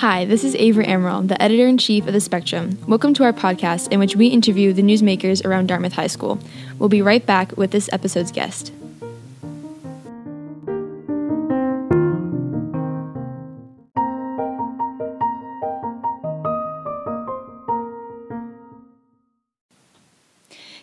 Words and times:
Hi, 0.00 0.24
this 0.24 0.44
is 0.44 0.54
Avery 0.54 0.86
Amaral, 0.86 1.28
the 1.28 1.42
editor 1.42 1.66
in 1.66 1.76
chief 1.76 2.06
of 2.06 2.14
The 2.14 2.22
Spectrum. 2.22 2.78
Welcome 2.88 3.12
to 3.12 3.22
our 3.22 3.34
podcast, 3.34 3.92
in 3.92 4.00
which 4.00 4.16
we 4.16 4.28
interview 4.28 4.72
the 4.72 4.80
newsmakers 4.80 5.44
around 5.44 5.66
Dartmouth 5.66 5.92
High 5.92 6.06
School. 6.06 6.38
We'll 6.78 6.88
be 6.88 7.02
right 7.02 7.26
back 7.26 7.54
with 7.58 7.70
this 7.70 7.90
episode's 7.92 8.32
guest. 8.32 8.72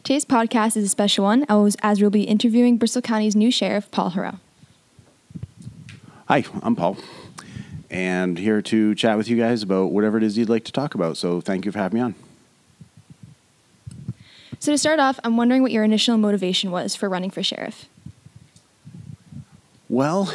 Today's 0.03 0.25
podcast 0.25 0.77
is 0.77 0.85
a 0.85 0.89
special 0.89 1.23
one 1.23 1.43
as 1.81 1.99
we'll 1.99 2.11
be 2.11 2.21
interviewing 2.21 2.77
Bristol 2.77 3.01
County's 3.01 3.35
new 3.35 3.49
sheriff, 3.49 3.89
Paul 3.89 4.11
Heroux. 4.11 4.37
Hi, 6.27 6.43
I'm 6.61 6.75
Paul 6.75 6.97
and 7.89 8.37
here 8.37 8.61
to 8.61 8.95
chat 8.95 9.17
with 9.17 9.27
you 9.29 9.37
guys 9.37 9.63
about 9.63 9.91
whatever 9.91 10.17
it 10.17 10.23
is 10.23 10.37
you'd 10.37 10.49
like 10.49 10.65
to 10.65 10.71
talk 10.71 10.95
about. 10.95 11.17
So 11.17 11.41
thank 11.41 11.65
you 11.65 11.71
for 11.71 11.79
having 11.79 11.99
me 11.99 12.03
on. 12.03 12.15
So 14.59 14.71
to 14.71 14.77
start 14.77 14.99
off, 14.99 15.19
I'm 15.23 15.37
wondering 15.37 15.61
what 15.61 15.71
your 15.71 15.83
initial 15.83 16.17
motivation 16.17 16.71
was 16.71 16.95
for 16.95 17.07
running 17.07 17.29
for 17.29 17.43
sheriff. 17.43 17.85
Well, 19.89 20.33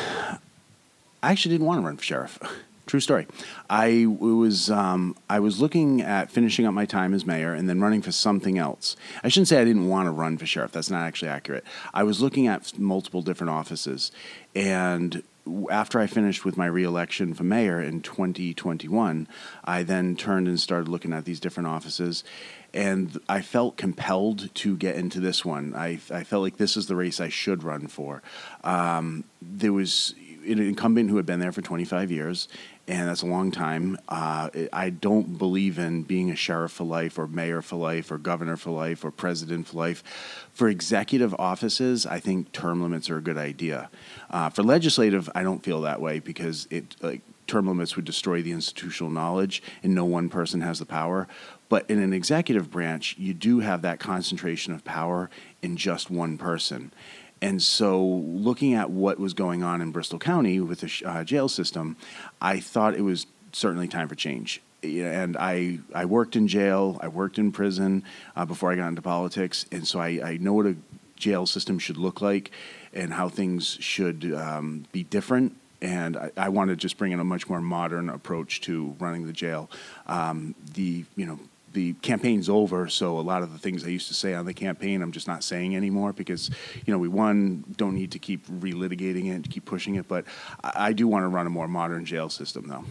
I 1.22 1.30
actually 1.30 1.54
didn't 1.54 1.66
want 1.66 1.80
to 1.80 1.86
run 1.86 1.96
for 1.96 2.04
sheriff. 2.04 2.38
True 2.86 3.00
story. 3.00 3.26
I 3.70 4.06
was 4.06 4.68
um, 4.68 5.16
I 5.30 5.38
was 5.40 5.60
looking 5.60 6.02
at 6.02 6.30
finishing 6.30 6.66
up 6.66 6.74
my 6.74 6.84
time 6.84 7.14
as 7.14 7.24
mayor 7.24 7.54
and 7.54 7.68
then 7.68 7.80
running 7.80 8.02
for 8.02 8.12
something 8.12 8.58
else. 8.58 8.96
I 9.22 9.28
shouldn't 9.28 9.48
say 9.48 9.60
I 9.60 9.64
didn't 9.64 9.88
want 9.88 10.08
to 10.08 10.10
run 10.10 10.36
for 10.36 10.46
sheriff. 10.46 10.72
That's 10.72 10.90
not 10.90 11.02
actually 11.02 11.28
accurate. 11.28 11.64
I 11.94 12.02
was 12.02 12.20
looking 12.20 12.48
at 12.48 12.76
multiple 12.78 13.22
different 13.22 13.50
offices, 13.50 14.10
and 14.54 15.22
after 15.70 15.98
I 15.98 16.06
finished 16.06 16.44
with 16.44 16.56
my 16.56 16.66
reelection 16.66 17.34
for 17.34 17.42
mayor 17.42 17.80
in 17.80 18.00
2021, 18.00 19.26
I 19.64 19.82
then 19.82 20.16
turned 20.16 20.48
and 20.48 20.58
started 20.58 20.88
looking 20.88 21.12
at 21.12 21.24
these 21.24 21.40
different 21.40 21.68
offices, 21.68 22.22
and 22.72 23.18
I 23.28 23.42
felt 23.42 23.76
compelled 23.76 24.54
to 24.54 24.76
get 24.76 24.96
into 24.96 25.20
this 25.20 25.44
one. 25.44 25.74
I, 25.74 25.98
I 26.10 26.24
felt 26.24 26.42
like 26.42 26.56
this 26.56 26.76
is 26.76 26.86
the 26.86 26.96
race 26.96 27.20
I 27.20 27.28
should 27.28 27.64
run 27.64 27.88
for. 27.88 28.22
Um, 28.62 29.24
there 29.40 29.72
was 29.72 30.14
an 30.46 30.58
incumbent 30.58 31.10
who 31.10 31.16
had 31.16 31.26
been 31.26 31.40
there 31.40 31.52
for 31.52 31.62
25 31.62 32.10
years, 32.10 32.48
and 32.98 33.08
that's 33.08 33.22
a 33.22 33.26
long 33.26 33.50
time. 33.50 33.96
Uh, 34.08 34.50
I 34.72 34.90
don't 34.90 35.38
believe 35.38 35.78
in 35.78 36.02
being 36.02 36.30
a 36.30 36.36
sheriff 36.36 36.72
for 36.72 36.84
life, 36.84 37.18
or 37.18 37.26
mayor 37.26 37.62
for 37.62 37.76
life, 37.76 38.10
or 38.10 38.18
governor 38.18 38.56
for 38.56 38.70
life, 38.70 39.04
or 39.04 39.10
president 39.10 39.68
for 39.68 39.78
life. 39.78 40.04
For 40.52 40.68
executive 40.68 41.34
offices, 41.38 42.04
I 42.04 42.20
think 42.20 42.52
term 42.52 42.82
limits 42.82 43.08
are 43.08 43.16
a 43.16 43.22
good 43.22 43.38
idea. 43.38 43.88
Uh, 44.30 44.50
for 44.50 44.62
legislative, 44.62 45.30
I 45.34 45.42
don't 45.42 45.62
feel 45.62 45.80
that 45.82 46.00
way 46.00 46.18
because 46.18 46.68
it 46.70 46.96
like 47.00 47.22
term 47.46 47.66
limits 47.66 47.96
would 47.96 48.04
destroy 48.04 48.42
the 48.42 48.52
institutional 48.52 49.10
knowledge, 49.10 49.62
and 49.82 49.94
no 49.94 50.04
one 50.04 50.28
person 50.28 50.60
has 50.60 50.78
the 50.78 50.86
power. 50.86 51.28
But 51.70 51.88
in 51.88 51.98
an 51.98 52.12
executive 52.12 52.70
branch, 52.70 53.16
you 53.16 53.32
do 53.32 53.60
have 53.60 53.80
that 53.82 54.00
concentration 54.00 54.74
of 54.74 54.84
power 54.84 55.30
in 55.62 55.78
just 55.78 56.10
one 56.10 56.36
person. 56.36 56.92
And 57.42 57.60
so, 57.60 58.00
looking 58.00 58.74
at 58.74 58.90
what 58.90 59.18
was 59.18 59.34
going 59.34 59.64
on 59.64 59.82
in 59.82 59.90
Bristol 59.90 60.20
County 60.20 60.60
with 60.60 60.80
the 60.80 61.02
uh, 61.04 61.24
jail 61.24 61.48
system, 61.48 61.96
I 62.40 62.60
thought 62.60 62.94
it 62.94 63.02
was 63.02 63.26
certainly 63.52 63.88
time 63.88 64.08
for 64.08 64.14
change. 64.14 64.62
And 64.84 65.36
I, 65.36 65.80
I 65.92 66.04
worked 66.04 66.36
in 66.36 66.46
jail, 66.46 66.98
I 67.02 67.08
worked 67.08 67.38
in 67.38 67.50
prison 67.50 68.04
uh, 68.36 68.44
before 68.44 68.72
I 68.72 68.76
got 68.76 68.88
into 68.88 69.02
politics, 69.02 69.66
and 69.72 69.86
so 69.86 69.98
I, 69.98 70.20
I 70.24 70.36
know 70.38 70.54
what 70.54 70.66
a 70.66 70.76
jail 71.16 71.46
system 71.46 71.80
should 71.80 71.96
look 71.96 72.20
like 72.20 72.52
and 72.94 73.12
how 73.12 73.28
things 73.28 73.76
should 73.80 74.32
um, 74.34 74.86
be 74.92 75.02
different 75.04 75.56
and 75.80 76.16
I, 76.16 76.30
I 76.36 76.48
want 76.48 76.70
to 76.70 76.76
just 76.76 76.96
bring 76.96 77.12
in 77.12 77.18
a 77.18 77.24
much 77.24 77.48
more 77.48 77.60
modern 77.60 78.08
approach 78.08 78.60
to 78.62 78.94
running 79.00 79.26
the 79.26 79.32
jail. 79.32 79.68
Um, 80.06 80.54
the 80.74 81.04
you 81.16 81.26
know 81.26 81.40
the 81.72 81.94
campaign's 81.94 82.48
over, 82.48 82.88
so 82.88 83.18
a 83.18 83.22
lot 83.22 83.42
of 83.42 83.52
the 83.52 83.58
things 83.58 83.84
I 83.84 83.88
used 83.88 84.08
to 84.08 84.14
say 84.14 84.34
on 84.34 84.44
the 84.44 84.54
campaign, 84.54 85.02
I'm 85.02 85.12
just 85.12 85.26
not 85.26 85.42
saying 85.44 85.76
anymore 85.76 86.12
because, 86.12 86.50
you 86.84 86.92
know, 86.92 86.98
we 86.98 87.08
won, 87.08 87.64
don't 87.76 87.94
need 87.94 88.12
to 88.12 88.18
keep 88.18 88.46
relitigating 88.46 89.34
it, 89.34 89.50
keep 89.50 89.64
pushing 89.64 89.96
it, 89.96 90.08
but 90.08 90.24
I, 90.62 90.88
I 90.88 90.92
do 90.92 91.08
want 91.08 91.24
to 91.24 91.28
run 91.28 91.46
a 91.46 91.50
more 91.50 91.68
modern 91.68 92.04
jail 92.04 92.28
system, 92.28 92.68
though. 92.68 92.84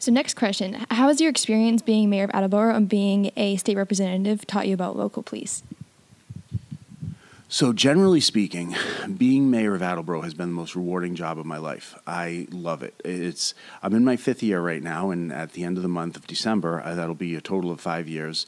So, 0.00 0.12
next 0.12 0.34
question: 0.34 0.86
How 0.90 1.08
has 1.08 1.20
your 1.20 1.28
experience 1.28 1.82
being 1.82 2.08
mayor 2.08 2.24
of 2.24 2.30
Attleboro 2.32 2.74
and 2.74 2.88
being 2.88 3.32
a 3.36 3.56
state 3.56 3.76
representative 3.76 4.46
taught 4.46 4.68
you 4.68 4.74
about 4.74 4.96
local 4.96 5.24
police? 5.24 5.64
So, 7.50 7.72
generally 7.72 8.20
speaking, 8.20 8.76
being 9.16 9.50
mayor 9.50 9.74
of 9.74 9.80
Attleboro 9.80 10.20
has 10.20 10.34
been 10.34 10.50
the 10.50 10.54
most 10.54 10.76
rewarding 10.76 11.14
job 11.14 11.38
of 11.38 11.46
my 11.46 11.56
life. 11.56 11.98
I 12.06 12.46
love 12.50 12.82
it. 12.82 13.00
It's 13.06 13.54
I'm 13.82 13.94
in 13.94 14.04
my 14.04 14.16
fifth 14.16 14.42
year 14.42 14.60
right 14.60 14.82
now, 14.82 15.10
and 15.10 15.32
at 15.32 15.54
the 15.54 15.64
end 15.64 15.78
of 15.78 15.82
the 15.82 15.88
month 15.88 16.14
of 16.18 16.26
December, 16.26 16.82
uh, 16.84 16.94
that'll 16.94 17.14
be 17.14 17.34
a 17.36 17.40
total 17.40 17.70
of 17.70 17.80
five 17.80 18.06
years. 18.06 18.44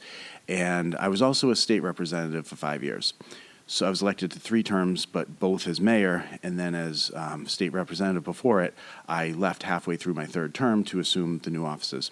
And 0.47 0.95
I 0.97 1.07
was 1.07 1.19
also 1.19 1.49
a 1.49 1.55
state 1.55 1.79
representative 1.79 2.45
for 2.45 2.55
five 2.55 2.83
years. 2.83 3.15
So 3.65 3.87
I 3.87 3.89
was 3.89 4.03
elected 4.03 4.29
to 4.33 4.39
three 4.39 4.61
terms, 4.61 5.07
but 5.07 5.39
both 5.39 5.65
as 5.65 5.81
mayor 5.81 6.25
and 6.43 6.59
then 6.59 6.75
as 6.75 7.09
um, 7.15 7.47
state 7.47 7.73
representative 7.73 8.23
before 8.23 8.61
it. 8.61 8.75
I 9.07 9.29
left 9.29 9.63
halfway 9.63 9.97
through 9.97 10.13
my 10.13 10.27
third 10.27 10.53
term 10.53 10.83
to 10.85 10.99
assume 10.99 11.39
the 11.39 11.49
new 11.49 11.65
offices. 11.65 12.11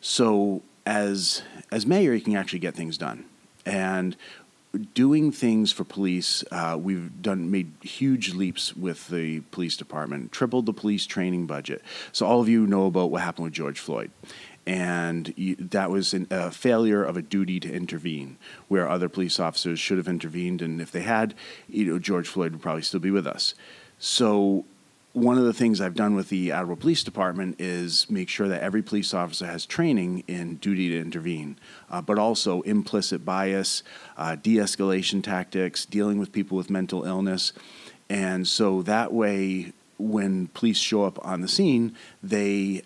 So 0.00 0.62
as 0.86 1.42
as 1.70 1.86
mayor, 1.86 2.14
you 2.14 2.22
can 2.22 2.36
actually 2.36 2.60
get 2.60 2.74
things 2.74 2.96
done. 2.96 3.26
And 3.66 4.16
doing 4.94 5.32
things 5.32 5.72
for 5.72 5.84
police, 5.84 6.44
uh, 6.50 6.78
we've 6.80 7.20
done 7.20 7.50
made 7.50 7.72
huge 7.82 8.34
leaps 8.34 8.74
with 8.74 9.08
the 9.08 9.40
police 9.50 9.76
department, 9.76 10.32
tripled 10.32 10.66
the 10.66 10.72
police 10.72 11.06
training 11.06 11.46
budget. 11.46 11.82
So 12.12 12.26
all 12.26 12.40
of 12.40 12.48
you 12.48 12.66
know 12.66 12.86
about 12.86 13.10
what 13.10 13.22
happened 13.22 13.44
with 13.44 13.54
George 13.54 13.78
Floyd. 13.78 14.10
And 14.64 15.34
you, 15.36 15.56
that 15.56 15.90
was 15.90 16.14
an, 16.14 16.28
a 16.30 16.50
failure 16.50 17.02
of 17.02 17.16
a 17.16 17.22
duty 17.22 17.58
to 17.60 17.72
intervene, 17.72 18.38
where 18.68 18.88
other 18.88 19.08
police 19.08 19.40
officers 19.40 19.80
should 19.80 19.98
have 19.98 20.06
intervened, 20.06 20.62
and 20.62 20.80
if 20.80 20.92
they 20.92 21.02
had, 21.02 21.34
you 21.68 21.84
know, 21.86 21.98
George 21.98 22.28
Floyd 22.28 22.52
would 22.52 22.62
probably 22.62 22.82
still 22.82 23.00
be 23.00 23.10
with 23.10 23.26
us. 23.26 23.54
So 23.98 24.64
one 25.12 25.36
of 25.36 25.44
the 25.44 25.52
things 25.52 25.80
I've 25.80 25.94
done 25.94 26.14
with 26.14 26.30
the 26.30 26.52
Attleboro 26.52 26.76
Police 26.76 27.04
Department 27.04 27.56
is 27.58 28.08
make 28.08 28.28
sure 28.28 28.48
that 28.48 28.62
every 28.62 28.82
police 28.82 29.12
officer 29.12 29.46
has 29.46 29.66
training 29.66 30.24
in 30.26 30.56
duty 30.56 30.88
to 30.90 30.98
intervene, 30.98 31.58
uh, 31.90 32.00
but 32.00 32.18
also 32.18 32.62
implicit 32.62 33.24
bias, 33.24 33.82
uh, 34.16 34.36
de 34.36 34.56
escalation 34.56 35.22
tactics, 35.22 35.84
dealing 35.84 36.18
with 36.18 36.32
people 36.32 36.56
with 36.56 36.70
mental 36.70 37.04
illness. 37.04 37.52
And 38.08 38.48
so 38.48 38.82
that 38.82 39.12
way, 39.12 39.72
when 39.98 40.48
police 40.48 40.78
show 40.78 41.04
up 41.04 41.24
on 41.24 41.42
the 41.42 41.48
scene, 41.48 41.94
they 42.22 42.82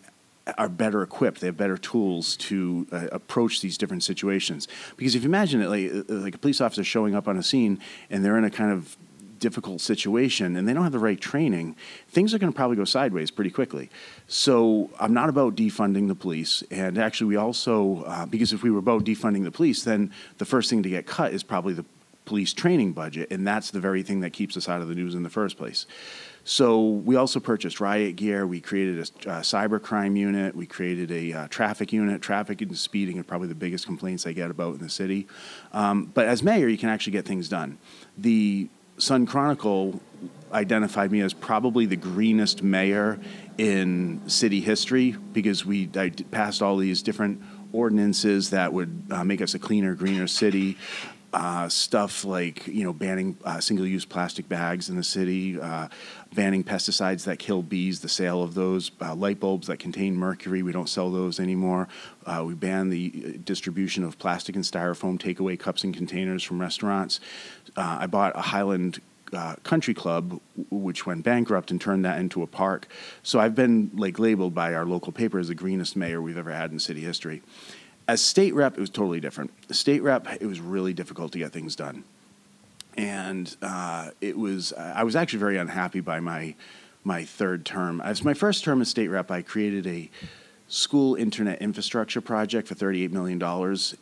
are 0.59 0.69
better 0.69 1.03
equipped. 1.03 1.41
They 1.41 1.47
have 1.47 1.57
better 1.57 1.79
tools 1.79 2.37
to 2.37 2.87
uh, 2.93 3.09
approach 3.13 3.61
these 3.61 3.79
different 3.79 4.03
situations. 4.03 4.69
Because 4.97 5.15
if 5.15 5.23
you 5.23 5.29
imagine 5.29 5.61
it, 5.61 5.69
like, 5.69 6.11
uh, 6.11 6.15
like 6.15 6.35
a 6.35 6.39
police 6.39 6.61
officer 6.61 6.85
showing 6.85 7.15
up 7.15 7.29
on 7.29 7.37
a 7.37 7.43
scene 7.43 7.81
and 8.11 8.25
they're 8.25 8.39
in 8.39 8.45
a 8.45 8.51
kind 8.51 8.73
of 8.73 8.97
difficult 9.39 9.81
situation 9.81 10.57
and 10.57 10.67
they 10.67 10.73
don't 10.73 10.83
have 10.83 10.93
the 10.93 10.99
right 10.99 11.21
training, 11.21 11.77
things 12.09 12.35
are 12.35 12.39
going 12.39 12.53
to 12.53 12.57
probably 12.57 12.77
go 12.77 12.85
sideways 12.85 13.31
pretty 13.31 13.51
quickly. 13.51 13.91
So 14.29 14.91
I'm 14.99 15.15
not 15.15 15.29
about 15.29 15.57
defunding 15.57 16.09
the 16.09 16.15
police. 16.15 16.63
And 16.71 16.99
actually, 16.99 17.29
we 17.29 17.37
also, 17.37 18.05
uh, 18.05 18.27
because 18.27 18.53
if 18.53 18.63
we 18.63 18.71
were 18.71 18.79
about 18.79 19.05
defunding 19.05 19.45
the 19.45 19.51
police, 19.51 19.85
then 19.85 20.13
the 20.39 20.45
first 20.45 20.71
thing 20.71 20.83
to 20.83 20.89
get 20.89 21.07
cut 21.07 21.33
is 21.33 21.43
probably 21.43 21.75
the 21.75 21.85
police 22.25 22.53
training 22.53 22.93
budget. 22.93 23.29
And 23.31 23.47
that's 23.47 23.71
the 23.71 23.81
very 23.81 24.03
thing 24.03 24.21
that 24.21 24.33
keeps 24.33 24.57
us 24.57 24.69
out 24.69 24.83
of 24.83 24.89
the 24.89 24.95
news 24.95 25.15
in 25.15 25.23
the 25.23 25.31
first 25.31 25.57
place. 25.57 25.87
So 26.45 26.81
we 26.81 27.17
also 27.17 27.41
purchased 27.41 27.81
riot 27.81 28.15
gear. 28.15 28.47
We 28.47 28.61
created 28.61 28.99
a 28.99 29.31
uh, 29.31 29.41
cyber 29.41 29.83
crime 29.83 30.15
unit. 30.15 30.55
We 30.55 30.65
created 30.65 31.11
a 31.11 31.33
uh, 31.33 31.49
traffic 31.49 31.93
unit. 31.93 32.23
Traffic 32.23 32.63
and 32.63 32.79
speeding 32.79 33.19
are 33.19 33.25
probably 33.25 33.49
the 33.49 33.57
biggest 33.57 33.85
complaints 33.85 34.29
I 34.29 34.33
get 34.33 34.51
about 34.51 34.75
in 34.75 34.79
the 34.79 34.89
city. 34.89 35.27
Um, 35.73 36.05
but 36.15 36.29
as 36.29 36.45
mayor, 36.45 36.69
you 36.69 36.79
can 36.79 36.89
actually 36.89 37.15
get 37.15 37.25
things 37.25 37.49
done. 37.49 37.79
The 38.17 38.69
Sun 38.99 39.27
Chronicle 39.27 40.01
identified 40.53 41.13
me 41.13 41.21
as 41.21 41.35
probably 41.35 41.87
the 41.87 41.97
greenest 41.97 42.63
mayor 42.63 43.19
in 43.59 44.21
city 44.29 44.61
history 44.61 45.17
because 45.33 45.67
we 45.67 45.89
I 45.97 46.11
passed 46.31 46.63
all 46.63 46.77
these 46.77 47.03
different 47.03 47.43
ordinances 47.73 48.51
that 48.51 48.73
would 48.73 49.03
uh, 49.11 49.25
make 49.25 49.43
us 49.43 49.55
a 49.55 49.59
cleaner, 49.59 49.95
greener 49.95 50.27
city. 50.27 50.77
Uh, 51.33 51.69
stuff 51.69 52.25
like 52.25 52.67
you 52.67 52.85
know 52.85 52.93
banning 52.93 53.37
uh, 53.45 53.61
single-use 53.61 54.05
plastic 54.05 54.49
bags 54.49 54.89
in 54.89 54.97
the 54.97 55.05
city, 55.05 55.61
uh, 55.61 55.87
banning 56.35 56.65
pesticides 56.65 57.25
that 57.25 57.39
kill 57.39 57.63
bees, 57.63 58.01
the 58.01 58.09
sale 58.09 58.43
of 58.43 58.55
those, 58.55 58.91
uh, 59.03 59.15
light 59.15 59.39
bulbs 59.39 59.67
that 59.67 59.79
contain 59.79 60.15
mercury, 60.15 60.63
we 60.63 60.73
don't 60.73 60.89
sell 60.89 61.11
those 61.11 61.39
anymore. 61.39 61.89
Uh, 62.25 62.43
we 62.47 62.55
ban 62.55 62.89
the 62.89 63.39
distribution 63.45 64.05
of 64.05 64.19
plastic 64.19 64.55
and 64.55 64.65
styrofoam 64.65 65.19
takeaway 65.19 65.59
cups 65.59 65.85
and 65.85 65.95
containers 65.95 66.43
from 66.43 66.61
restaurants. 66.61 67.21
Uh, 67.77 67.99
I 68.01 68.07
bought 68.07 68.37
a 68.37 68.43
Highland 68.43 69.01
uh, 69.33 69.57
country 69.63 69.95
club 69.95 70.41
which 70.71 71.07
went 71.07 71.25
bankrupt 71.25 71.71
and 71.71 71.81
turned 71.81 72.05
that 72.05 72.19
into 72.21 72.43
a 72.43 72.47
park 72.47 72.87
so 73.25 73.41
i've 73.41 73.57
been 73.57 73.91
like 73.95 74.21
labeled 74.21 74.55
by 74.55 74.73
our 74.73 74.87
local 74.87 75.13
paper 75.13 75.39
as 75.41 75.49
the 75.49 75.55
greenest 75.55 75.97
mayor 75.97 76.23
we've 76.23 76.39
ever 76.39 76.53
had 76.53 76.71
in 76.71 76.79
city 76.79 77.01
history 77.01 77.43
as 78.09 78.21
state 78.21 78.55
rep 78.55 78.75
it 78.77 78.81
was 78.81 78.91
totally 78.91 79.21
different 79.21 79.51
state 79.75 80.03
rep 80.03 80.27
it 80.41 80.47
was 80.47 80.61
really 80.61 80.93
difficult 80.93 81.33
to 81.33 81.39
get 81.39 81.53
things 81.53 81.77
done 81.77 82.05
and 82.97 83.57
uh, 83.63 84.11
it 84.21 84.39
was 84.39 84.73
I 84.73 85.03
was 85.05 85.17
actually 85.17 85.41
very 85.41 85.59
unhappy 85.59 86.01
by 86.01 86.21
my 86.21 86.55
my 87.07 87.25
third 87.25 87.65
term. 87.65 88.01
As 88.01 88.25
my 88.25 88.35
first 88.35 88.65
term 88.65 88.81
as 88.81 88.89
state 88.89 89.09
rep, 89.09 89.31
I 89.31 89.41
created 89.41 89.87
a 89.87 90.11
school 90.67 91.15
internet 91.15 91.63
infrastructure 91.63 92.21
project 92.21 92.67
for 92.67 92.75
$38 92.75 93.13
million. 93.13 93.41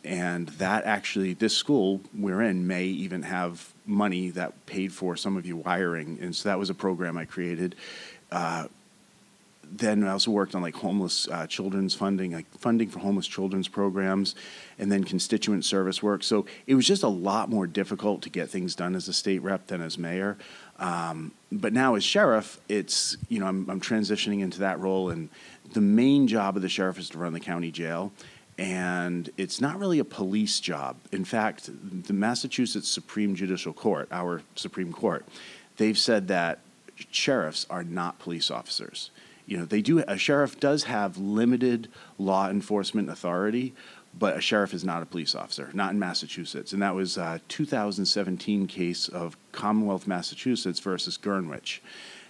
And 0.03 0.47
that 0.57 0.85
actually, 0.85 1.33
this 1.33 1.55
school 1.55 2.01
we're 2.17 2.41
in 2.41 2.65
may 2.65 2.85
even 2.85 3.21
have 3.21 3.71
money 3.85 4.31
that 4.31 4.65
paid 4.65 4.91
for 4.91 5.15
some 5.15 5.37
of 5.37 5.45
your 5.45 5.57
wiring. 5.57 6.17
And 6.19 6.35
so 6.35 6.49
that 6.49 6.57
was 6.57 6.71
a 6.71 6.73
program 6.73 7.15
I 7.15 7.25
created. 7.25 7.75
Uh, 8.31 8.69
then 9.71 10.03
I 10.03 10.11
also 10.11 10.31
worked 10.31 10.55
on 10.55 10.61
like 10.61 10.75
homeless 10.75 11.27
uh, 11.27 11.47
children's 11.47 11.93
funding, 11.93 12.33
like 12.33 12.45
funding 12.57 12.89
for 12.89 12.99
homeless 12.99 13.27
children's 13.27 13.67
programs, 13.67 14.35
and 14.79 14.91
then 14.91 15.03
constituent 15.03 15.65
service 15.65 16.01
work. 16.01 16.23
So 16.23 16.45
it 16.67 16.75
was 16.75 16.87
just 16.87 17.03
a 17.03 17.07
lot 17.07 17.49
more 17.49 17.67
difficult 17.67 18.21
to 18.23 18.29
get 18.29 18.49
things 18.49 18.75
done 18.75 18.95
as 18.95 19.07
a 19.07 19.13
state 19.13 19.41
rep 19.41 19.67
than 19.67 19.81
as 19.81 19.97
mayor. 19.97 20.37
Um, 20.79 21.31
but 21.51 21.73
now 21.73 21.95
as 21.95 22.03
sheriff, 22.03 22.59
it's 22.67 23.17
you 23.29 23.39
know 23.39 23.47
I'm, 23.47 23.69
I'm 23.69 23.81
transitioning 23.81 24.41
into 24.41 24.59
that 24.59 24.79
role, 24.79 25.09
and 25.09 25.29
the 25.73 25.81
main 25.81 26.27
job 26.27 26.55
of 26.55 26.61
the 26.61 26.69
sheriff 26.69 26.99
is 26.99 27.09
to 27.09 27.17
run 27.17 27.33
the 27.33 27.39
county 27.39 27.71
jail. 27.71 28.11
And 28.57 29.29
it's 29.35 29.59
not 29.59 29.79
really 29.79 29.99
a 29.99 30.05
police 30.05 30.61
job. 30.61 30.95
In 31.11 31.25
fact, 31.25 31.69
the 32.07 32.13
Massachusetts 32.13 32.87
Supreme 32.87 33.35
Judicial 33.35 33.73
Court, 33.73 34.07
our 34.11 34.43
Supreme 34.55 34.93
Court, 34.93 35.25
they've 35.75 35.97
said 35.97 36.29
that 36.29 36.59
sheriffs 37.11 37.65
are 37.69 37.83
not 37.83 38.17
police 38.19 38.49
officers 38.49 39.09
you 39.45 39.57
know, 39.57 39.65
they 39.65 39.81
do, 39.81 39.99
a 39.99 40.17
sheriff 40.17 40.59
does 40.59 40.83
have 40.83 41.17
limited 41.17 41.87
law 42.17 42.49
enforcement 42.49 43.09
authority, 43.09 43.73
but 44.17 44.37
a 44.37 44.41
sheriff 44.41 44.73
is 44.73 44.83
not 44.83 45.03
a 45.03 45.05
police 45.05 45.35
officer, 45.35 45.69
not 45.73 45.91
in 45.91 45.99
Massachusetts. 45.99 46.73
And 46.73 46.81
that 46.81 46.95
was 46.95 47.17
a 47.17 47.41
2017 47.47 48.67
case 48.67 49.07
of 49.07 49.37
Commonwealth 49.51 50.07
Massachusetts 50.07 50.79
versus 50.79 51.17
Gurnwich. 51.17 51.81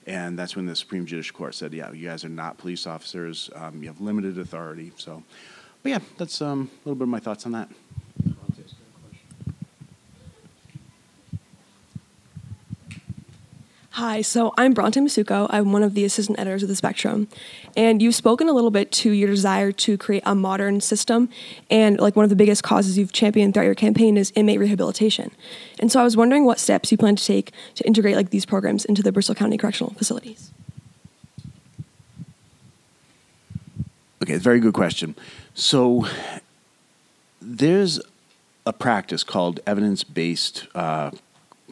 And 0.07 0.37
that's 0.37 0.55
when 0.55 0.65
the 0.65 0.75
Supreme 0.75 1.05
Judicial 1.05 1.35
Court 1.35 1.55
said, 1.55 1.73
yeah, 1.73 1.91
you 1.91 2.07
guys 2.07 2.23
are 2.23 2.29
not 2.29 2.57
police 2.57 2.85
officers, 2.85 3.49
um, 3.55 3.81
you 3.81 3.87
have 3.87 4.01
limited 4.01 4.37
authority. 4.37 4.91
So, 4.97 5.23
but 5.83 5.89
yeah, 5.89 5.99
that's 6.17 6.41
um, 6.41 6.69
a 6.73 6.89
little 6.89 6.95
bit 6.95 7.03
of 7.03 7.09
my 7.09 7.19
thoughts 7.19 7.45
on 7.45 7.51
that. 7.53 7.69
Hi, 13.95 14.21
so 14.21 14.53
I'm 14.57 14.73
Bronte 14.73 14.99
Masuko. 14.99 15.47
I'm 15.49 15.71
one 15.71 15.81
of 15.81 15.93
the 15.93 16.03
assistant 16.03 16.37
editors 16.37 16.61
of 16.61 16.67
The 16.67 16.75
Spectrum. 16.75 17.29
And 17.77 18.01
you've 18.01 18.13
spoken 18.13 18.49
a 18.49 18.51
little 18.51 18.69
bit 18.69 18.91
to 18.91 19.11
your 19.11 19.29
desire 19.29 19.71
to 19.71 19.97
create 19.97 20.23
a 20.25 20.35
modern 20.35 20.81
system. 20.81 21.29
And 21.69 21.97
like 21.97 22.13
one 22.13 22.25
of 22.25 22.29
the 22.29 22.35
biggest 22.35 22.61
causes 22.61 22.97
you've 22.97 23.13
championed 23.13 23.53
throughout 23.53 23.67
your 23.67 23.73
campaign 23.73 24.17
is 24.17 24.33
inmate 24.35 24.59
rehabilitation. 24.59 25.31
And 25.79 25.89
so 25.89 26.01
I 26.01 26.03
was 26.03 26.17
wondering 26.17 26.43
what 26.43 26.59
steps 26.59 26.91
you 26.91 26.97
plan 26.97 27.15
to 27.15 27.23
take 27.23 27.53
to 27.75 27.87
integrate 27.87 28.17
like 28.17 28.31
these 28.31 28.45
programs 28.45 28.83
into 28.83 29.01
the 29.01 29.13
Bristol 29.13 29.33
County 29.33 29.57
Correctional 29.57 29.93
Facilities. 29.93 30.51
Okay, 34.21 34.35
very 34.35 34.59
good 34.59 34.73
question. 34.73 35.15
So 35.53 36.05
there's 37.41 38.01
a 38.65 38.73
practice 38.73 39.23
called 39.23 39.61
evidence 39.65 40.03
based 40.03 40.67
uh, 40.75 41.11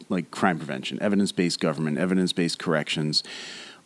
like 0.08 0.30
crime 0.30 0.58
prevention, 0.58 0.98
evidence 1.00 1.32
based 1.32 1.60
government, 1.60 1.98
evidence 1.98 2.32
based 2.32 2.58
corrections. 2.58 3.22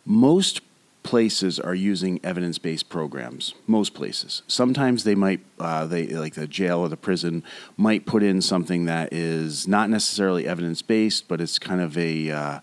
Most 0.05 0.61
places 1.03 1.59
are 1.59 1.75
using 1.75 2.19
evidence 2.23 2.57
based 2.57 2.89
programs. 2.89 3.53
Most 3.67 3.93
places. 3.93 4.41
Sometimes 4.47 5.03
they 5.03 5.15
might, 5.15 5.39
uh, 5.59 5.85
they 5.85 6.07
like 6.07 6.33
the 6.33 6.47
jail 6.47 6.79
or 6.79 6.89
the 6.89 6.97
prison 6.97 7.43
might 7.77 8.05
put 8.05 8.21
in 8.21 8.41
something 8.41 8.85
that 8.85 9.13
is 9.13 9.67
not 9.67 9.89
necessarily 9.89 10.47
evidence 10.47 10.81
based, 10.81 11.27
but 11.27 11.39
it's 11.39 11.57
kind 11.57 11.81
of 11.81 11.97
a 11.97 12.31
uh, 12.31 12.59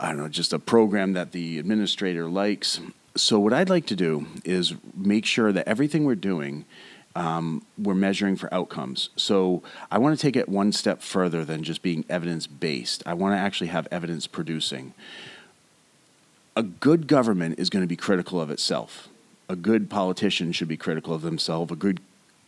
I 0.00 0.08
don't 0.08 0.16
know, 0.16 0.28
just 0.28 0.54
a 0.54 0.58
program 0.58 1.12
that 1.12 1.32
the 1.32 1.58
administrator 1.58 2.26
likes. 2.26 2.80
So, 3.16 3.38
what 3.38 3.52
I'd 3.52 3.68
like 3.68 3.84
to 3.86 3.96
do 3.96 4.26
is 4.46 4.74
make 4.96 5.26
sure 5.26 5.52
that 5.52 5.68
everything 5.68 6.04
we're 6.06 6.14
doing 6.14 6.64
um, 7.16 7.64
we're 7.76 7.94
measuring 7.94 8.36
for 8.36 8.52
outcomes. 8.52 9.10
So 9.16 9.62
I 9.90 9.98
want 9.98 10.18
to 10.18 10.22
take 10.22 10.36
it 10.36 10.48
one 10.48 10.72
step 10.72 11.02
further 11.02 11.44
than 11.44 11.62
just 11.62 11.82
being 11.82 12.04
evidence 12.08 12.46
based. 12.46 13.02
I 13.06 13.14
want 13.14 13.34
to 13.34 13.38
actually 13.38 13.68
have 13.68 13.88
evidence 13.90 14.26
producing. 14.26 14.94
A 16.56 16.62
good 16.62 17.06
government 17.06 17.58
is 17.58 17.70
going 17.70 17.82
to 17.82 17.88
be 17.88 17.96
critical 17.96 18.40
of 18.40 18.50
itself. 18.50 19.08
A 19.48 19.56
good 19.56 19.90
politician 19.90 20.52
should 20.52 20.68
be 20.68 20.76
critical 20.76 21.14
of 21.14 21.22
themselves. 21.22 21.72
A 21.72 21.76
good 21.76 22.00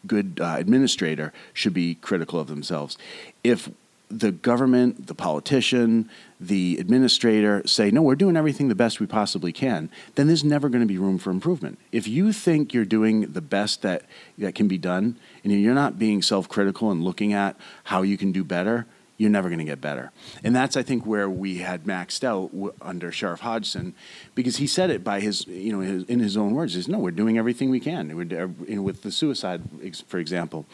good 0.05 0.41
uh, 0.41 0.57
administrator 0.59 1.33
should 1.53 1.75
be 1.75 1.95
critical 1.95 2.41
of 2.41 2.49
themselves. 2.49 2.99
If 3.45 3.71
the 4.19 4.31
government, 4.31 5.07
the 5.07 5.15
politician, 5.15 6.09
the 6.39 6.77
administrator 6.79 7.63
say, 7.67 7.91
no, 7.91 8.03
we're 8.03 8.15
doing 8.15 8.37
everything 8.37 8.69
the 8.69 8.75
best 8.75 9.01
we 9.01 9.07
possibly 9.07 9.53
can, 9.53 9.91
then 10.17 10.27
there's 10.27 10.45
never 10.45 10.69
going 10.69 10.81
to 10.83 10.87
be 10.87 10.99
room 10.99 11.19
for 11.19 11.31
improvement. 11.31 11.79
If 11.93 12.07
you 12.07 12.33
think 12.33 12.75
you're 12.75 12.85
doing 12.85 13.33
the 13.33 13.41
best 13.41 13.83
that, 13.83 14.03
that 14.39 14.55
can 14.55 14.69
be 14.69 14.79
done, 14.79 15.17
and 15.43 15.53
you're 15.53 15.75
not 15.75 15.99
being 15.99 16.21
self 16.23 16.49
critical 16.49 16.91
and 16.91 17.03
looking 17.03 17.33
at 17.33 17.57
how 17.85 18.03
you 18.03 18.19
can 18.19 18.33
do 18.33 18.45
better, 18.45 18.87
you're 19.17 19.31
never 19.31 19.49
going 19.49 19.61
to 19.61 19.65
get 19.65 19.81
better. 19.81 20.11
And 20.43 20.55
that's, 20.55 20.77
I 20.77 20.83
think, 20.83 21.07
where 21.07 21.31
we 21.31 21.59
had 21.59 21.85
maxed 21.85 22.25
out 22.25 22.51
w- 22.53 22.75
under 22.83 23.13
Sheriff 23.13 23.41
Hodgson, 23.41 23.95
because 24.35 24.57
he 24.57 24.67
said 24.67 24.91
it 24.91 25.05
by 25.05 25.21
his, 25.21 25.47
you 25.47 25.73
know, 25.73 25.81
his, 25.81 26.05
in 26.05 26.19
his 26.19 26.37
own 26.37 26.55
words. 26.55 26.75
Says, 26.75 26.89
no, 26.89 26.99
we're 26.99 27.13
doing 27.13 27.39
everything 27.39 27.71
we 27.71 27.81
can. 27.81 28.17
We're, 28.17 28.45
uh, 28.45 28.49
you 28.67 28.77
know, 28.77 28.83
with 28.83 29.03
the 29.03 29.13
suicide, 29.13 29.63
for 30.07 30.19
example. 30.19 30.67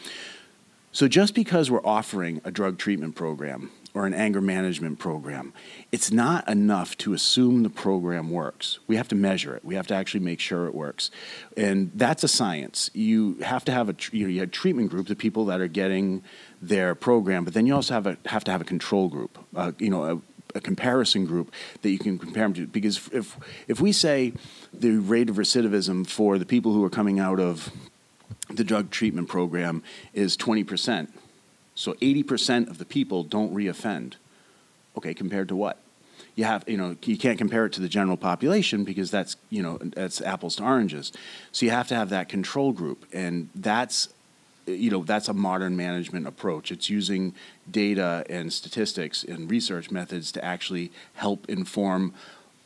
So 0.91 1.07
just 1.07 1.35
because 1.35 1.69
we're 1.69 1.85
offering 1.85 2.41
a 2.43 2.51
drug 2.51 2.77
treatment 2.77 3.15
program 3.15 3.71
or 3.93 4.05
an 4.05 4.13
anger 4.13 4.41
management 4.41 4.97
program, 4.97 5.53
it's 5.91 6.11
not 6.11 6.47
enough 6.47 6.97
to 6.99 7.13
assume 7.13 7.63
the 7.63 7.69
program 7.69 8.31
works. 8.31 8.79
We 8.87 8.95
have 8.95 9.07
to 9.09 9.15
measure 9.15 9.55
it. 9.55 9.63
We 9.63 9.75
have 9.75 9.87
to 9.87 9.93
actually 9.93 10.21
make 10.21 10.39
sure 10.39 10.65
it 10.65 10.73
works, 10.73 11.11
and 11.55 11.91
that's 11.93 12.23
a 12.23 12.27
science. 12.27 12.89
You 12.93 13.35
have 13.41 13.63
to 13.65 13.71
have 13.71 13.89
a 13.89 13.95
you, 14.11 14.25
know, 14.25 14.29
you 14.29 14.39
have 14.39 14.51
treatment 14.51 14.89
group, 14.89 15.07
the 15.07 15.15
people 15.15 15.45
that 15.45 15.61
are 15.61 15.67
getting 15.67 16.23
their 16.61 16.95
program, 16.95 17.45
but 17.45 17.53
then 17.53 17.67
you 17.67 17.75
also 17.75 17.93
have 17.93 18.07
a 18.07 18.17
have 18.25 18.43
to 18.45 18.51
have 18.51 18.61
a 18.61 18.65
control 18.65 19.09
group. 19.09 19.37
Uh, 19.55 19.71
you 19.77 19.89
know. 19.89 20.03
A, 20.03 20.21
a 20.55 20.59
comparison 20.59 21.27
group 21.27 21.53
that 21.83 21.91
you 21.91 21.99
can 21.99 22.17
compare 22.17 22.41
them 22.41 22.55
to 22.55 22.65
because 22.65 23.07
if 23.13 23.37
if 23.67 23.79
we 23.79 23.91
say 23.91 24.33
the 24.73 24.97
rate 24.97 25.29
of 25.29 25.35
recidivism 25.35 26.07
for 26.07 26.39
the 26.39 26.45
people 26.45 26.73
who 26.73 26.83
are 26.83 26.89
coming 26.89 27.19
out 27.19 27.39
of 27.39 27.71
the 28.49 28.63
drug 28.63 28.89
treatment 28.89 29.27
program 29.27 29.83
is 30.13 30.35
20%. 30.37 31.09
So 31.75 31.93
80% 31.93 32.69
of 32.69 32.77
the 32.77 32.85
people 32.85 33.23
don't 33.23 33.53
reoffend. 33.53 34.15
Okay, 34.97 35.13
compared 35.13 35.47
to 35.49 35.55
what? 35.55 35.79
You 36.35 36.43
have, 36.45 36.67
you 36.67 36.77
know, 36.77 36.95
you 37.03 37.17
can't 37.17 37.37
compare 37.37 37.65
it 37.65 37.73
to 37.73 37.81
the 37.81 37.89
general 37.89 38.17
population 38.17 38.83
because 38.83 39.11
that's, 39.11 39.35
you 39.49 39.61
know, 39.61 39.77
that's 39.77 40.21
apples 40.21 40.55
to 40.57 40.63
oranges. 40.63 41.11
So 41.51 41.65
you 41.65 41.71
have 41.71 41.87
to 41.89 41.95
have 41.95 42.09
that 42.09 42.29
control 42.29 42.71
group, 42.71 43.05
and 43.13 43.49
that's, 43.55 44.09
you 44.65 44.89
know, 44.89 45.03
that's 45.03 45.27
a 45.27 45.33
modern 45.33 45.75
management 45.75 46.27
approach. 46.27 46.71
It's 46.71 46.89
using 46.89 47.33
data 47.69 48.25
and 48.29 48.51
statistics 48.51 49.23
and 49.23 49.49
research 49.49 49.91
methods 49.91 50.31
to 50.33 50.43
actually 50.43 50.91
help 51.13 51.49
inform 51.49 52.13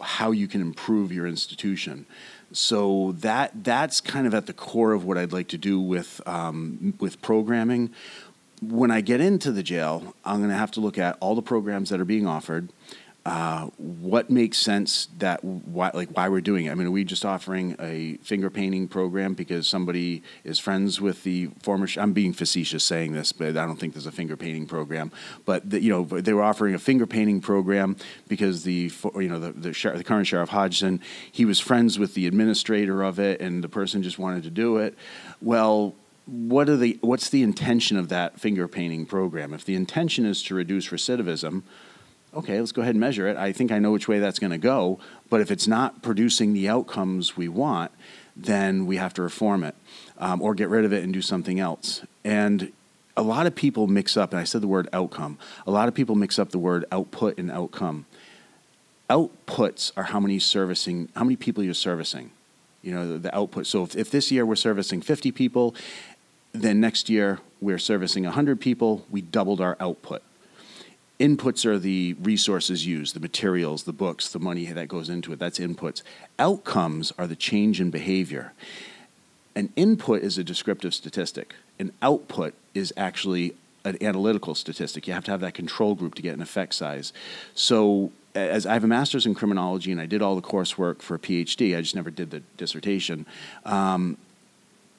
how 0.01 0.31
you 0.31 0.47
can 0.47 0.61
improve 0.61 1.11
your 1.11 1.27
institution. 1.27 2.05
So 2.53 3.13
that 3.19 3.63
that's 3.63 3.99
kind 3.99 4.27
of 4.27 4.33
at 4.33 4.45
the 4.45 4.53
core 4.53 4.93
of 4.93 5.05
what 5.05 5.17
I'd 5.17 5.33
like 5.33 5.47
to 5.49 5.57
do 5.57 5.79
with 5.79 6.21
um, 6.25 6.93
with 6.99 7.21
programming. 7.21 7.91
When 8.61 8.91
I 8.91 9.01
get 9.01 9.19
into 9.19 9.51
the 9.51 9.63
jail, 9.63 10.15
I'm 10.23 10.37
going 10.37 10.49
to 10.49 10.55
have 10.55 10.71
to 10.71 10.79
look 10.79 10.97
at 10.97 11.17
all 11.19 11.35
the 11.35 11.41
programs 11.41 11.89
that 11.89 11.99
are 11.99 12.05
being 12.05 12.25
offered 12.25 12.69
uh, 13.25 13.67
what 13.77 14.29
makes 14.29 14.57
sense 14.57 15.07
that 15.19 15.41
why 15.45 15.89
like 15.93 16.09
why 16.09 16.27
we're 16.27 16.41
doing 16.41 16.65
it. 16.65 16.71
I 16.71 16.75
mean, 16.75 16.87
are 16.87 16.91
we 16.91 17.05
just 17.05 17.23
offering 17.23 17.73
a 17.79 18.17
finger 18.17 18.49
painting 18.49 18.89
program 18.89 19.33
because 19.33 19.65
somebody 19.65 20.23
is 20.43 20.59
friends 20.59 20.99
with 20.99 21.23
the 21.23 21.49
former? 21.61 21.87
I'm 21.95 22.11
being 22.11 22.33
facetious 22.33 22.83
saying 22.83 23.13
this, 23.13 23.31
but 23.31 23.55
I 23.55 23.65
don't 23.65 23.79
think 23.79 23.93
there's 23.93 24.07
a 24.07 24.11
finger 24.11 24.35
painting 24.35 24.65
program. 24.65 25.09
But 25.45 25.69
the, 25.69 25.81
you 25.81 25.89
know, 25.89 26.03
they 26.03 26.33
were 26.33 26.43
offering 26.43 26.75
a 26.75 26.79
finger 26.79 27.07
painting 27.07 27.39
program 27.39 27.95
because 28.27 28.63
the 28.63 28.91
you 29.15 29.29
know 29.29 29.39
the 29.39 29.53
the, 29.53 29.91
the 29.95 30.03
current 30.03 30.27
sheriff 30.27 30.49
Hodgson 30.49 30.99
he 31.31 31.45
was 31.45 31.61
friends 31.61 31.97
with 31.97 32.15
the 32.15 32.27
administrator 32.27 33.03
of 33.03 33.19
it, 33.19 33.39
and 33.39 33.63
the 33.63 33.69
person 33.69 34.03
just 34.03 34.19
wanted 34.19 34.43
to 34.43 34.49
do 34.49 34.77
it. 34.77 34.97
Well, 35.41 35.95
what 36.25 36.67
are 36.67 36.77
the 36.77 36.99
what's 36.99 37.29
the 37.29 37.41
intention 37.41 37.95
of 37.95 38.09
that 38.09 38.37
finger 38.37 38.67
painting 38.67 39.05
program? 39.05 39.53
If 39.53 39.63
the 39.63 39.75
intention 39.75 40.25
is 40.25 40.43
to 40.43 40.55
reduce 40.55 40.89
recidivism 40.89 41.63
okay, 42.35 42.59
let's 42.59 42.71
go 42.71 42.81
ahead 42.81 42.95
and 42.95 42.99
measure 42.99 43.27
it. 43.27 43.37
I 43.37 43.51
think 43.51 43.71
I 43.71 43.79
know 43.79 43.91
which 43.91 44.07
way 44.07 44.19
that's 44.19 44.39
going 44.39 44.51
to 44.51 44.57
go. 44.57 44.99
But 45.29 45.41
if 45.41 45.51
it's 45.51 45.67
not 45.67 46.01
producing 46.01 46.53
the 46.53 46.69
outcomes 46.69 47.37
we 47.37 47.47
want, 47.47 47.91
then 48.35 48.85
we 48.85 48.97
have 48.97 49.13
to 49.15 49.21
reform 49.21 49.63
it 49.63 49.75
um, 50.17 50.41
or 50.41 50.55
get 50.55 50.69
rid 50.69 50.85
of 50.85 50.93
it 50.93 51.03
and 51.03 51.13
do 51.13 51.21
something 51.21 51.59
else. 51.59 52.01
And 52.23 52.71
a 53.15 53.21
lot 53.21 53.45
of 53.45 53.55
people 53.55 53.87
mix 53.87 54.17
up, 54.17 54.31
and 54.31 54.39
I 54.39 54.43
said 54.43 54.61
the 54.61 54.67
word 54.67 54.87
outcome, 54.91 55.37
a 55.67 55.71
lot 55.71 55.87
of 55.87 55.93
people 55.93 56.15
mix 56.15 56.39
up 56.39 56.49
the 56.49 56.59
word 56.59 56.85
output 56.91 57.37
and 57.37 57.51
outcome. 57.51 58.05
Outputs 59.09 59.91
are 59.95 60.03
how 60.03 60.19
many 60.19 60.39
servicing, 60.39 61.09
how 61.15 61.23
many 61.23 61.35
people 61.35 61.63
you're 61.63 61.73
servicing. 61.73 62.31
You 62.81 62.93
know, 62.93 63.07
the, 63.13 63.19
the 63.19 63.35
output. 63.35 63.67
So 63.67 63.83
if, 63.83 63.95
if 63.95 64.11
this 64.11 64.31
year 64.31 64.45
we're 64.45 64.55
servicing 64.55 65.01
50 65.01 65.31
people, 65.31 65.75
then 66.51 66.81
next 66.81 67.09
year 67.09 67.39
we're 67.61 67.79
servicing 67.79 68.23
100 68.23 68.59
people, 68.59 69.05
we 69.09 69.21
doubled 69.21 69.61
our 69.61 69.77
output 69.79 70.21
inputs 71.23 71.65
are 71.65 71.79
the 71.79 72.15
resources 72.21 72.85
used, 72.85 73.15
the 73.15 73.19
materials, 73.21 73.83
the 73.83 73.93
books, 73.93 74.27
the 74.27 74.39
money 74.39 74.65
that 74.65 74.89
goes 74.89 75.07
into 75.07 75.31
it. 75.31 75.39
That's 75.39 75.57
inputs. 75.57 76.03
Outcomes 76.37 77.13
are 77.17 77.27
the 77.27 77.35
change 77.35 77.79
in 77.79 77.89
behavior. 77.89 78.51
An 79.55 79.71
input 79.77 80.21
is 80.21 80.37
a 80.37 80.43
descriptive 80.43 80.93
statistic. 80.93 81.53
An 81.79 81.93
output 82.01 82.53
is 82.73 82.91
actually 82.97 83.55
an 83.85 83.97
analytical 84.01 84.53
statistic. 84.53 85.07
You 85.07 85.13
have 85.13 85.23
to 85.25 85.31
have 85.31 85.39
that 85.39 85.53
control 85.53 85.95
group 85.95 86.15
to 86.15 86.21
get 86.21 86.33
an 86.33 86.41
effect 86.41 86.73
size. 86.73 87.13
So 87.55 88.11
as 88.35 88.65
I 88.65 88.73
have 88.73 88.83
a 88.83 88.87
master's 88.87 89.25
in 89.25 89.33
criminology 89.33 89.91
and 89.93 90.01
I 90.01 90.05
did 90.05 90.21
all 90.21 90.35
the 90.35 90.41
coursework 90.41 91.01
for 91.01 91.15
a 91.15 91.19
PhD, 91.19 91.77
I 91.77 91.81
just 91.81 91.95
never 91.95 92.11
did 92.11 92.31
the 92.31 92.41
dissertation. 92.57 93.25
Um, 93.65 94.17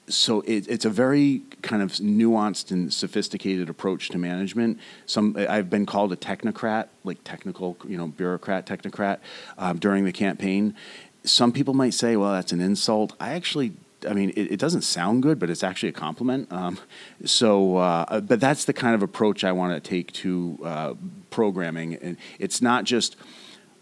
so 0.07 0.41
it, 0.41 0.67
it's 0.67 0.85
a 0.85 0.89
very 0.89 1.41
kind 1.61 1.81
of 1.81 1.91
nuanced 1.93 2.71
and 2.71 2.93
sophisticated 2.93 3.69
approach 3.69 4.09
to 4.09 4.17
management. 4.17 4.79
Some 5.05 5.35
I've 5.37 5.69
been 5.69 5.85
called 5.85 6.11
a 6.13 6.15
technocrat, 6.15 6.87
like 7.03 7.23
technical, 7.23 7.77
you 7.87 7.97
know, 7.97 8.07
bureaucrat, 8.07 8.65
technocrat, 8.65 9.19
um, 9.57 9.77
during 9.79 10.05
the 10.05 10.11
campaign. 10.11 10.75
Some 11.23 11.51
people 11.51 11.73
might 11.73 11.93
say, 11.93 12.15
"Well, 12.15 12.33
that's 12.33 12.51
an 12.51 12.61
insult." 12.61 13.13
I 13.19 13.33
actually 13.33 13.73
I 14.07 14.13
mean, 14.13 14.31
it, 14.31 14.51
it, 14.51 14.59
doesn't 14.59 14.83
sound 14.83 15.23
good, 15.23 15.39
but 15.39 15.49
it's 15.49 15.63
actually 15.63 15.89
a 15.89 15.93
compliment. 15.93 16.51
Um, 16.51 16.77
so, 17.23 17.77
uh, 17.77 18.21
but 18.21 18.39
that's 18.39 18.65
the 18.65 18.73
kind 18.73 18.93
of 18.93 19.01
approach 19.01 19.43
I 19.43 19.51
want 19.51 19.83
to 19.83 19.89
take 19.89 20.11
to 20.13 20.59
uh, 20.63 20.93
programming. 21.31 21.95
And 21.95 22.17
it's 22.37 22.61
not 22.61 22.83
just 22.83 23.15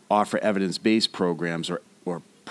offer 0.10 0.38
evidence-based 0.38 1.12
programs 1.12 1.70
or 1.70 1.82
or 1.82 1.82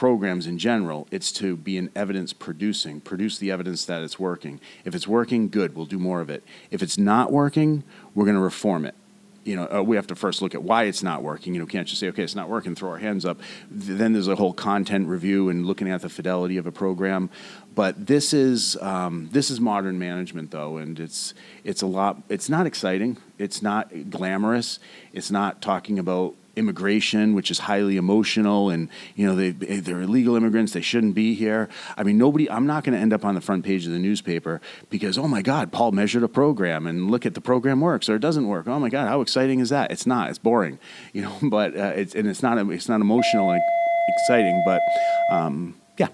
programs 0.03 0.49
in 0.49 0.59
general. 0.59 1.07
It's 1.13 1.31
to 1.31 1.55
be 1.55 1.79
an 1.79 1.89
evidence 1.95 2.33
producing, 2.33 3.01
produce 3.01 3.39
the 3.39 3.53
evidence 3.53 3.85
that 3.85 4.03
it's 4.03 4.19
working. 4.19 4.59
If 4.85 4.97
it's 4.97 5.07
working, 5.07 5.49
good, 5.49 5.77
we'll 5.77 5.87
do 5.87 6.01
more 6.01 6.21
of 6.21 6.29
it. 6.29 6.43
If 6.73 6.83
it's 6.83 6.99
not 6.99 7.31
working, 7.31 7.85
we're 8.13 8.25
going 8.25 8.35
to 8.35 8.43
reform 8.43 8.85
it 8.85 8.97
you 9.45 9.57
know, 9.57 9.69
uh, 9.73 9.83
we 9.83 9.97
have 9.97 10.07
to 10.07 10.15
first 10.15 10.41
look 10.41 10.55
at 10.55 10.63
why 10.63 10.85
it's 10.85 11.03
not 11.03 11.23
working. 11.23 11.55
You 11.55 11.61
know, 11.61 11.67
can't 11.67 11.89
just 11.89 12.01
say, 12.01 12.09
okay, 12.09 12.23
it's 12.23 12.37
not 12.37 12.49
working, 12.49 12.77
throw 12.77 12.91
our 12.91 12.99
hands 12.99 13.25
up. 13.25 13.41
Then 13.71 14.13
there's 14.13 14.29
a 14.29 14.37
whole 14.37 14.53
content 14.53 15.09
review 15.09 15.49
and 15.49 15.67
looking 15.67 15.91
at 15.91 16.01
the 16.01 16.09
fidelity 16.09 16.59
of 16.59 16.67
a 16.67 16.73
program. 16.73 17.29
But 17.75 18.07
this 18.07 18.33
is 18.33 18.77
um, 18.81 19.31
this 19.33 19.51
is 19.51 19.61
modern 19.61 19.99
management, 19.99 20.53
though, 20.53 20.77
and 20.77 21.01
it's 21.01 21.35
it's 21.65 21.83
a 21.83 21.87
lot. 21.87 22.23
It's 22.29 22.49
not 22.49 22.67
exciting. 22.67 23.17
It's 23.37 23.63
not 23.63 24.11
glamorous. 24.11 24.79
It's 25.13 25.31
not 25.31 25.61
talking 25.61 25.99
about 25.99 26.37
immigration, 26.57 27.35
which 27.35 27.51
is 27.51 27.61
highly 27.61 27.97
emotional, 27.97 28.71
and 28.71 28.89
you 29.17 29.27
know 29.27 29.35
they 29.35 29.51
they're 29.51 30.03
illegal 30.03 30.37
immigrants. 30.37 30.73
They 30.73 30.81
shouldn't 30.81 31.15
be 31.15 31.35
here. 31.35 31.69
I 31.97 32.03
mean, 32.03 32.19
nobody. 32.19 32.51
I'm 32.51 32.67
not 32.67 32.85
going 32.85 32.95
to 32.95 33.01
end 33.01 33.13
up 33.13 33.25
on 33.25 33.35
the 33.35 33.41
front 33.41 33.65
page 33.65 33.87
of 33.87 33.93
the 33.93 33.99
newspaper 33.99 34.61
because 34.91 35.19
oh 35.19 35.29
my 35.29 35.43
God, 35.43 35.73
Paul 35.73 35.93
measured 35.93 36.23
a 36.23 36.29
program 36.29 36.87
and 36.87 37.11
look 37.11 37.27
at 37.27 37.35
the 37.35 37.41
program 37.41 37.81
works 37.81 38.09
or 38.09 38.17
it 38.17 38.21
doesn't 38.21 38.47
work. 38.47 38.67
Oh 38.69 38.79
my 38.79 38.89
God, 38.89 39.09
how 39.09 39.21
exciting 39.21 39.61
is 39.61 39.71
that? 39.71 39.91
It's 39.91 40.07
not. 40.07 40.31
It's 40.31 40.39
boring, 40.39 40.79
you 41.13 41.23
know. 41.23 41.37
But 41.43 41.77
uh, 41.77 41.93
it's 41.97 42.15
and 42.15 42.29
it's 42.29 42.43
not 42.43 42.59
it's 42.71 42.89
not 42.89 43.01
emotional 43.01 43.51
and 43.51 43.63
exciting. 44.09 44.63
But 44.65 44.83
um, 45.31 45.75
yeah, 45.99 46.09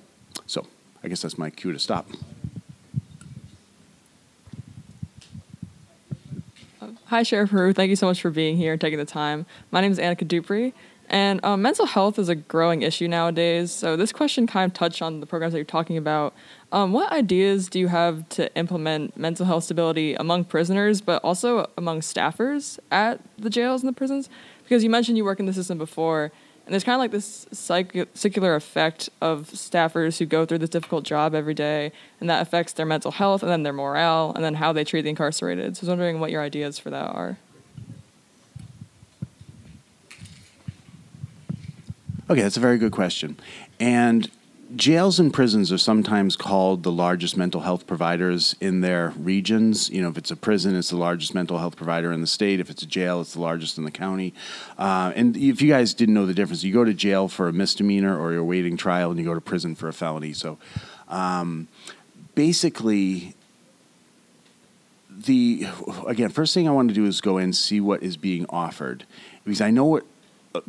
so 0.47 0.67
I 1.03 1.09
guess 1.09 1.23
that's 1.23 1.39
my 1.39 1.51
cue 1.51 1.73
to 1.73 1.79
stop. 1.79 2.09
Hi, 7.09 7.23
Sheriff 7.23 7.49
Heroux. 7.53 7.73
Thank 7.73 7.89
you 7.89 7.97
so 7.97 8.07
much 8.07 8.21
for 8.21 8.29
being 8.29 8.59
here 8.59 8.73
and 8.73 8.81
taking 8.83 8.99
the 8.99 9.07
time. 9.07 9.47
My 9.71 9.81
name 9.81 9.91
is 9.91 9.99
Annika 9.99 10.29
Dupree, 10.29 10.75
and 11.09 11.43
um, 11.43 11.63
mental 11.63 11.87
health 11.87 12.19
is 12.19 12.29
a 12.29 12.35
growing 12.35 12.83
issue 12.83 13.09
nowadays. 13.09 13.73
So, 13.73 13.97
this 13.97 14.13
question 14.13 14.47
kind 14.47 14.71
of 14.71 14.75
touched 14.75 15.01
on 15.01 15.21
the 15.21 15.25
programs 15.25 15.55
that 15.55 15.59
you're 15.59 15.65
talking 15.65 15.97
about. 15.97 16.35
Um, 16.71 16.93
what 16.93 17.11
ideas 17.11 17.71
do 17.71 17.79
you 17.79 17.89
have 17.89 18.29
to 18.29 18.55
implement 18.57 19.17
mental 19.17 19.47
health 19.47 19.65
stability 19.65 20.17
among 20.17 20.45
prisoners, 20.45 21.01
but 21.01 21.25
also 21.25 21.71
among 21.79 22.01
staffers 22.01 22.79
at 22.91 23.23
the 23.39 23.49
jails 23.49 23.83
and 23.83 23.89
the 23.89 23.97
prisons? 23.97 24.29
Because 24.65 24.85
you 24.85 24.91
mentioned 24.91 25.17
you 25.17 25.25
work 25.25 25.41
in 25.41 25.47
the 25.47 25.55
system 25.55 25.79
before, 25.79 26.31
and 26.69 26.75
there's 26.75 26.85
kind 26.85 26.97
of 26.97 27.01
like 27.01 27.13
this 27.13 27.47
circular 28.13 28.55
effect 28.55 29.09
of 29.23 29.49
staffers 29.53 30.19
who 30.19 30.27
go 30.27 30.45
through 30.45 30.59
this 30.59 30.69
difficult 30.69 31.03
job 31.03 31.35
every 31.35 31.55
day, 31.55 31.93
and 32.21 32.29
that 32.29 32.43
affects 32.43 32.75
their 32.75 32.85
mental 32.85 33.11
health 33.11 33.43
and 33.43 33.51
then 33.51 33.63
their 33.63 33.73
morale 33.73 34.35
and 34.37 34.45
then 34.45 34.53
how 34.53 34.71
they 34.71 34.85
treat 34.85 35.01
the 35.01 35.09
incarcerated. 35.09 35.79
So 35.79 35.81
I 35.81 35.83
was 35.85 35.89
wondering 35.89 36.21
what 36.21 36.31
your 36.31 36.43
ideas 36.43 36.79
for 36.79 36.91
that 36.91 37.11
are. 37.15 37.39
Okay, 42.29 42.43
that's 42.43 42.59
a 42.59 42.61
very 42.61 42.77
good 42.77 42.93
question. 42.93 43.39
And 43.81 44.31
jails 44.77 45.19
and 45.19 45.33
prisons 45.33 45.73
are 45.73 45.79
sometimes 45.79 46.37
called 46.37 46.83
the 46.83 46.93
largest 46.93 47.37
mental 47.37 47.63
health 47.63 47.87
providers 47.87 48.55
in 48.61 48.81
their 48.81 49.11
regions. 49.19 49.89
You 49.91 50.03
know, 50.03 50.09
if 50.09 50.19
it's 50.19 50.31
a 50.31 50.37
prison, 50.37 50.77
it's 50.77 50.91
the 50.91 50.97
largest 50.97 51.35
mental 51.35 51.59
health 51.59 51.77
provider 51.77 52.13
in 52.13 52.21
the 52.21 52.27
state. 52.27 52.61
If 52.61 52.71
it's 52.71 52.83
a 52.83 52.87
jail, 52.87 53.21
it's 53.21 53.35
the 53.35 53.41
largest 53.41 53.79
in 53.79 53.85
the 53.85 53.91
county. 53.91 54.35
Uh, 54.79 55.13
and 55.17 55.37
if 55.37 55.63
you 55.63 55.69
guys 55.69 55.95
didn't 55.95 56.15
know 56.15 56.27
the 56.27 56.35
difference, 56.35 56.65
you 56.65 56.73
go 56.73 56.85
to 56.85 56.95
jail 56.95 57.29
for 57.29 57.49
a 57.49 57.53
misdemeanor 57.53 58.19
or 58.19 58.33
you're 58.33 58.45
waiting 58.45 58.77
trial, 58.77 59.11
and 59.11 59.19
you 59.19 59.25
go 59.25 59.35
to 59.35 59.41
prison 59.41 59.75
for 59.75 59.89
a 59.89 59.93
felony. 59.93 60.33
So, 60.33 60.59
um, 61.09 61.69
basically, 62.35 63.35
the 65.11 65.67
again, 66.07 66.29
first 66.31 66.55
thing 66.55 66.69
I 66.69 66.73
want 66.73 66.89
to 66.89 66.95
do 66.95 67.07
is 67.07 67.21
go 67.21 67.39
in 67.39 67.45
and 67.45 67.57
see 67.57 67.81
what 67.81 68.03
is 68.03 68.17
being 68.17 68.47
offered 68.51 69.05
because 69.45 69.61
I 69.61 69.71
know 69.71 69.85
what 69.85 70.05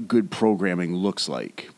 good 0.08 0.32
programming 0.32 0.96
looks 0.96 1.27
like. 1.29 1.70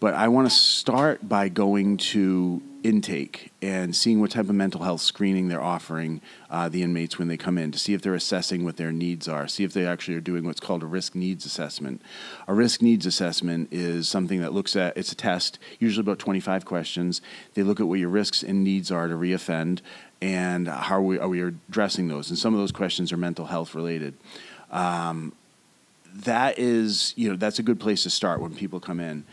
But 0.00 0.14
I 0.14 0.28
want 0.28 0.48
to 0.48 0.54
start 0.54 1.28
by 1.28 1.48
going 1.48 1.96
to 1.96 2.62
intake 2.84 3.50
and 3.60 3.94
seeing 3.94 4.20
what 4.20 4.30
type 4.30 4.48
of 4.48 4.54
mental 4.54 4.82
health 4.84 5.00
screening 5.00 5.48
they're 5.48 5.62
offering 5.62 6.20
uh, 6.48 6.68
the 6.68 6.84
inmates 6.84 7.18
when 7.18 7.26
they 7.26 7.36
come 7.36 7.58
in 7.58 7.72
to 7.72 7.78
see 7.78 7.92
if 7.94 8.02
they're 8.02 8.14
assessing 8.14 8.64
what 8.64 8.76
their 8.76 8.92
needs 8.92 9.26
are, 9.26 9.48
see 9.48 9.64
if 9.64 9.72
they 9.72 9.84
actually 9.84 10.14
are 10.14 10.20
doing 10.20 10.44
what's 10.44 10.60
called 10.60 10.84
a 10.84 10.86
risk 10.86 11.16
needs 11.16 11.44
assessment. 11.44 12.00
A 12.46 12.54
risk 12.54 12.80
needs 12.80 13.06
assessment 13.06 13.68
is 13.72 14.08
something 14.08 14.40
that 14.40 14.52
looks 14.52 14.76
at 14.76 14.96
it's 14.96 15.10
a 15.10 15.16
test, 15.16 15.58
usually 15.80 16.02
about 16.02 16.20
25 16.20 16.64
questions. 16.64 17.20
They 17.54 17.64
look 17.64 17.80
at 17.80 17.88
what 17.88 17.98
your 17.98 18.10
risks 18.10 18.44
and 18.44 18.62
needs 18.62 18.92
are 18.92 19.08
to 19.08 19.14
reoffend 19.14 19.80
and 20.22 20.68
how 20.68 20.96
are 20.96 21.02
we, 21.02 21.18
are 21.18 21.28
we 21.28 21.42
addressing 21.42 22.06
those. 22.06 22.30
And 22.30 22.38
some 22.38 22.54
of 22.54 22.60
those 22.60 22.72
questions 22.72 23.12
are 23.12 23.16
mental 23.16 23.46
health 23.46 23.74
related. 23.74 24.14
Um, 24.70 25.32
that 26.14 26.58
is, 26.58 27.12
you 27.16 27.28
know, 27.28 27.36
that's 27.36 27.58
a 27.58 27.62
good 27.62 27.78
place 27.78 28.04
to 28.04 28.10
start 28.10 28.40
when 28.40 28.54
people 28.54 28.80
come 28.80 29.00
in 29.00 29.24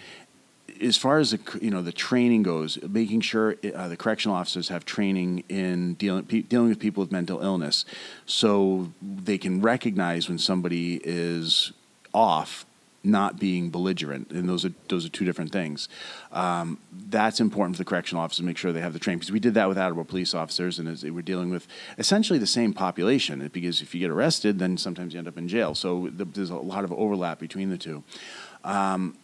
as 0.82 0.98
far 0.98 1.20
as 1.20 1.32
the 1.32 1.40
you 1.62 1.70
know 1.70 1.82
the 1.82 1.92
training 1.92 2.44
goes, 2.44 2.78
making 2.82 3.22
sure 3.22 3.56
uh, 3.76 3.88
the 3.88 3.98
correctional 3.98 4.36
officers 4.36 4.70
have 4.70 4.86
training 4.86 5.44
in 5.50 5.94
dealing 5.96 6.24
pe- 6.24 6.42
dealing 6.42 6.70
with 6.70 6.80
people 6.80 7.02
with 7.02 7.12
mental 7.12 7.42
illness, 7.42 7.86
so 8.26 8.92
they 9.02 9.38
can 9.38 9.62
recognize 9.62 10.28
when 10.28 10.38
somebody 10.38 11.02
is 11.04 11.72
off, 12.14 12.66
not 13.04 13.40
being 13.40 13.70
belligerent, 13.70 14.32
and 14.32 14.48
those 14.50 14.66
are 14.66 14.74
those 14.90 15.06
are 15.06 15.10
two 15.10 15.26
different 15.26 15.52
things. 15.52 15.88
Um, 16.32 16.80
that's 17.08 17.40
important 17.40 17.76
for 17.76 17.84
the 17.84 17.90
correctional 17.90 18.24
officers 18.24 18.38
to 18.38 18.44
make 18.44 18.58
sure 18.58 18.72
they 18.72 18.82
have 18.82 18.94
the 18.94 19.00
training 19.00 19.20
because 19.20 19.32
we 19.32 19.40
did 19.40 19.54
that 19.54 19.68
with 19.68 19.78
Attleboro 19.78 20.06
police 20.06 20.34
officers, 20.34 20.80
and 20.80 20.88
as 20.88 21.04
we're 21.04 21.22
dealing 21.22 21.50
with 21.50 21.68
essentially 21.98 22.40
the 22.40 22.48
same 22.48 22.74
population. 22.74 23.48
Because 23.54 23.82
if 23.82 23.94
you 23.94 24.00
get 24.00 24.10
arrested, 24.10 24.60
then 24.60 24.78
sometimes 24.78 25.14
you 25.14 25.20
end 25.20 25.28
up 25.28 25.38
in 25.38 25.48
jail. 25.48 25.76
So 25.76 26.10
the, 26.12 26.26
there's 26.26 26.50
a 26.50 26.56
lot 26.56 26.84
of 26.84 26.92
overlap 26.92 27.40
between 27.40 27.70
the 27.70 27.78
two. 27.78 28.04
Um, 28.64 29.16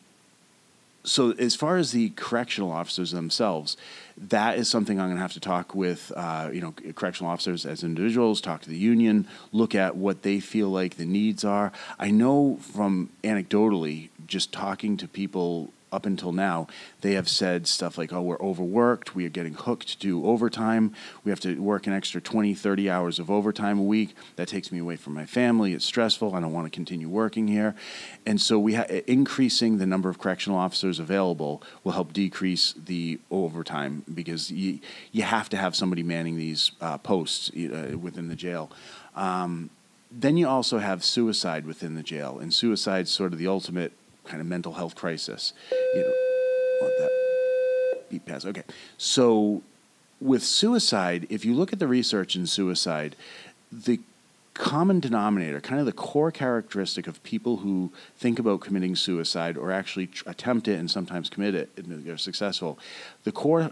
so 1.03 1.31
as 1.31 1.55
far 1.55 1.77
as 1.77 1.91
the 1.91 2.10
correctional 2.12 2.72
officers 2.72 3.12
themselves, 3.12 3.77
that 4.17 4.58
is 4.58 4.70
something 4.70 5.00
I'm 5.00 5.08
going 5.08 5.17
to 5.17 5.22
have 5.22 5.34
to 5.34 5.39
talk 5.39 5.74
with, 5.74 6.12
uh, 6.15 6.50
you 6.53 6.62
know, 6.62 6.74
correctional 6.93 7.31
officers 7.31 7.65
as 7.65 7.84
individuals, 7.84 8.41
talk 8.41 8.62
to 8.62 8.70
the 8.70 8.77
union, 8.77 9.27
look 9.51 9.74
at 9.74 9.96
what 9.96 10.22
they 10.22 10.39
feel 10.39 10.70
like 10.70 10.98
the 10.98 11.05
needs 11.05 11.43
are. 11.43 11.72
I 11.98 12.12
know 12.12 12.58
from 12.58 13.10
anecdotally, 13.24 14.10
just 14.27 14.51
talking 14.51 14.98
to 14.98 15.08
people 15.08 15.74
up 15.91 16.05
until 16.05 16.31
now, 16.31 16.67
they 17.01 17.13
have 17.13 17.27
said 17.27 17.67
stuff 17.67 17.98
like, 17.98 18.13
oh, 18.13 18.21
we're 18.21 18.39
overworked, 18.39 19.13
we 19.13 19.25
are 19.25 19.29
getting 19.29 19.53
hooked 19.53 20.00
to 20.01 20.25
overtime, 20.25 20.93
we 21.24 21.31
have 21.31 21.39
to 21.41 21.62
work 21.62 21.86
an 21.88 21.93
extra 21.93 22.21
20, 22.21 22.53
30 22.53 22.89
hours 22.89 23.19
of 23.19 23.29
overtime 23.29 23.77
a 23.77 23.83
week. 23.83 24.15
That 24.38 24.48
takes 24.48 24.71
me 24.71 24.79
away 24.79 24.95
from 24.95 25.13
my 25.13 25.25
family, 25.25 25.74
it's 25.74 25.86
stressful, 25.86 26.33
I 26.33 26.39
don't 26.39 26.53
want 26.53 26.65
to 26.65 26.71
continue 26.71 27.10
working 27.10 27.48
here. 27.48 27.75
And 28.25 28.39
so 28.39 28.57
we 28.57 28.75
ha- 28.75 28.86
increasing 29.07 29.77
the 29.77 29.86
number 29.86 30.10
of 30.10 30.17
correctional 30.17 30.57
officers 30.57 31.00
available 31.00 31.62
will 31.83 31.91
help 31.91 32.13
decrease 32.13 32.74
the 32.74 33.19
overtime 33.29 34.03
because 34.13 34.50
you, 34.51 34.79
you 35.12 35.24
have 35.24 35.50
to 35.50 35.57
have 35.57 35.75
somebody 35.75 36.03
manning 36.03 36.38
these 36.38 36.71
uh, 36.79 36.98
posts 36.98 37.50
uh, 37.50 37.98
within 38.00 38.29
the 38.29 38.36
jail. 38.36 38.71
Um, 39.15 39.69
then 40.12 40.36
you 40.36 40.48
also 40.48 40.79
have 40.79 41.03
suicide 41.03 41.65
within 41.65 41.95
the 41.95 42.03
jail, 42.03 42.38
and 42.39 42.53
suicide's 42.53 43.10
sort 43.10 43.31
of 43.31 43.39
the 43.39 43.48
ultimate 43.48 43.93
kind 44.25 44.41
of 44.41 44.47
mental 44.47 44.73
health 44.73 44.95
crisis. 44.95 45.53
You 45.71 46.01
know, 46.01 46.13
want 46.81 46.93
that 46.99 48.09
beat 48.09 48.25
pass. 48.25 48.45
Okay, 48.45 48.63
so 48.97 49.61
with 50.19 50.43
suicide, 50.43 51.27
if 51.29 51.43
you 51.45 51.53
look 51.55 51.73
at 51.73 51.79
the 51.79 51.87
research 51.87 52.35
in 52.35 52.45
suicide, 52.45 53.15
the 53.71 53.99
common 54.53 54.99
denominator, 54.99 55.61
kind 55.61 55.79
of 55.79 55.85
the 55.85 55.91
core 55.91 56.31
characteristic 56.31 57.07
of 57.07 57.21
people 57.23 57.57
who 57.57 57.91
think 58.17 58.37
about 58.37 58.61
committing 58.61 58.95
suicide 58.95 59.57
or 59.57 59.71
actually 59.71 60.07
tr- 60.07 60.29
attempt 60.29 60.67
it 60.67 60.77
and 60.77 60.91
sometimes 60.91 61.29
commit 61.29 61.55
it 61.55 61.69
and 61.77 62.05
they're 62.05 62.17
successful, 62.17 62.77
the 63.23 63.31
core, 63.31 63.71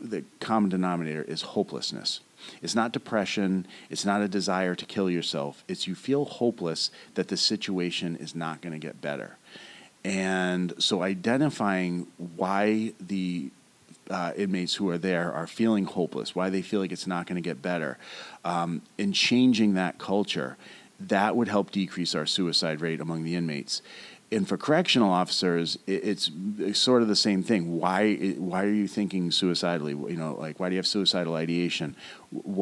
the 0.00 0.24
common 0.40 0.70
denominator 0.70 1.22
is 1.22 1.42
hopelessness. 1.42 2.20
It's 2.60 2.74
not 2.74 2.92
depression. 2.92 3.66
It's 3.90 4.04
not 4.04 4.20
a 4.20 4.28
desire 4.28 4.74
to 4.74 4.86
kill 4.86 5.10
yourself. 5.10 5.64
It's 5.68 5.86
you 5.86 5.94
feel 5.94 6.24
hopeless 6.24 6.90
that 7.14 7.28
the 7.28 7.36
situation 7.36 8.16
is 8.16 8.34
not 8.34 8.60
going 8.60 8.72
to 8.72 8.84
get 8.84 9.00
better. 9.00 9.36
And 10.04 10.74
so 10.78 11.02
identifying 11.02 12.08
why 12.36 12.92
the 13.00 13.50
uh, 14.10 14.32
inmates 14.36 14.74
who 14.74 14.90
are 14.90 14.98
there 14.98 15.32
are 15.32 15.46
feeling 15.46 15.84
hopeless, 15.84 16.34
why 16.34 16.50
they 16.50 16.62
feel 16.62 16.80
like 16.80 16.92
it's 16.92 17.06
not 17.06 17.26
going 17.26 17.36
to 17.36 17.42
get 17.42 17.62
better, 17.62 17.98
um, 18.44 18.82
and 18.98 19.14
changing 19.14 19.74
that 19.74 19.98
culture, 19.98 20.56
that 20.98 21.36
would 21.36 21.48
help 21.48 21.70
decrease 21.70 22.14
our 22.14 22.26
suicide 22.26 22.80
rate 22.80 23.00
among 23.00 23.24
the 23.24 23.36
inmates 23.36 23.82
and 24.32 24.48
for 24.48 24.56
correctional 24.56 25.10
officers, 25.10 25.78
it's, 25.86 26.30
it's, 26.58 26.78
sort 26.78 27.02
of 27.02 27.08
the 27.08 27.16
same 27.16 27.42
thing. 27.42 27.78
Why 27.78 28.16
why 28.38 28.64
are 28.64 28.72
you 28.72 28.88
thinking 28.88 29.30
suicidally? 29.30 29.92
You 29.92 30.16
know, 30.16 30.34
like 30.34 30.58
why 30.58 30.68
do 30.68 30.74
you 30.74 30.78
have 30.78 30.86
suicidal 30.86 31.34
ideation? 31.34 31.94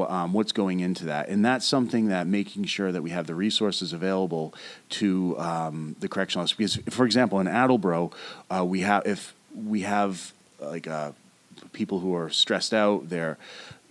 Um, 0.09 0.33
what's 0.33 0.53
going 0.53 0.81
into 0.81 1.07
that? 1.07 1.29
And 1.29 1.45
that's 1.45 1.67
something 1.67 2.09
that 2.09 2.27
making 2.27 2.65
sure 2.65 2.91
that 2.93 3.03
we 3.03 3.11
have 3.11 3.27
the 3.27 3.35
resources 3.35 3.93
available 3.93 4.53
to 4.91 5.39
um, 5.39 5.97
the 6.01 6.09
correctional 6.09 6.43
officers. 6.43 6.77
Because, 6.77 6.95
for 6.95 7.07
example, 7.07 7.39
in 7.41 7.47
Attleboro, 7.47 8.11
uh, 8.51 8.65
we 8.65 8.81
have 8.81 9.07
if 9.07 9.35
we 9.55 9.83
have 9.83 10.33
like 10.61 10.89
uh, 10.89 11.13
people 11.73 12.01
who 12.01 12.15
are 12.15 12.31
stressed 12.31 12.75
out, 12.75 13.09
they're 13.09 13.39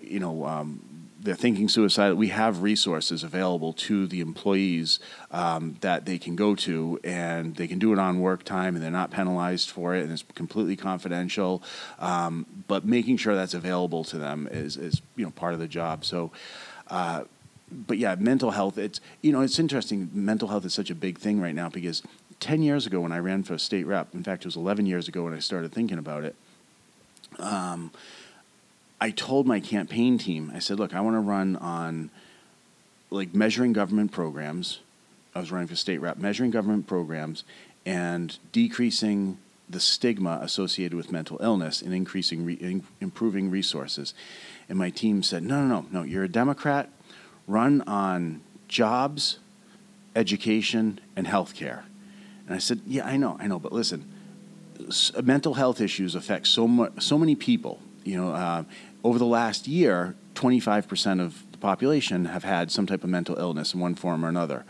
you 0.01 0.19
know 0.19 0.45
um, 0.45 0.81
they're 1.21 1.35
thinking 1.35 1.67
suicide, 1.67 2.13
we 2.13 2.29
have 2.29 2.61
resources 2.61 3.23
available 3.23 3.73
to 3.73 4.07
the 4.07 4.21
employees 4.21 4.99
um, 5.31 5.75
that 5.81 6.05
they 6.05 6.17
can 6.17 6.35
go 6.35 6.55
to, 6.55 6.99
and 7.03 7.55
they 7.55 7.67
can 7.67 7.77
do 7.77 7.91
it 7.91 7.99
on 7.99 8.19
work 8.19 8.43
time, 8.43 8.75
and 8.75 8.83
they're 8.83 8.89
not 8.91 9.11
penalized 9.11 9.69
for 9.69 9.95
it, 9.95 10.03
and 10.03 10.11
it's 10.11 10.23
completely 10.33 10.75
confidential. 10.75 11.61
Um, 11.99 12.45
but 12.67 12.85
making 12.85 13.17
sure 13.17 13.35
that's 13.35 13.53
available 13.53 14.03
to 14.05 14.17
them 14.17 14.47
is, 14.49 14.77
is 14.77 15.01
you 15.15 15.25
know 15.25 15.31
part 15.31 15.53
of 15.53 15.59
the 15.59 15.67
job. 15.67 16.05
So. 16.05 16.31
Uh, 16.87 17.23
but 17.71 17.99
yeah, 17.99 18.15
mental 18.15 18.49
health. 18.49 18.79
It's 18.79 18.99
you 19.21 19.31
know 19.31 19.41
it's 19.41 19.59
interesting. 19.59 20.09
Mental 20.11 20.47
health 20.47 20.65
is 20.65 20.73
such 20.73 20.89
a 20.89 20.95
big 20.95 21.19
thing 21.19 21.39
right 21.39 21.53
now 21.53 21.69
because 21.69 22.01
ten 22.39 22.63
years 22.63 22.87
ago 22.87 23.01
when 23.01 23.11
I 23.11 23.19
ran 23.19 23.43
for 23.43 23.59
state 23.59 23.85
rep, 23.85 24.15
in 24.15 24.23
fact 24.23 24.43
it 24.43 24.47
was 24.47 24.55
eleven 24.55 24.87
years 24.87 25.07
ago 25.07 25.25
when 25.25 25.35
I 25.35 25.39
started 25.39 25.71
thinking 25.71 25.99
about 25.99 26.23
it. 26.23 26.35
Um, 27.37 27.91
I 29.01 29.11
told 29.11 29.47
my 29.47 29.59
campaign 29.59 30.17
team, 30.17 30.51
I 30.53 30.59
said, 30.59 30.79
look, 30.79 30.93
I 30.93 31.01
want 31.01 31.15
to 31.15 31.21
run 31.21 31.55
on 31.55 32.09
like 33.09 33.33
measuring 33.33 33.73
government 33.73 34.11
programs. 34.11 34.79
I 35.33 35.39
was 35.39 35.51
running 35.51 35.67
for 35.67 35.75
state 35.75 35.99
rep, 35.99 36.17
measuring 36.17 36.51
government 36.51 36.87
programs 36.87 37.43
and 37.85 38.37
decreasing 38.51 39.37
the 39.69 39.79
stigma 39.79 40.39
associated 40.41 40.97
with 40.97 41.11
mental 41.11 41.39
illness 41.41 41.81
and 41.81 41.93
increasing, 41.93 42.43
re- 42.43 42.55
in, 42.55 42.83
improving 42.99 43.49
resources. 43.49 44.13
And 44.67 44.77
my 44.77 44.89
team 44.89 45.23
said, 45.23 45.43
no, 45.43 45.65
no, 45.65 45.81
no, 45.81 45.85
no, 45.91 46.03
you're 46.03 46.23
a 46.23 46.29
Democrat. 46.29 46.89
Run 47.47 47.81
on 47.83 48.41
jobs, 48.67 49.39
education, 50.15 50.99
and 51.15 51.27
health 51.27 51.55
care. 51.55 51.85
And 52.47 52.55
I 52.55 52.59
said, 52.59 52.81
yeah, 52.85 53.05
I 53.05 53.17
know, 53.17 53.37
I 53.39 53.47
know, 53.47 53.59
but 53.59 53.71
listen, 53.71 54.05
mental 55.23 55.53
health 55.53 55.79
issues 55.81 56.15
affect 56.15 56.47
so, 56.47 56.67
mu- 56.67 56.89
so 56.99 57.17
many 57.17 57.35
people. 57.35 57.79
You 58.03 58.17
know, 58.17 58.31
uh, 58.31 58.63
over 59.03 59.17
the 59.17 59.25
last 59.25 59.67
year, 59.67 60.15
25% 60.35 61.21
of 61.21 61.43
the 61.51 61.57
population 61.57 62.25
have 62.25 62.43
had 62.43 62.71
some 62.71 62.85
type 62.85 63.03
of 63.03 63.09
mental 63.09 63.37
illness 63.37 63.73
in 63.73 63.79
one 63.79 63.95
form 63.95 64.25
or 64.25 64.29
another. 64.29 64.65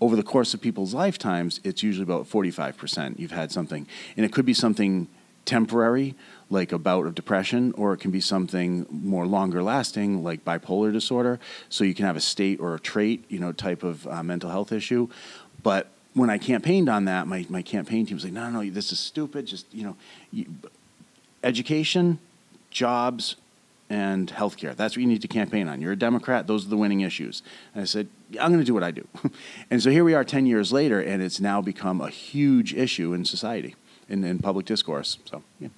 Over 0.00 0.16
the 0.16 0.22
course 0.22 0.54
of 0.54 0.60
people's 0.60 0.92
lifetimes, 0.92 1.60
it's 1.64 1.82
usually 1.82 2.02
about 2.02 2.28
45% 2.28 3.18
you've 3.18 3.30
had 3.30 3.52
something. 3.52 3.86
And 4.16 4.26
it 4.26 4.32
could 4.32 4.44
be 4.44 4.54
something 4.54 5.08
temporary, 5.44 6.14
like 6.50 6.72
a 6.72 6.78
bout 6.78 7.06
of 7.06 7.14
depression, 7.14 7.72
or 7.72 7.92
it 7.92 7.98
can 7.98 8.10
be 8.10 8.20
something 8.20 8.86
more 8.90 9.26
longer 9.26 9.62
lasting, 9.62 10.22
like 10.22 10.44
bipolar 10.44 10.92
disorder. 10.92 11.38
So 11.68 11.84
you 11.84 11.94
can 11.94 12.06
have 12.06 12.16
a 12.16 12.20
state 12.20 12.60
or 12.60 12.74
a 12.74 12.80
trait, 12.80 13.24
you 13.28 13.38
know, 13.38 13.52
type 13.52 13.82
of 13.82 14.06
uh, 14.06 14.22
mental 14.22 14.50
health 14.50 14.72
issue. 14.72 15.08
But 15.62 15.88
when 16.14 16.30
I 16.30 16.38
campaigned 16.38 16.88
on 16.88 17.06
that, 17.06 17.26
my, 17.26 17.46
my 17.48 17.62
campaign 17.62 18.06
team 18.06 18.16
was 18.16 18.24
like, 18.24 18.32
no, 18.32 18.48
no, 18.48 18.62
no, 18.62 18.70
this 18.70 18.92
is 18.92 18.98
stupid. 18.98 19.46
Just, 19.46 19.72
you 19.72 19.84
know, 19.84 19.96
you, 20.32 20.46
education, 21.42 22.18
jobs, 22.70 23.36
and 23.90 24.32
healthcare. 24.32 24.74
That's 24.74 24.96
what 24.96 25.02
you 25.02 25.06
need 25.06 25.22
to 25.22 25.28
campaign 25.28 25.68
on. 25.68 25.80
You're 25.80 25.92
a 25.92 25.96
Democrat, 25.96 26.46
those 26.46 26.66
are 26.66 26.68
the 26.68 26.76
winning 26.76 27.00
issues. 27.00 27.42
And 27.74 27.82
I 27.82 27.84
said, 27.84 28.08
I'm 28.40 28.50
going 28.50 28.60
to 28.60 28.64
do 28.64 28.74
what 28.74 28.82
I 28.82 28.90
do. 28.90 29.06
and 29.70 29.82
so 29.82 29.90
here 29.90 30.04
we 30.04 30.14
are 30.14 30.24
10 30.24 30.46
years 30.46 30.72
later, 30.72 31.00
and 31.00 31.22
it's 31.22 31.40
now 31.40 31.60
become 31.60 32.00
a 32.00 32.08
huge 32.08 32.74
issue 32.74 33.12
in 33.12 33.24
society, 33.24 33.74
in, 34.08 34.24
in 34.24 34.38
public 34.38 34.66
discourse. 34.66 35.18
So, 35.24 35.42
yeah. 35.60 35.68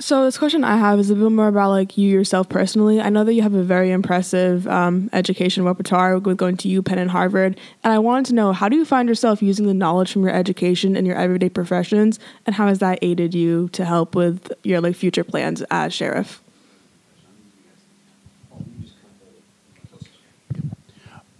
So 0.00 0.24
this 0.24 0.38
question 0.38 0.64
I 0.64 0.78
have 0.78 0.98
is 0.98 1.10
a 1.10 1.14
bit 1.14 1.30
more 1.30 1.48
about 1.48 1.68
like 1.70 1.98
you 1.98 2.08
yourself 2.08 2.48
personally. 2.48 3.02
I 3.02 3.10
know 3.10 3.22
that 3.22 3.34
you 3.34 3.42
have 3.42 3.52
a 3.52 3.62
very 3.62 3.90
impressive 3.90 4.66
um, 4.66 5.10
education 5.12 5.62
repertoire 5.62 6.18
with 6.18 6.38
going 6.38 6.56
to 6.56 6.68
UPenn 6.68 6.96
and 6.96 7.10
Harvard, 7.10 7.60
and 7.84 7.92
I 7.92 7.98
wanted 7.98 8.24
to 8.26 8.34
know 8.34 8.54
how 8.54 8.70
do 8.70 8.76
you 8.76 8.86
find 8.86 9.10
yourself 9.10 9.42
using 9.42 9.66
the 9.66 9.74
knowledge 9.74 10.10
from 10.10 10.22
your 10.22 10.32
education 10.32 10.96
in 10.96 11.04
your 11.04 11.16
everyday 11.16 11.50
professions, 11.50 12.18
and 12.46 12.54
how 12.54 12.66
has 12.68 12.78
that 12.78 12.98
aided 13.02 13.34
you 13.34 13.68
to 13.72 13.84
help 13.84 14.14
with 14.14 14.50
your 14.64 14.80
like 14.80 14.96
future 14.96 15.22
plans 15.22 15.62
as 15.70 15.92
sheriff? 15.92 16.42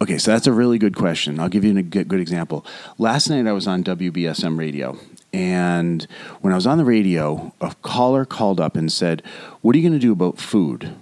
Okay, 0.01 0.19
so 0.19 0.31
that's 0.31 0.47
a 0.47 0.53
really 0.53 0.77
good 0.77 0.95
question. 0.95 1.39
I'll 1.39 1.49
give 1.49 1.63
you 1.63 1.75
a 1.77 1.81
good, 1.81 2.07
good 2.07 2.19
example. 2.19 2.65
Last 2.99 3.27
night 3.29 3.47
I 3.47 3.53
was 3.53 3.67
on 3.67 3.83
WBSM 3.83 4.57
radio, 4.57 4.99
and 5.33 6.05
when 6.41 6.51
I 6.51 6.55
was 6.55 6.67
on 6.67 6.77
the 6.77 6.85
radio, 6.85 7.53
a 7.61 7.73
caller 7.81 8.25
called 8.25 8.59
up 8.59 8.75
and 8.75 8.91
said, 8.91 9.23
What 9.61 9.75
are 9.75 9.79
you 9.79 9.87
going 9.87 9.99
to 9.99 10.05
do 10.05 10.11
about 10.11 10.37
food? 10.37 10.93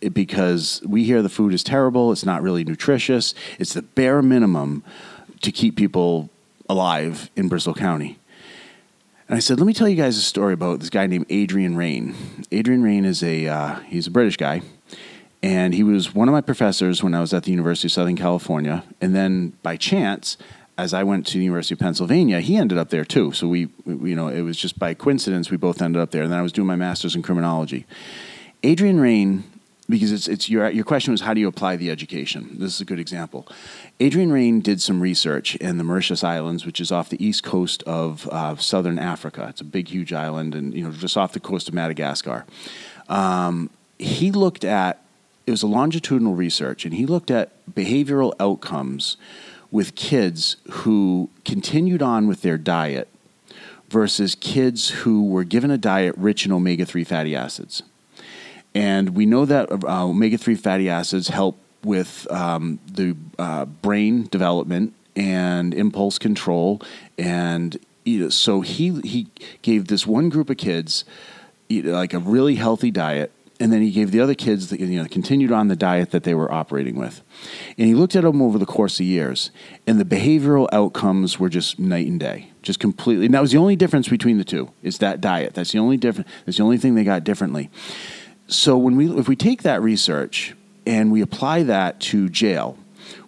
It, 0.00 0.14
because 0.14 0.82
we 0.86 1.04
hear 1.04 1.22
the 1.22 1.28
food 1.28 1.52
is 1.52 1.62
terrible, 1.62 2.10
it's 2.10 2.24
not 2.24 2.42
really 2.42 2.64
nutritious, 2.64 3.34
it's 3.58 3.74
the 3.74 3.82
bare 3.82 4.22
minimum 4.22 4.82
to 5.42 5.52
keep 5.52 5.76
people 5.76 6.30
alive 6.68 7.30
in 7.36 7.48
Bristol 7.48 7.74
County. 7.74 8.18
And 9.28 9.36
I 9.36 9.40
said, 9.40 9.60
let 9.60 9.66
me 9.66 9.74
tell 9.74 9.88
you 9.88 9.96
guys 9.96 10.16
a 10.16 10.22
story 10.22 10.54
about 10.54 10.80
this 10.80 10.90
guy 10.90 11.06
named 11.06 11.26
Adrian 11.28 11.76
Raine. 11.76 12.16
Adrian 12.50 12.82
Raine 12.82 13.04
is 13.04 13.22
a 13.22 13.46
uh, 13.46 13.78
he's 13.80 14.08
a 14.08 14.10
British 14.10 14.36
guy, 14.36 14.62
and 15.42 15.74
he 15.74 15.84
was 15.84 16.14
one 16.14 16.28
of 16.28 16.32
my 16.32 16.40
professors 16.40 17.02
when 17.02 17.14
I 17.14 17.20
was 17.20 17.32
at 17.32 17.44
the 17.44 17.52
University 17.52 17.86
of 17.86 17.92
Southern 17.92 18.16
California. 18.16 18.82
And 19.00 19.14
then 19.14 19.52
by 19.62 19.76
chance, 19.76 20.36
as 20.80 20.94
I 20.94 21.02
went 21.02 21.26
to 21.28 21.38
the 21.38 21.44
University 21.44 21.74
of 21.74 21.78
Pennsylvania, 21.78 22.40
he 22.40 22.56
ended 22.56 22.78
up 22.78 22.88
there 22.88 23.04
too. 23.04 23.32
So 23.32 23.46
we, 23.46 23.68
we, 23.84 24.10
you 24.10 24.16
know, 24.16 24.28
it 24.28 24.42
was 24.42 24.56
just 24.56 24.78
by 24.78 24.94
coincidence 24.94 25.50
we 25.50 25.56
both 25.56 25.82
ended 25.82 26.00
up 26.00 26.10
there. 26.10 26.22
And 26.22 26.32
then 26.32 26.38
I 26.38 26.42
was 26.42 26.52
doing 26.52 26.66
my 26.66 26.76
master's 26.76 27.14
in 27.14 27.22
criminology. 27.22 27.86
Adrian 28.62 28.98
Raine, 28.98 29.44
because 29.88 30.10
it's, 30.12 30.26
it's 30.26 30.48
your, 30.48 30.70
your 30.70 30.84
question 30.84 31.12
was 31.12 31.20
how 31.20 31.34
do 31.34 31.40
you 31.40 31.48
apply 31.48 31.76
the 31.76 31.90
education? 31.90 32.56
This 32.58 32.74
is 32.74 32.80
a 32.80 32.84
good 32.84 32.98
example. 32.98 33.46
Adrian 33.98 34.32
Raine 34.32 34.60
did 34.60 34.80
some 34.80 35.00
research 35.00 35.56
in 35.56 35.76
the 35.76 35.84
Mauritius 35.84 36.24
Islands, 36.24 36.64
which 36.64 36.80
is 36.80 36.90
off 36.90 37.10
the 37.10 37.22
east 37.22 37.44
coast 37.44 37.82
of 37.82 38.26
uh, 38.28 38.56
southern 38.56 38.98
Africa. 38.98 39.46
It's 39.50 39.60
a 39.60 39.64
big, 39.64 39.88
huge 39.88 40.12
island, 40.12 40.54
and 40.54 40.72
you 40.72 40.84
know, 40.84 40.92
just 40.92 41.16
off 41.16 41.32
the 41.32 41.40
coast 41.40 41.68
of 41.68 41.74
Madagascar. 41.74 42.46
Um, 43.08 43.70
he 43.98 44.30
looked 44.30 44.64
at 44.64 45.02
it 45.46 45.50
was 45.50 45.62
a 45.62 45.66
longitudinal 45.66 46.34
research, 46.34 46.84
and 46.84 46.94
he 46.94 47.06
looked 47.06 47.30
at 47.30 47.50
behavioral 47.70 48.32
outcomes 48.38 49.16
with 49.70 49.94
kids 49.94 50.56
who 50.70 51.30
continued 51.44 52.02
on 52.02 52.26
with 52.26 52.42
their 52.42 52.58
diet 52.58 53.08
versus 53.88 54.34
kids 54.34 54.88
who 54.90 55.24
were 55.24 55.44
given 55.44 55.70
a 55.70 55.78
diet 55.78 56.14
rich 56.16 56.46
in 56.46 56.52
omega 56.52 56.84
3 56.84 57.04
fatty 57.04 57.34
acids. 57.34 57.82
And 58.74 59.10
we 59.16 59.26
know 59.26 59.44
that 59.44 59.70
uh, 59.72 60.04
omega 60.04 60.38
3 60.38 60.54
fatty 60.54 60.88
acids 60.88 61.28
help 61.28 61.58
with 61.82 62.30
um, 62.30 62.78
the 62.86 63.16
uh, 63.38 63.64
brain 63.64 64.28
development 64.30 64.94
and 65.16 65.74
impulse 65.74 66.18
control. 66.18 66.80
And 67.18 67.78
you 68.04 68.20
know, 68.20 68.28
so 68.28 68.60
he, 68.60 69.00
he 69.02 69.26
gave 69.62 69.88
this 69.88 70.06
one 70.06 70.28
group 70.28 70.50
of 70.50 70.56
kids 70.56 71.04
like 71.68 72.14
a 72.14 72.18
really 72.18 72.56
healthy 72.56 72.90
diet 72.90 73.32
and 73.60 73.72
then 73.72 73.82
he 73.82 73.90
gave 73.90 74.10
the 74.10 74.20
other 74.20 74.34
kids 74.34 74.68
the, 74.68 74.80
you 74.80 75.00
know 75.00 75.06
continued 75.08 75.52
on 75.52 75.68
the 75.68 75.76
diet 75.76 76.10
that 76.10 76.24
they 76.24 76.34
were 76.34 76.50
operating 76.52 76.96
with. 76.96 77.22
And 77.78 77.86
he 77.86 77.94
looked 77.94 78.16
at 78.16 78.22
them 78.22 78.40
over 78.40 78.58
the 78.58 78.66
course 78.66 78.98
of 78.98 79.06
years 79.06 79.50
and 79.86 80.00
the 80.00 80.04
behavioral 80.04 80.68
outcomes 80.72 81.38
were 81.38 81.50
just 81.50 81.78
night 81.78 82.06
and 82.06 82.18
day 82.18 82.50
just 82.62 82.80
completely. 82.80 83.26
And 83.26 83.34
that 83.34 83.40
was 83.40 83.52
the 83.52 83.58
only 83.58 83.76
difference 83.76 84.08
between 84.08 84.38
the 84.38 84.44
two 84.44 84.70
is 84.82 84.98
that 84.98 85.20
diet. 85.20 85.54
That's 85.54 85.72
the 85.72 85.78
only 85.78 85.98
different 85.98 86.26
that's 86.46 86.56
the 86.56 86.64
only 86.64 86.78
thing 86.78 86.94
they 86.94 87.04
got 87.04 87.22
differently. 87.22 87.70
So 88.48 88.76
when 88.76 88.96
we 88.96 89.10
if 89.18 89.28
we 89.28 89.36
take 89.36 89.62
that 89.62 89.82
research 89.82 90.56
and 90.86 91.12
we 91.12 91.20
apply 91.20 91.64
that 91.64 92.00
to 92.00 92.28
jail 92.28 92.78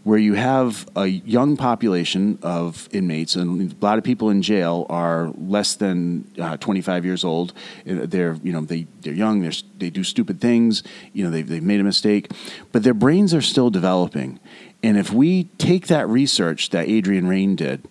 where 0.05 0.19
you 0.19 0.35
have 0.35 0.89
a 0.97 1.07
young 1.07 1.57
population 1.57 2.39
of 2.43 2.89
inmates, 2.93 3.37
and 3.37 3.73
a 3.73 3.85
lot 3.85 3.99
of 3.99 4.05
people 4.05 4.31
in 4.31 4.43
jail 4.43 4.85
are 4.91 5.33
less 5.39 5.75
than 5.75 6.29
uh, 6.41 6.57
25 6.57 7.05
years 7.05 7.25
old. 7.25 7.53
They're, 7.85 8.35
you 8.43 8.53
know, 8.53 8.63
they, 8.63 8.87
they're 9.03 9.13
young, 9.13 9.43
they're, 9.43 9.53
they 9.79 9.91
do 9.91 10.03
stupid 10.03 10.41
things, 10.41 10.83
you 11.13 11.25
know, 11.25 11.31
they've, 11.31 11.49
they've 11.49 11.63
made 11.63 11.81
a 11.81 11.85
mistake, 11.85 12.33
but 12.73 12.83
their 12.83 12.95
brains 12.95 13.33
are 13.33 13.43
still 13.43 13.71
developing. 13.71 14.41
And 14.83 14.99
if 14.99 15.13
we 15.13 15.45
take 15.59 15.87
that 15.87 16.09
research 16.09 16.71
that 16.71 16.89
Adrian 16.89 17.29
Raine 17.29 17.55
did 17.55 17.87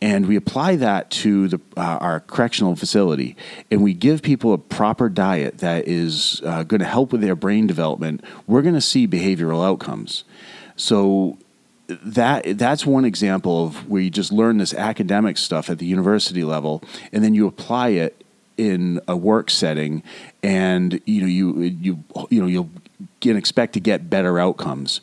and 0.00 0.26
we 0.26 0.36
apply 0.36 0.76
that 0.76 1.10
to 1.10 1.48
the, 1.48 1.60
uh, 1.76 1.80
our 1.80 2.20
correctional 2.20 2.76
facility, 2.76 3.34
and 3.70 3.82
we 3.82 3.94
give 3.94 4.22
people 4.22 4.52
a 4.52 4.58
proper 4.58 5.08
diet 5.08 5.58
that 5.58 5.88
is 5.88 6.40
uh, 6.44 6.62
going 6.62 6.80
to 6.80 6.86
help 6.86 7.12
with 7.12 7.22
their 7.22 7.34
brain 7.34 7.66
development, 7.66 8.22
we're 8.46 8.62
going 8.62 8.74
to 8.74 8.80
see 8.80 9.08
behavioral 9.08 9.66
outcomes. 9.66 10.24
So 10.76 11.38
that 11.88 12.58
that's 12.58 12.84
one 12.84 13.04
example 13.04 13.66
of 13.66 13.88
where 13.88 14.02
you 14.02 14.10
just 14.10 14.32
learn 14.32 14.58
this 14.58 14.74
academic 14.74 15.38
stuff 15.38 15.70
at 15.70 15.78
the 15.78 15.86
university 15.86 16.44
level, 16.44 16.82
and 17.12 17.22
then 17.22 17.34
you 17.34 17.46
apply 17.46 17.90
it 17.90 18.24
in 18.56 19.00
a 19.06 19.16
work 19.16 19.50
setting, 19.50 20.02
and 20.42 21.00
you 21.06 21.20
know 21.20 21.26
you 21.26 21.60
you 21.60 22.04
you 22.30 22.40
know 22.40 22.46
you'll 22.46 23.36
expect 23.36 23.74
to 23.74 23.80
get 23.80 24.10
better 24.10 24.38
outcomes. 24.38 25.00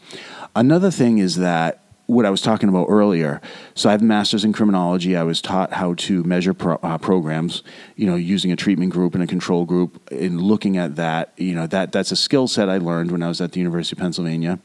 Another 0.55 0.91
thing 0.91 1.17
is 1.17 1.37
that 1.37 1.83
what 2.05 2.25
I 2.25 2.29
was 2.29 2.41
talking 2.41 2.69
about 2.69 2.87
earlier. 2.89 3.41
So 3.75 3.89
I 3.89 3.93
have 3.93 4.01
a 4.01 4.05
master's 4.05 4.43
in 4.43 4.51
criminology. 4.51 5.15
I 5.15 5.23
was 5.23 5.41
taught 5.41 5.71
how 5.73 5.93
to 5.95 6.23
measure 6.23 6.53
pro, 6.53 6.75
uh, 6.75 6.97
programs, 6.97 7.63
you 7.95 8.05
know, 8.05 8.15
using 8.15 8.51
a 8.51 8.55
treatment 8.55 8.91
group 8.91 9.13
and 9.13 9.23
a 9.23 9.27
control 9.27 9.65
group, 9.65 10.01
and 10.11 10.41
looking 10.41 10.77
at 10.77 10.95
that. 10.97 11.33
You 11.37 11.55
know, 11.55 11.67
that 11.67 11.91
that's 11.91 12.11
a 12.11 12.15
skill 12.15 12.47
set 12.47 12.69
I 12.69 12.77
learned 12.77 13.11
when 13.11 13.23
I 13.23 13.27
was 13.27 13.39
at 13.41 13.53
the 13.53 13.59
University 13.59 13.95
of 13.95 14.01
Pennsylvania. 14.01 14.59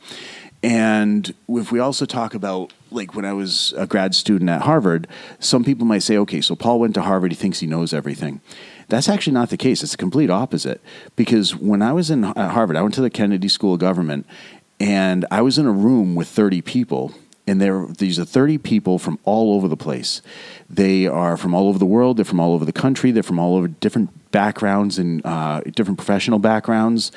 And 0.63 1.33
if 1.49 1.71
we 1.71 1.79
also 1.79 2.05
talk 2.05 2.35
about 2.35 2.73
like 2.91 3.15
when 3.15 3.25
I 3.25 3.33
was 3.33 3.75
a 3.77 3.87
grad 3.87 4.15
student 4.15 4.51
at 4.51 4.63
Harvard, 4.63 5.07
some 5.39 5.65
people 5.65 5.87
might 5.87 6.03
say, 6.03 6.17
okay, 6.19 6.41
so 6.41 6.57
Paul 6.57 6.81
went 6.81 6.95
to 6.95 7.03
Harvard, 7.03 7.31
he 7.33 7.37
thinks 7.37 7.61
he 7.61 7.67
knows 7.67 7.93
everything. 7.93 8.41
That's 8.89 9.09
actually 9.09 9.35
not 9.35 9.51
the 9.51 9.57
case. 9.57 9.83
It's 9.83 9.93
the 9.93 9.99
complete 9.99 10.31
opposite. 10.31 10.81
Because 11.15 11.55
when 11.55 11.83
I 11.83 11.93
was 11.93 12.11
in 12.11 12.25
at 12.25 12.51
Harvard, 12.53 12.77
I 12.77 12.83
went 12.83 12.95
to 12.95 13.03
the 13.03 13.11
Kennedy 13.11 13.49
School 13.49 13.75
of 13.75 13.81
Government, 13.81 14.27
and 14.81 15.27
I 15.31 15.43
was 15.43 15.59
in 15.59 15.67
a 15.67 15.73
room 15.73 16.15
with 16.15 16.29
30 16.29 16.63
people. 16.63 17.15
And 17.47 17.61
there, 17.61 17.87
these 17.87 18.19
are 18.19 18.27
30 18.27 18.59
people 18.59 18.99
from 18.99 19.19
all 19.25 19.55
over 19.55 19.69
the 19.69 19.77
place. 19.77 20.21
They 20.69 21.07
are 21.07 21.37
from 21.39 21.55
all 21.55 21.69
over 21.69 21.79
the 21.79 21.87
world. 21.87 22.19
They're 22.19 22.25
from 22.25 22.41
all 22.41 22.53
over 22.53 22.67
the 22.67 22.73
country. 22.73 23.11
They're 23.11 23.23
from 23.23 23.39
all 23.39 23.57
over 23.57 23.69
different 23.69 24.31
backgrounds 24.31 24.99
and 24.99 25.25
uh, 25.25 25.63
different 25.75 25.97
professional 25.97 26.39
backgrounds. 26.39 27.11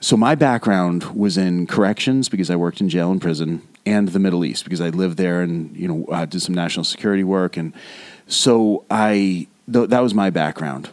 So 0.00 0.16
my 0.16 0.34
background 0.34 1.04
was 1.14 1.36
in 1.36 1.66
corrections 1.66 2.28
because 2.28 2.50
I 2.50 2.56
worked 2.56 2.80
in 2.80 2.88
jail 2.88 3.10
and 3.10 3.20
prison, 3.20 3.62
and 3.84 4.08
the 4.08 4.18
Middle 4.18 4.44
East 4.44 4.64
because 4.64 4.80
I 4.80 4.90
lived 4.90 5.16
there 5.16 5.40
and 5.40 5.76
you 5.76 5.88
know 5.88 6.04
uh, 6.06 6.24
did 6.24 6.40
some 6.40 6.54
national 6.54 6.84
security 6.84 7.24
work, 7.24 7.56
and 7.56 7.72
so 8.26 8.84
I 8.90 9.48
th- 9.72 9.88
that 9.88 10.00
was 10.00 10.14
my 10.14 10.30
background. 10.30 10.90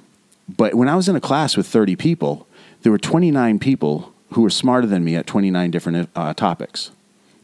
But 0.48 0.76
when 0.76 0.88
I 0.88 0.96
was 0.96 1.08
in 1.08 1.16
a 1.16 1.22
class 1.22 1.56
with 1.56 1.68
thirty 1.68 1.96
people, 1.96 2.48
there 2.82 2.92
were 2.92 2.98
twenty 2.98 3.30
nine 3.32 3.60
people 3.60 4.14
who 4.32 4.42
were 4.42 4.50
smarter 4.50 4.88
than 4.88 5.04
me 5.04 5.16
at 5.16 5.28
twenty 5.28 5.52
nine 5.52 5.70
different 5.70 6.10
uh, 6.16 6.34
topics. 6.34 6.92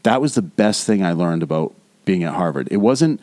That 0.02 0.20
was 0.20 0.34
the 0.34 0.42
best 0.42 0.84
thing 0.84 1.04
I 1.04 1.12
learned 1.12 1.44
about 1.44 1.74
being 2.04 2.24
at 2.24 2.34
Harvard. 2.34 2.66
It 2.72 2.78
wasn't 2.78 3.20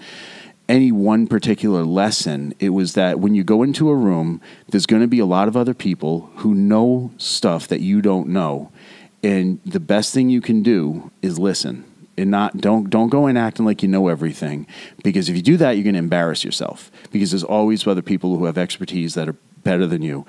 any 0.70 0.92
one 0.92 1.28
particular 1.28 1.84
lesson. 1.84 2.54
It 2.60 2.70
was 2.70 2.94
that 2.94 3.20
when 3.20 3.36
you 3.36 3.44
go 3.44 3.64
into 3.64 3.90
a 3.90 3.96
room, 3.96 4.40
there's 4.70 4.86
going 4.86 5.02
to 5.02 5.08
be 5.08 5.20
a 5.20 5.26
lot 5.26 5.48
of 5.48 5.58
other 5.58 5.74
people 5.74 6.30
who 6.38 6.54
know 6.54 7.12
stuff 7.18 7.68
that 7.68 7.82
you 7.82 8.02
don't 8.02 8.30
know. 8.30 8.72
And 9.24 9.60
the 9.66 9.80
best 9.80 10.14
thing 10.14 10.30
you 10.30 10.40
can 10.40 10.64
do 10.64 11.12
is 11.22 11.38
listen 11.38 11.84
and 12.20 12.32
not 12.32 12.58
don't 12.58 12.90
don't 12.90 13.10
go 13.10 13.28
in 13.28 13.38
acting 13.38 13.66
like 13.66 13.82
you 13.82 13.90
know 13.90 14.08
everything 14.08 14.68
because 15.04 15.30
if 15.30 15.36
you 15.36 15.42
do 15.42 15.58
that 15.58 15.72
you're 15.72 15.84
going 15.84 15.94
to 15.94 16.00
embarrass 16.00 16.44
yourself 16.44 16.92
because 17.12 17.32
there's 17.32 17.44
always 17.44 17.86
other 17.88 18.02
people 18.02 18.38
who 18.38 18.46
have 18.46 18.58
expertise 18.58 19.14
that 19.14 19.28
are 19.30 19.36
better 19.64 19.88
than 19.88 20.02
you 20.02 20.26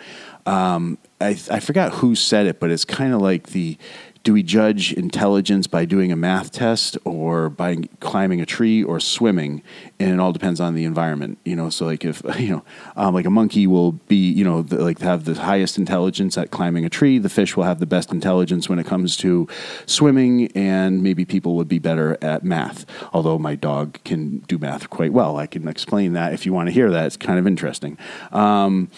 um, 0.46 0.98
I, 1.20 1.38
I 1.50 1.60
forgot 1.60 1.94
who 1.94 2.14
said 2.14 2.46
it 2.46 2.60
but 2.60 2.70
it's 2.70 2.84
kind 2.84 3.12
of 3.12 3.20
like 3.20 3.48
the 3.48 3.76
do 4.22 4.32
we 4.32 4.42
judge 4.42 4.92
intelligence 4.92 5.66
by 5.66 5.84
doing 5.84 6.12
a 6.12 6.16
math 6.16 6.52
test 6.52 6.98
or 7.04 7.48
by 7.48 7.76
climbing 8.00 8.40
a 8.40 8.46
tree 8.46 8.82
or 8.82 9.00
swimming? 9.00 9.62
And 9.98 10.10
it 10.10 10.20
all 10.20 10.32
depends 10.32 10.60
on 10.60 10.74
the 10.74 10.84
environment 10.84 11.38
you 11.44 11.56
know? 11.56 11.70
So 11.70 11.86
like 11.86 12.04
if 12.04 12.22
you 12.38 12.50
know 12.50 12.64
um, 12.96 13.14
like 13.14 13.26
a 13.26 13.30
monkey 13.30 13.66
will 13.66 13.92
be 13.92 14.30
you 14.30 14.44
know 14.44 14.62
the, 14.62 14.82
like 14.82 14.98
have 15.00 15.24
the 15.24 15.34
highest 15.34 15.78
intelligence 15.78 16.36
at 16.38 16.50
climbing 16.50 16.84
a 16.84 16.88
tree 16.88 17.18
the 17.18 17.28
fish 17.28 17.56
will 17.56 17.64
have 17.64 17.80
the 17.80 17.86
best 17.86 18.12
intelligence 18.12 18.68
when 18.68 18.78
it 18.78 18.86
comes 18.86 19.16
to 19.18 19.48
swimming 19.86 20.50
and 20.52 21.02
maybe 21.02 21.24
people 21.24 21.56
would 21.56 21.68
be 21.68 21.78
better 21.78 22.16
at 22.22 22.44
math. 22.44 22.86
Although 23.12 23.38
my 23.38 23.54
dog 23.54 23.98
can 24.04 24.38
do 24.40 24.58
math 24.58 24.90
quite 24.90 25.12
well 25.12 25.36
i 25.36 25.46
can 25.46 25.68
explain 25.68 26.12
that 26.12 26.32
if 26.32 26.46
you 26.46 26.52
want 26.52 26.68
to 26.68 26.72
hear 26.72 26.90
that 26.90 27.06
it's 27.06 27.16
kind 27.16 27.38
of 27.38 27.46
interesting. 27.46 27.98
Um, 28.32 28.90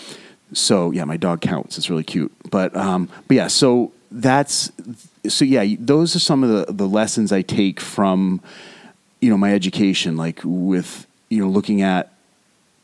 so 0.52 0.90
yeah 0.90 1.04
my 1.04 1.16
dog 1.16 1.40
counts 1.40 1.78
it's 1.78 1.88
really 1.88 2.04
cute. 2.04 2.32
But 2.50 2.76
um, 2.76 3.08
but 3.28 3.36
yeah 3.36 3.46
so 3.46 3.92
that's 4.12 4.70
so 5.28 5.44
yeah, 5.44 5.76
those 5.78 6.14
are 6.16 6.20
some 6.20 6.44
of 6.44 6.66
the, 6.66 6.72
the 6.72 6.88
lessons 6.88 7.32
I 7.32 7.42
take 7.42 7.80
from 7.80 8.40
you 9.20 9.30
know 9.30 9.38
my 9.38 9.52
education, 9.54 10.16
like 10.16 10.40
with 10.44 11.06
you 11.28 11.40
know 11.40 11.48
looking 11.48 11.82
at 11.82 12.12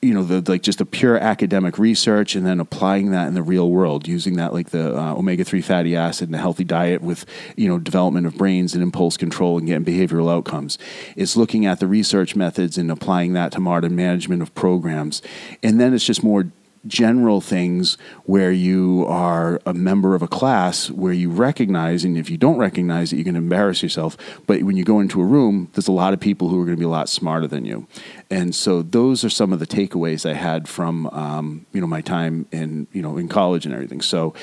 you 0.01 0.15
know 0.15 0.23
the 0.23 0.49
like 0.51 0.63
just 0.63 0.79
the 0.79 0.87
pure 0.87 1.19
academic 1.19 1.79
research 1.79 2.37
and 2.37 2.47
then 2.47 2.61
applying 2.61 3.11
that 3.11 3.27
in 3.27 3.35
the 3.35 3.43
real 3.43 3.69
world 3.69 4.07
using 4.07 4.37
that 4.37 4.53
like 4.53 4.71
the 4.71 4.97
uh, 4.97 5.15
omega-3 5.15 5.63
fatty 5.65 5.97
acid 5.97 6.29
and 6.29 6.37
a 6.37 6.39
healthy 6.39 6.63
diet 6.63 7.03
with 7.03 7.27
you 7.57 7.69
know 7.69 7.79
development 7.79 8.27
of 8.27 8.37
brains 8.37 8.75
and 8.75 8.83
impulse 8.83 9.17
control 9.17 9.59
and 9.59 9.67
getting 9.67 9.85
behavioral 9.85 10.33
outcomes. 10.33 10.79
It's 11.17 11.37
looking 11.37 11.67
at 11.67 11.81
the 11.81 11.89
research 11.89 12.37
methods 12.37 12.79
and 12.79 12.91
applying 12.91 13.33
that 13.33 13.51
to 13.53 13.61
modern 13.61 13.97
management 13.97 14.41
of 14.41 14.55
programs. 14.55 15.21
And 15.63 15.81
then 15.81 15.93
it's 15.93 16.05
just 16.05 16.23
more 16.23 16.47
general 16.87 17.41
things 17.41 17.99
where 18.25 18.53
you 18.53 19.05
are 19.09 19.61
a 19.67 19.75
member 19.75 20.15
of 20.15 20.23
a 20.23 20.29
class 20.29 20.91
where 20.91 21.13
you 21.13 21.31
recognize, 21.31 22.05
and 22.05 22.17
if 22.17 22.31
you 22.31 22.37
don't 22.37 22.59
recognize 22.59 23.13
it, 23.13 23.17
you 23.17 23.25
can 23.25 23.37
embarrass 23.37 23.83
yourself. 23.83 24.17
But 24.47 24.63
when 24.63 24.77
you 24.77 24.85
go 24.85 25.01
into 25.01 25.21
a 25.21 25.25
room, 25.25 25.71
there's 25.75 25.89
a 25.89 25.93
lot 25.93 26.13
of 26.13 26.21
people 26.21 26.49
who 26.49 26.61
are 26.61 26.65
going 26.65 26.77
to 26.77 26.81
be 26.81 26.87
a 26.87 26.89
lot 26.89 27.09
smarter 27.09 27.47
than 27.47 27.65
you. 27.65 27.87
And 28.31 28.55
so 28.55 28.83
those 28.83 29.25
are 29.25 29.31
some 29.31 29.53
of 29.53 29.59
the 29.59 29.67
takeaways 29.67 30.29
I 30.29 30.35
had 30.35 30.69
from 30.69 31.07
um, 31.09 31.67
you 31.73 31.81
know 31.81 31.87
my 31.87 32.01
time 32.01 32.47
in 32.53 32.87
you 32.93 33.03
know 33.03 33.17
in 33.17 33.29
college 33.29 33.65
and 33.65 33.75
everything. 33.75 34.01
So, 34.01 34.35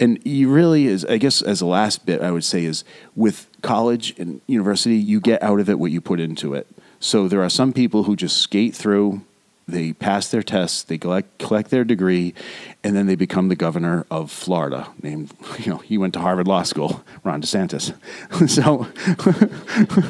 and 0.00 0.18
you 0.24 0.50
really 0.50 0.86
is 0.86 1.04
I 1.04 1.18
guess 1.18 1.42
as 1.42 1.60
a 1.60 1.66
last 1.66 2.06
bit 2.06 2.20
I 2.20 2.30
would 2.30 2.44
say 2.44 2.64
is 2.64 2.84
with 3.14 3.48
college 3.62 4.18
and 4.18 4.40
university 4.46 4.96
you 4.96 5.20
get 5.20 5.42
out 5.42 5.60
of 5.60 5.68
it 5.68 5.78
what 5.78 5.90
you 5.90 6.00
put 6.00 6.20
into 6.20 6.54
it. 6.54 6.66
So 7.00 7.28
there 7.28 7.42
are 7.42 7.50
some 7.50 7.72
people 7.72 8.04
who 8.04 8.16
just 8.16 8.38
skate 8.38 8.74
through 8.74 9.22
they 9.66 9.92
pass 9.92 10.28
their 10.28 10.42
tests, 10.42 10.82
they 10.82 10.98
collect, 10.98 11.38
collect 11.38 11.70
their 11.70 11.84
degree, 11.84 12.34
and 12.82 12.94
then 12.94 13.06
they 13.06 13.14
become 13.14 13.48
the 13.48 13.56
governor 13.56 14.06
of 14.10 14.30
Florida. 14.30 14.88
Named, 15.02 15.32
you 15.58 15.72
know, 15.72 15.78
he 15.78 15.98
went 15.98 16.14
to 16.14 16.20
Harvard 16.20 16.48
Law 16.48 16.62
School, 16.62 17.04
Ron 17.22 17.42
DeSantis. 17.42 17.94
so, 18.48 18.86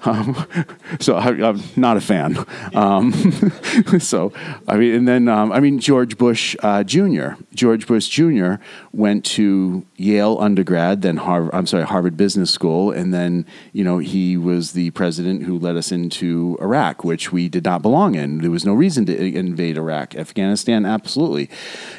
um, 0.05 0.47
so 1.01 1.17
I, 1.17 1.31
am 1.49 1.63
not 1.77 1.97
a 1.97 2.01
fan. 2.01 2.39
Um, 2.75 3.13
so 3.99 4.33
I 4.69 4.77
mean, 4.77 4.95
and 4.95 5.09
then 5.09 5.29
um, 5.29 5.53
I 5.53 5.61
mean 5.61 5.79
George 5.79 6.19
Bush 6.19 6.57
uh, 6.63 6.85
Jr. 6.85 7.33
George 7.55 7.87
Bush 7.87 8.09
Jr. 8.09 8.55
went 8.93 9.25
to 9.25 9.85
Yale 9.97 10.39
undergrad, 10.41 11.03
then 11.03 11.17
Harvard. 11.19 11.55
I'm 11.55 11.67
sorry, 11.67 11.85
Harvard 11.85 12.17
Business 12.17 12.51
School, 12.51 12.91
and 12.91 13.13
then 13.13 13.47
you 13.73 13.85
know 13.85 13.99
he 13.99 14.37
was 14.37 14.73
the 14.73 14.91
president 14.91 15.45
who 15.45 15.59
led 15.59 15.77
us 15.77 15.93
into 15.93 16.57
Iraq, 16.61 17.05
which 17.05 17.33
we 17.33 17.49
did 17.49 17.65
not 17.65 17.83
belong 17.83 18.15
in. 18.15 18.39
There 18.39 18.51
was 18.51 18.65
no 18.65 18.75
reason 18.75 19.07
to 19.07 19.17
invade 19.17 19.77
Iraq, 19.77 20.15
Afghanistan, 20.15 20.85
absolutely. 20.85 21.49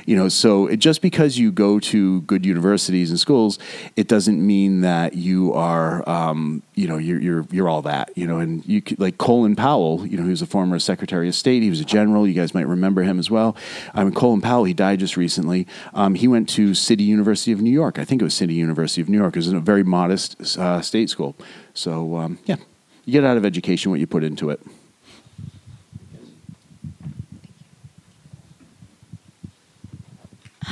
You 0.05 0.15
know, 0.15 0.29
so 0.29 0.67
it, 0.67 0.77
just 0.77 1.01
because 1.01 1.38
you 1.38 1.51
go 1.51 1.79
to 1.79 2.21
good 2.21 2.45
universities 2.45 3.09
and 3.09 3.19
schools, 3.19 3.59
it 3.95 4.07
doesn't 4.07 4.45
mean 4.45 4.81
that 4.81 5.15
you 5.15 5.53
are, 5.53 6.07
um, 6.09 6.63
you 6.75 6.88
know, 6.88 6.97
you're, 6.97 7.21
you're 7.21 7.45
you're 7.51 7.62
all 7.67 7.82
that. 7.84 8.12
You 8.15 8.28
know, 8.28 8.39
and 8.39 8.65
you 8.65 8.82
could, 8.82 8.99
like 8.99 9.17
Colin 9.17 9.56
Powell, 9.56 10.06
you 10.08 10.17
know, 10.17 10.23
he 10.23 10.30
was 10.30 10.41
a 10.41 10.47
former 10.47 10.80
Secretary 10.80 11.28
of 11.28 11.36
State. 11.36 11.63
He 11.63 11.69
was 11.69 11.80
a 11.80 11.86
general. 11.86 12.28
You 12.28 12.34
guys 12.34 12.54
might 12.54 12.67
remember 12.67 13.04
him 13.04 13.19
as 13.19 13.30
well. 13.30 13.56
I 13.93 14.04
mean, 14.04 14.13
Colin 14.13 14.41
Powell, 14.41 14.63
he 14.63 14.73
died 14.73 14.99
just 14.99 15.17
recently. 15.17 15.67
Um, 15.93 16.15
he 16.15 16.28
went 16.28 16.49
to 16.49 16.73
City 16.73 17.04
University 17.04 17.52
of 17.52 17.62
New 17.62 17.71
York. 17.71 17.99
I 17.99 18.06
think 18.06 18.21
it 18.21 18.26
was 18.26 18.34
City 18.34 18.54
University 18.54 19.02
of 19.02 19.10
New 19.10 19.17
York. 19.17 19.36
It 19.36 19.39
was 19.39 19.47
a 19.47 19.60
very 19.60 19.84
modest 19.84 20.58
uh, 20.58 20.82
state 20.82 21.10
school. 21.10 21.36
So 21.73 22.17
um, 22.17 22.39
yeah, 22.45 22.58
you 23.06 23.13
get 23.13 23.23
out 23.23 23.38
of 23.38 23.45
education 23.45 23.91
what 23.91 23.99
you 23.99 24.08
put 24.08 24.23
into 24.23 24.49
it. 24.49 24.62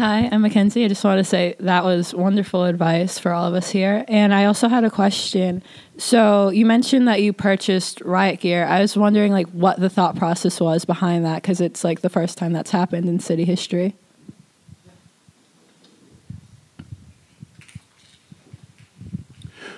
Hi, 0.01 0.27
I'm 0.31 0.41
Mackenzie. 0.41 0.83
I 0.83 0.87
just 0.87 1.03
want 1.03 1.19
to 1.19 1.23
say 1.23 1.55
that 1.59 1.83
was 1.83 2.11
wonderful 2.11 2.63
advice 2.63 3.19
for 3.19 3.31
all 3.33 3.45
of 3.45 3.53
us 3.53 3.69
here. 3.69 4.03
And 4.07 4.33
I 4.33 4.45
also 4.45 4.67
had 4.67 4.83
a 4.83 4.89
question. 4.89 5.61
So 5.99 6.49
you 6.49 6.65
mentioned 6.65 7.07
that 7.07 7.21
you 7.21 7.33
purchased 7.33 8.01
riot 8.01 8.39
gear. 8.39 8.65
I 8.65 8.81
was 8.81 8.97
wondering 8.97 9.31
like 9.31 9.47
what 9.49 9.79
the 9.79 9.91
thought 9.91 10.15
process 10.15 10.59
was 10.59 10.85
behind 10.85 11.23
that 11.25 11.43
because 11.43 11.61
it's 11.61 11.83
like 11.83 12.01
the 12.01 12.09
first 12.09 12.39
time 12.39 12.51
that's 12.51 12.71
happened 12.71 13.07
in 13.07 13.19
city 13.19 13.45
history. 13.45 13.93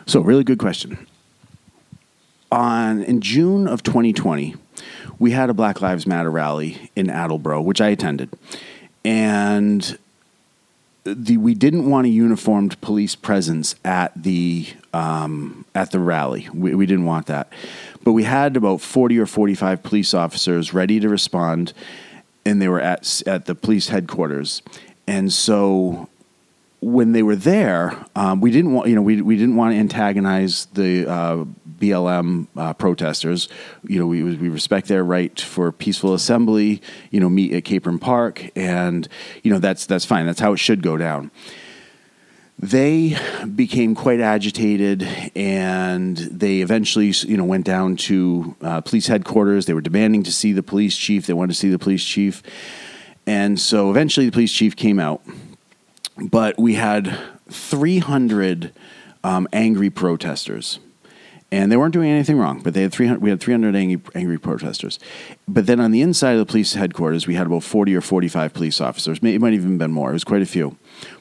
So, 0.06 0.22
really 0.22 0.46
good 0.46 0.58
question. 0.58 1.06
On 2.50 3.04
in 3.04 3.20
June 3.20 3.68
of 3.68 3.84
2020, 3.84 4.56
we 5.20 5.32
had 5.32 5.50
a 5.50 5.54
Black 5.54 5.82
Lives 5.82 6.08
Matter 6.08 6.32
rally 6.32 6.90
in 6.96 7.10
Attleboro, 7.10 7.60
which 7.60 7.82
I 7.82 7.90
attended, 7.90 8.30
and 9.04 9.98
the 11.04 11.38
we 11.38 11.54
didn't 11.54 11.90
want 11.90 12.08
a 12.08 12.10
uniformed 12.10 12.80
police 12.82 13.16
presence 13.16 13.76
at 13.84 14.12
the 14.16 14.68
um, 14.94 15.66
at 15.76 15.92
the 15.92 16.00
rally. 16.00 16.48
We, 16.54 16.76
we 16.76 16.86
didn't 16.86 17.06
want 17.06 17.28
that, 17.28 17.52
but 18.04 18.14
we 18.14 18.24
had 18.24 18.56
about 18.56 18.82
forty 18.82 19.20
or 19.20 19.26
forty 19.26 19.56
five 19.56 19.84
police 19.84 20.14
officers 20.14 20.74
ready 20.74 21.00
to 21.00 21.10
respond, 21.10 21.74
and 22.46 22.62
they 22.62 22.68
were 22.68 22.82
at 22.82 23.22
at 23.28 23.46
the 23.46 23.56
police 23.56 23.90
headquarters, 23.90 24.62
and 25.06 25.32
so 25.32 26.08
when 26.84 27.14
they 27.14 27.24
were 27.24 27.36
there, 27.36 28.06
um, 28.16 28.42
we 28.42 28.52
didn't 28.52 28.74
want 28.74 28.90
you 28.90 28.96
know 28.96 29.02
we, 29.02 29.22
we 29.22 29.38
didn't 29.38 29.56
want 29.56 29.74
to 29.74 29.80
antagonize 29.80 30.66
the 30.74 31.10
uh, 31.10 31.46
BLM 31.80 32.48
uh, 32.58 32.74
protesters. 32.74 33.48
You 33.88 34.00
know 34.00 34.08
we 34.08 34.24
we 34.24 34.50
respect 34.50 34.88
their 34.88 35.04
right 35.04 35.40
for 35.40 35.72
peaceful 35.72 36.14
assembly. 36.14 36.82
You 37.12 37.20
know 37.20 37.30
meet 37.30 37.54
at 37.54 37.64
Capron 37.64 38.00
Park, 38.00 38.50
and 38.56 39.08
you 39.44 39.52
know 39.52 39.60
that's 39.60 39.86
that's 39.86 40.06
fine. 40.06 40.26
That's 40.26 40.40
how 40.40 40.54
it 40.54 40.58
should 40.58 40.84
go 40.84 40.98
down. 40.98 41.32
They 42.60 43.18
became 43.56 43.96
quite 43.96 44.20
agitated, 44.20 45.04
and 45.36 46.16
they 46.18 46.62
eventually, 46.62 47.12
you 47.28 47.36
know, 47.36 47.44
went 47.44 47.66
down 47.66 47.98
to 47.98 48.56
uh, 48.62 48.80
police 48.82 49.08
headquarters. 49.08 49.66
They 49.66 49.74
were 49.74 49.82
demanding 49.82 50.24
to 50.24 50.32
see 50.32 50.54
the 50.54 50.64
police 50.64 50.96
chief. 50.96 51.26
They 51.26 51.34
wanted 51.34 51.54
to 51.54 51.60
see 51.60 51.70
the 51.70 51.80
police 51.80 52.06
chief, 52.06 52.44
and 53.26 53.60
so 53.60 53.90
eventually, 53.90 54.28
the 54.28 54.32
police 54.32 54.52
chief 54.52 54.76
came 54.76 55.00
out 55.00 55.22
but 56.18 56.58
we 56.60 56.76
had 56.76 57.18
300 57.50 58.72
um, 59.24 59.48
angry 59.54 59.90
protesters 59.90 60.80
and 61.54 61.72
they 61.72 61.78
weren't 61.78 61.94
doing 61.94 62.10
anything 62.10 62.40
wrong, 62.40 62.62
but 62.64 62.74
they 62.74 62.82
had 62.82 62.92
300, 62.92 63.22
we 63.22 63.30
had 63.30 63.40
300 63.40 63.76
angry, 63.76 64.02
angry, 64.16 64.40
protesters. 64.40 64.98
But 65.48 65.68
then 65.68 65.80
on 65.80 65.92
the 65.92 66.02
inside 66.02 66.32
of 66.32 66.40
the 66.40 66.48
police 66.48 66.74
headquarters, 66.74 67.28
we 67.28 67.36
had 67.36 67.46
about 67.46 67.62
40 67.62 67.96
or 67.96 68.02
45 68.02 68.56
police 68.56 68.82
officers. 68.82 69.20
It 69.22 69.40
might 69.40 69.54
even 69.54 69.78
been 69.78 69.92
more. 69.92 70.10
It 70.10 70.14
was 70.14 70.24
quite 70.24 70.42
a 70.42 70.48
few. 70.48 70.78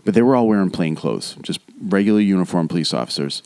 But 0.07 0.15
they 0.15 0.23
were 0.23 0.35
all 0.35 0.49
wearing 0.49 0.71
plain 0.71 0.95
clothes, 0.95 1.37
just 1.43 1.61
regular 1.83 2.21
uniform 2.21 2.67
police 2.67 2.95
officers. 2.95 3.43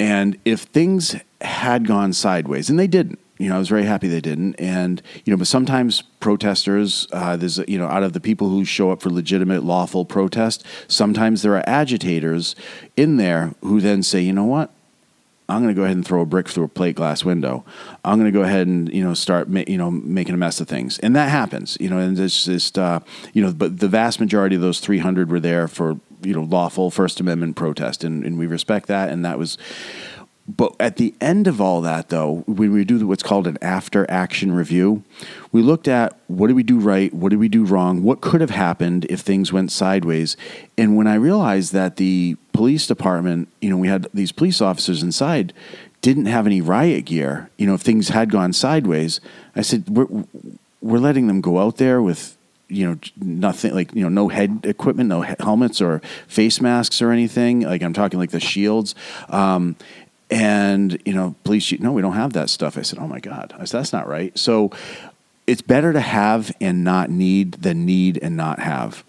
And 0.00 0.38
if 0.46 0.60
things 0.60 1.14
had 1.42 1.86
gone 1.86 2.14
sideways, 2.14 2.70
and 2.70 2.78
they 2.78 2.86
didn't, 2.86 3.18
you 3.38 3.48
know, 3.48 3.56
I 3.56 3.58
was 3.58 3.68
very 3.68 3.84
happy 3.84 4.08
they 4.08 4.20
didn't. 4.20 4.54
And 4.56 5.00
you 5.24 5.32
know, 5.32 5.36
but 5.36 5.46
sometimes 5.46 6.02
protesters, 6.20 7.06
uh, 7.12 7.36
there's 7.36 7.58
you 7.68 7.78
know, 7.78 7.86
out 7.86 8.02
of 8.02 8.12
the 8.12 8.20
people 8.20 8.48
who 8.48 8.64
show 8.64 8.90
up 8.90 9.00
for 9.00 9.10
legitimate, 9.10 9.64
lawful 9.64 10.04
protest, 10.04 10.64
sometimes 10.88 11.42
there 11.42 11.56
are 11.56 11.68
agitators 11.68 12.54
in 12.96 13.16
there 13.16 13.54
who 13.62 13.80
then 13.80 14.02
say, 14.02 14.20
you 14.20 14.32
know 14.32 14.44
what, 14.44 14.72
I'm 15.50 15.62
going 15.62 15.74
to 15.74 15.78
go 15.78 15.84
ahead 15.84 15.96
and 15.96 16.06
throw 16.06 16.20
a 16.20 16.26
brick 16.26 16.46
through 16.48 16.64
a 16.64 16.68
plate 16.68 16.96
glass 16.96 17.24
window. 17.24 17.64
I'm 18.04 18.18
going 18.18 18.30
to 18.30 18.38
go 18.38 18.44
ahead 18.44 18.66
and 18.66 18.92
you 18.92 19.02
know 19.02 19.14
start 19.14 19.48
ma- 19.48 19.64
you 19.66 19.78
know 19.78 19.90
making 19.90 20.34
a 20.34 20.38
mess 20.38 20.60
of 20.60 20.68
things, 20.68 20.98
and 20.98 21.16
that 21.16 21.30
happens. 21.30 21.78
You 21.80 21.88
know, 21.88 21.98
and 21.98 22.18
it's 22.18 22.44
just 22.44 22.78
uh, 22.78 23.00
you 23.32 23.42
know, 23.42 23.52
but 23.52 23.78
the 23.78 23.88
vast 23.88 24.20
majority 24.20 24.56
of 24.56 24.62
those 24.62 24.80
300 24.80 25.30
were 25.30 25.40
there 25.40 25.66
for 25.66 25.98
you 26.22 26.34
know 26.34 26.42
lawful 26.42 26.90
First 26.90 27.18
Amendment 27.18 27.56
protest, 27.56 28.04
and, 28.04 28.24
and 28.24 28.38
we 28.38 28.46
respect 28.46 28.88
that, 28.88 29.08
and 29.08 29.24
that 29.24 29.38
was 29.38 29.56
but 30.48 30.74
at 30.80 30.96
the 30.96 31.14
end 31.20 31.46
of 31.46 31.60
all 31.60 31.82
that, 31.82 32.08
though, 32.08 32.42
when 32.46 32.72
we 32.72 32.84
do 32.84 33.06
what's 33.06 33.22
called 33.22 33.46
an 33.46 33.58
after 33.60 34.10
action 34.10 34.52
review, 34.52 35.02
we 35.52 35.60
looked 35.60 35.86
at 35.86 36.16
what 36.26 36.46
did 36.46 36.56
we 36.56 36.62
do 36.62 36.78
right, 36.78 37.12
what 37.12 37.28
did 37.28 37.38
we 37.38 37.48
do 37.48 37.64
wrong, 37.64 38.02
what 38.02 38.22
could 38.22 38.40
have 38.40 38.50
happened 38.50 39.04
if 39.10 39.20
things 39.20 39.52
went 39.52 39.70
sideways. 39.70 40.38
And 40.78 40.96
when 40.96 41.06
I 41.06 41.16
realized 41.16 41.74
that 41.74 41.96
the 41.96 42.36
police 42.54 42.86
department, 42.86 43.48
you 43.60 43.68
know, 43.68 43.76
we 43.76 43.88
had 43.88 44.08
these 44.14 44.32
police 44.32 44.62
officers 44.62 45.02
inside, 45.02 45.52
didn't 46.00 46.26
have 46.26 46.46
any 46.46 46.62
riot 46.62 47.04
gear, 47.04 47.50
you 47.58 47.66
know, 47.66 47.74
if 47.74 47.82
things 47.82 48.08
had 48.08 48.30
gone 48.30 48.54
sideways, 48.54 49.20
I 49.54 49.60
said, 49.60 49.88
we're, 49.90 50.24
we're 50.80 50.98
letting 50.98 51.26
them 51.26 51.42
go 51.42 51.58
out 51.58 51.76
there 51.76 52.00
with 52.00 52.36
you 52.70 52.86
know 52.86 52.98
nothing 53.16 53.74
like 53.74 53.94
you 53.94 54.02
know 54.02 54.10
no 54.10 54.28
head 54.28 54.60
equipment 54.64 55.08
no 55.08 55.22
helmets 55.22 55.80
or 55.80 56.02
face 56.26 56.60
masks 56.60 57.00
or 57.00 57.10
anything 57.10 57.62
like 57.62 57.82
i'm 57.82 57.94
talking 57.94 58.18
like 58.18 58.30
the 58.30 58.40
shields 58.40 58.94
um, 59.30 59.74
and, 60.30 61.00
you 61.04 61.14
know, 61.14 61.34
police, 61.44 61.72
no, 61.80 61.92
we 61.92 62.02
don't 62.02 62.12
have 62.12 62.34
that 62.34 62.50
stuff. 62.50 62.76
I 62.76 62.82
said, 62.82 62.98
oh 62.98 63.06
my 63.06 63.20
God. 63.20 63.54
I 63.58 63.64
said, 63.64 63.78
that's 63.78 63.92
not 63.92 64.06
right. 64.06 64.36
So 64.38 64.70
it's 65.46 65.62
better 65.62 65.94
to 65.94 66.00
have 66.00 66.54
and 66.60 66.84
not 66.84 67.08
need 67.08 67.52
than 67.52 67.86
need 67.86 68.18
and 68.20 68.36
not 68.36 68.58
have. 68.58 69.02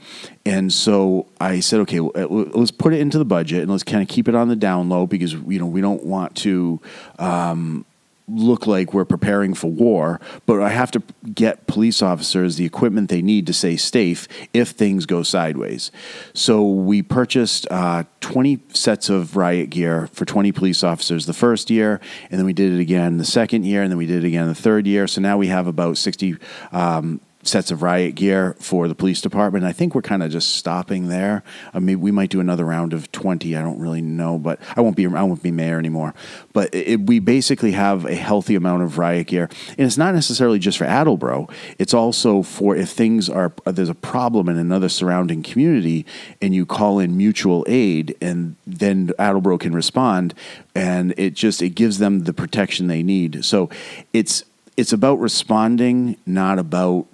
And 0.46 0.72
so 0.72 1.28
I 1.42 1.60
said, 1.60 1.82
okay, 1.82 2.00
let's 2.00 2.72
put 2.72 2.94
it 2.94 3.02
into 3.02 3.18
the 3.18 3.26
budget 3.26 3.62
and 3.62 3.70
let's 3.70 3.84
kind 3.84 4.02
of 4.02 4.08
keep 4.08 4.30
it 4.30 4.36
on 4.36 4.48
the 4.48 4.56
down 4.56 4.88
low 4.88 5.06
because, 5.06 5.34
you 5.34 5.60
know, 5.60 5.66
we 5.66 5.82
don't 5.82 6.06
want 6.06 6.38
to, 6.38 6.80
um, 7.18 7.86
look 8.30 8.68
like 8.68 8.94
we're 8.94 9.06
preparing 9.06 9.54
for 9.54 9.68
war, 9.68 10.20
but 10.46 10.62
I 10.62 10.70
have 10.70 10.92
to 10.92 11.04
get 11.34 11.68
police 11.68 12.02
officers 12.02 12.56
the 12.56 12.66
equipment 12.66 13.10
they 13.10 13.22
need 13.22 13.48
to 13.48 13.54
stay 13.54 13.78
safe 13.78 14.28
if 14.54 14.70
things 14.70 15.06
go 15.06 15.24
sideways. 15.24 15.92
So 16.34 16.68
we 16.68 17.02
purchased 17.02 17.68
uh, 17.70 18.04
20 18.22 18.60
sets 18.70 19.10
of 19.10 19.36
riot 19.36 19.70
gear 19.70 20.08
for 20.14 20.26
20 20.26 20.52
police 20.52 20.84
officers 20.84 21.26
the 21.26 21.34
first 21.34 21.70
year, 21.70 22.00
and 22.30 22.40
then 22.40 22.46
we 22.46 22.54
did 22.54 22.74
it 22.74 22.80
again 22.80 23.18
the 23.18 23.26
second 23.26 23.66
year, 23.66 23.82
and 23.82 23.92
then 23.92 23.98
we 23.98 24.06
did 24.06 24.24
it 24.24 24.28
again 24.28 24.48
the 24.48 24.56
third 24.56 24.88
year. 24.88 25.08
So 25.08 25.22
now 25.22 25.38
we 25.38 25.48
have 25.48 25.68
about 25.68 25.98
60 25.98 26.38
um, 26.72 27.22
sets 27.44 27.72
of 27.72 27.82
riot 27.82 28.16
gear 28.16 28.56
for 28.60 28.88
the 28.88 28.96
police 28.96 29.22
department. 29.22 29.64
I 29.64 29.72
think 29.72 29.96
we're 29.96 30.02
kind 30.02 30.22
of 30.22 30.32
just 30.32 30.56
stopping 30.58 31.08
there. 31.08 31.42
I 31.74 31.80
mean, 31.80 32.02
we 32.02 32.12
might 32.12 32.30
do 32.30 32.40
another 32.40 32.66
round 32.66 32.94
of 32.94 33.12
twenty. 33.12 33.56
I 33.56 33.62
don't 33.62 33.80
really 33.80 34.02
know, 34.02 34.38
but 34.38 34.60
I 34.76 34.82
won't 34.82 34.96
be 34.96 35.06
I 35.08 35.24
won't 35.24 35.42
be 35.42 35.52
mayor 35.52 35.80
anymore. 35.80 36.14
But 36.54 36.74
it, 36.74 37.08
we 37.08 37.20
basically 37.20 37.72
have 37.72 38.06
a 38.06 38.16
healthy 38.16 38.56
amount 38.56 38.84
of 38.84 38.98
riot 38.98 39.28
gear, 39.28 39.50
and 39.70 39.88
it's 39.88 39.98
not 39.98 40.14
necessarily 40.14 40.60
just 40.60 40.78
for 40.78 40.84
Attleboro. 40.84 41.48
It's 41.78 41.94
also 41.94 42.44
for 42.44 42.76
if 42.76 42.90
things 42.90 43.30
are 43.30 43.54
there's 43.66 43.90
a 43.90 43.96
problem 43.96 44.50
in 44.50 44.58
another 44.58 44.90
surrounding 44.90 45.42
community, 45.42 46.06
and 46.42 46.54
you 46.54 46.66
call 46.66 47.00
in 47.00 47.16
mutual 47.16 47.66
aid, 47.68 48.18
and 48.22 48.58
then 48.68 49.12
Attleboro 49.18 49.58
can 49.58 49.74
respond, 49.74 50.34
and 50.76 51.14
it 51.18 51.36
just 51.36 51.62
it 51.62 51.70
gives 51.70 52.00
them 52.00 52.26
the 52.26 52.34
protection 52.34 52.88
they 52.88 53.02
need. 53.02 53.46
So 53.46 53.70
it's 54.12 54.44
it's 54.76 54.94
about 54.94 55.20
responding, 55.20 56.18
not 56.26 56.60
about 56.60 57.08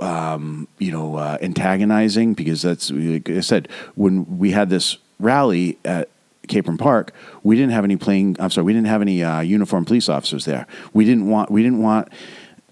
um, 0.00 0.68
you 0.78 0.92
know, 0.92 1.16
uh, 1.16 1.38
antagonizing 1.40 2.34
because 2.34 2.62
that's 2.62 2.90
like 2.90 3.28
I 3.30 3.40
said 3.40 3.68
when 3.94 4.38
we 4.38 4.50
had 4.50 4.70
this 4.70 4.98
rally 5.18 5.78
at 5.84 6.08
Capron 6.48 6.78
Park, 6.78 7.12
we 7.42 7.56
didn't 7.56 7.72
have 7.72 7.84
any 7.84 7.96
playing. 7.96 8.36
I'm 8.38 8.50
sorry, 8.50 8.64
we 8.64 8.72
didn't 8.72 8.88
have 8.88 9.02
any 9.02 9.22
uh, 9.22 9.40
uniformed 9.40 9.86
police 9.86 10.08
officers 10.08 10.44
there. 10.44 10.66
We 10.92 11.04
didn't 11.04 11.28
want 11.28 11.50
we 11.50 11.62
didn't 11.62 11.82
want 11.82 12.08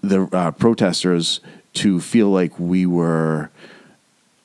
the 0.01 0.23
uh, 0.31 0.51
protesters 0.51 1.39
to 1.73 1.99
feel 1.99 2.29
like 2.29 2.57
we 2.59 2.85
were 2.85 3.49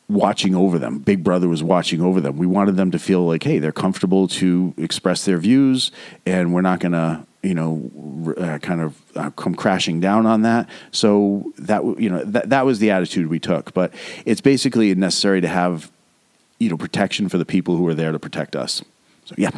watching 0.09 0.55
over 0.55 0.79
them. 0.79 0.99
Big 0.99 1.23
Brother 1.23 1.49
was 1.49 1.63
watching 1.63 2.01
over 2.01 2.21
them. 2.21 2.37
We 2.37 2.47
wanted 2.47 2.77
them 2.77 2.91
to 2.91 2.99
feel 2.99 3.25
like, 3.27 3.45
hey, 3.45 3.59
they're 3.61 3.71
comfortable 3.71 4.27
to 4.29 4.75
express 4.77 5.25
their 5.25 5.39
views, 5.39 5.93
and 6.27 6.53
we're 6.53 6.63
not 6.63 6.81
going 6.81 6.93
to 6.93 7.25
you 7.43 7.55
know, 7.55 7.91
uh, 8.37 8.59
kind 8.59 8.81
of 8.81 9.01
uh, 9.17 9.31
come 9.31 9.55
crashing 9.55 10.01
down 10.01 10.27
on 10.27 10.43
that. 10.43 10.69
So 10.93 11.53
that 11.59 11.83
you 11.99 12.11
know 12.11 12.25
that 12.25 12.51
that 12.51 12.67
was 12.67 12.79
the 12.79 12.91
attitude 12.91 13.29
we 13.29 13.39
took. 13.39 13.73
But 13.73 13.95
it's 14.27 14.41
basically 14.41 14.95
necessary 14.95 15.41
to 15.41 15.49
have 15.49 15.91
you 16.59 16.69
know 16.69 16.77
protection 16.77 17.29
for 17.29 17.39
the 17.39 17.47
people 17.47 17.77
who 17.77 17.87
are 17.89 17.95
there 17.95 18.13
to 18.13 18.19
protect 18.19 18.55
us. 18.55 18.83
So 19.25 19.35
yeah. 19.39 19.51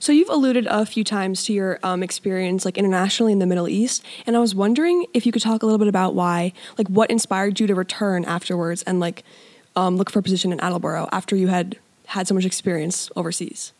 So 0.00 0.12
you've 0.12 0.30
alluded 0.30 0.66
a 0.66 0.86
few 0.86 1.04
times 1.04 1.44
to 1.44 1.52
your 1.52 1.78
um, 1.82 2.02
experience 2.02 2.64
like 2.64 2.78
internationally 2.78 3.32
in 3.32 3.38
the 3.38 3.46
Middle 3.46 3.68
East, 3.68 4.02
and 4.26 4.34
I 4.34 4.38
was 4.40 4.54
wondering 4.54 5.04
if 5.12 5.26
you 5.26 5.32
could 5.32 5.42
talk 5.42 5.62
a 5.62 5.66
little 5.66 5.78
bit 5.78 5.88
about 5.88 6.14
why, 6.14 6.54
like, 6.78 6.88
what 6.88 7.10
inspired 7.10 7.60
you 7.60 7.66
to 7.66 7.74
return 7.74 8.24
afterwards, 8.24 8.82
and 8.84 8.98
like 8.98 9.24
um, 9.80 9.96
look 9.96 10.10
for 10.10 10.18
a 10.18 10.22
position 10.22 10.52
in 10.52 10.60
Attleboro 10.60 11.08
after 11.10 11.34
you 11.34 11.48
had 11.48 11.78
had 12.06 12.28
so 12.28 12.34
much 12.34 12.44
experience 12.44 13.10
overseas? 13.16 13.72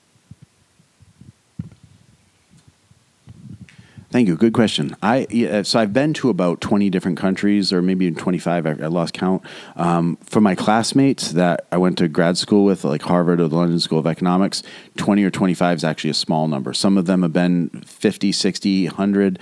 Thank 4.10 4.26
you. 4.26 4.34
Good 4.34 4.54
question. 4.54 4.96
I 5.02 5.28
yeah, 5.30 5.62
so 5.62 5.78
I've 5.78 5.92
been 5.92 6.14
to 6.14 6.30
about 6.30 6.60
twenty 6.60 6.90
different 6.90 7.16
countries, 7.16 7.72
or 7.72 7.80
maybe 7.80 8.10
twenty 8.10 8.38
five. 8.38 8.66
I, 8.66 8.70
I, 8.70 8.88
lost 8.88 9.14
count. 9.14 9.42
Um, 9.76 10.16
for 10.24 10.40
my 10.40 10.56
classmates 10.56 11.30
that 11.32 11.66
I 11.70 11.76
went 11.76 11.98
to 11.98 12.08
grad 12.08 12.36
school 12.36 12.64
with, 12.64 12.82
like 12.82 13.02
Harvard 13.02 13.40
or 13.40 13.46
the 13.46 13.56
London 13.56 13.78
School 13.78 14.00
of 14.00 14.08
Economics, 14.08 14.64
twenty 14.96 15.22
or 15.22 15.30
twenty 15.30 15.54
five 15.54 15.76
is 15.76 15.84
actually 15.84 16.10
a 16.10 16.14
small 16.14 16.48
number. 16.48 16.72
Some 16.72 16.98
of 16.98 17.06
them 17.06 17.22
have 17.22 17.32
been 17.32 17.68
50, 17.86 18.32
60, 18.32 18.86
100. 18.86 19.38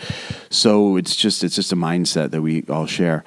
So 0.51 0.97
it's 0.97 1.17
just 1.17 1.43
it's 1.43 1.55
just 1.55 1.73
a 1.73 1.77
mindset 1.77 2.31
that 2.33 2.43
we 2.43 2.65
all 2.69 2.87
share 2.87 3.25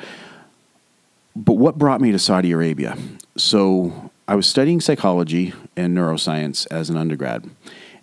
but 1.36 1.54
what 1.54 1.78
brought 1.78 2.02
me 2.02 2.12
to 2.12 2.20
Saudi 2.20 2.52
Arabia? 2.52 2.98
So 3.38 4.12
I 4.28 4.36
was 4.36 4.48
studying 4.48 4.82
psychology 4.82 5.54
and 5.76 5.98
neuroscience 5.98 6.68
as 6.70 6.90
an 6.90 6.98
undergrad, 6.98 7.50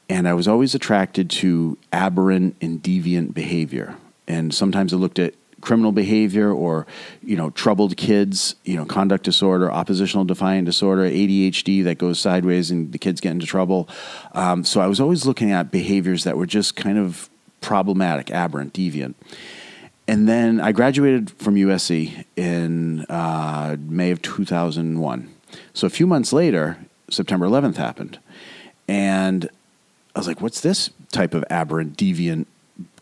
and 0.09 0.27
I 0.27 0.35
was 0.35 0.49
always 0.49 0.75
attracted 0.75 1.31
to 1.31 1.79
aberrant 1.93 2.57
and 2.61 2.83
deviant 2.83 3.35
behavior. 3.35 3.97
And 4.27 4.55
sometimes 4.55 4.93
I 4.93 4.97
looked 4.97 5.19
at 5.19 5.35
criminal 5.61 5.93
behavior 5.93 6.53
or 6.53 6.87
you 7.23 7.37
know 7.37 7.51
troubled 7.51 7.97
kids 7.97 8.55
you 8.65 8.77
know 8.77 8.85
conduct 8.85 9.25
disorder 9.25 9.71
oppositional 9.73 10.25
defiant 10.25 10.65
disorder 10.65 11.03
adhd 11.03 11.83
that 11.83 11.99
goes 11.99 12.21
sideways 12.21 12.71
and 12.71 12.93
the 12.93 12.99
kids 12.99 13.21
get 13.21 13.33
into 13.33 13.45
trouble 13.45 13.89
um, 14.35 14.63
so 14.63 14.81
i 14.81 14.87
was 14.87 15.01
always 15.01 15.27
looking 15.27 15.51
at 15.51 15.73
behaviors 15.73 16.23
that 16.23 16.37
were 16.37 16.47
just 16.47 16.77
kind 16.77 16.97
of 16.97 17.29
problematic 17.61 18.31
aberrant 18.31 18.73
deviant 18.73 19.15
and 20.09 20.27
then 20.27 20.59
I 20.59 20.73
graduated 20.73 21.31
from 21.31 21.55
USC 21.55 22.25
in 22.35 23.03
uh, 23.11 23.77
May 23.79 24.11
of 24.11 24.23
2001. 24.23 25.35
So 25.75 25.87
a 25.87 25.91
few 25.91 26.07
months 26.07 26.33
later, 26.33 26.79
September 27.11 27.47
11th 27.47 27.77
happened. 27.77 28.19
And 28.89 29.51
I 30.17 30.19
was 30.19 30.27
like, 30.27 30.41
what's 30.41 30.63
this 30.63 30.89
type 31.13 31.35
of 31.35 31.45
aberrant, 31.51 31.99
deviant 31.99 32.47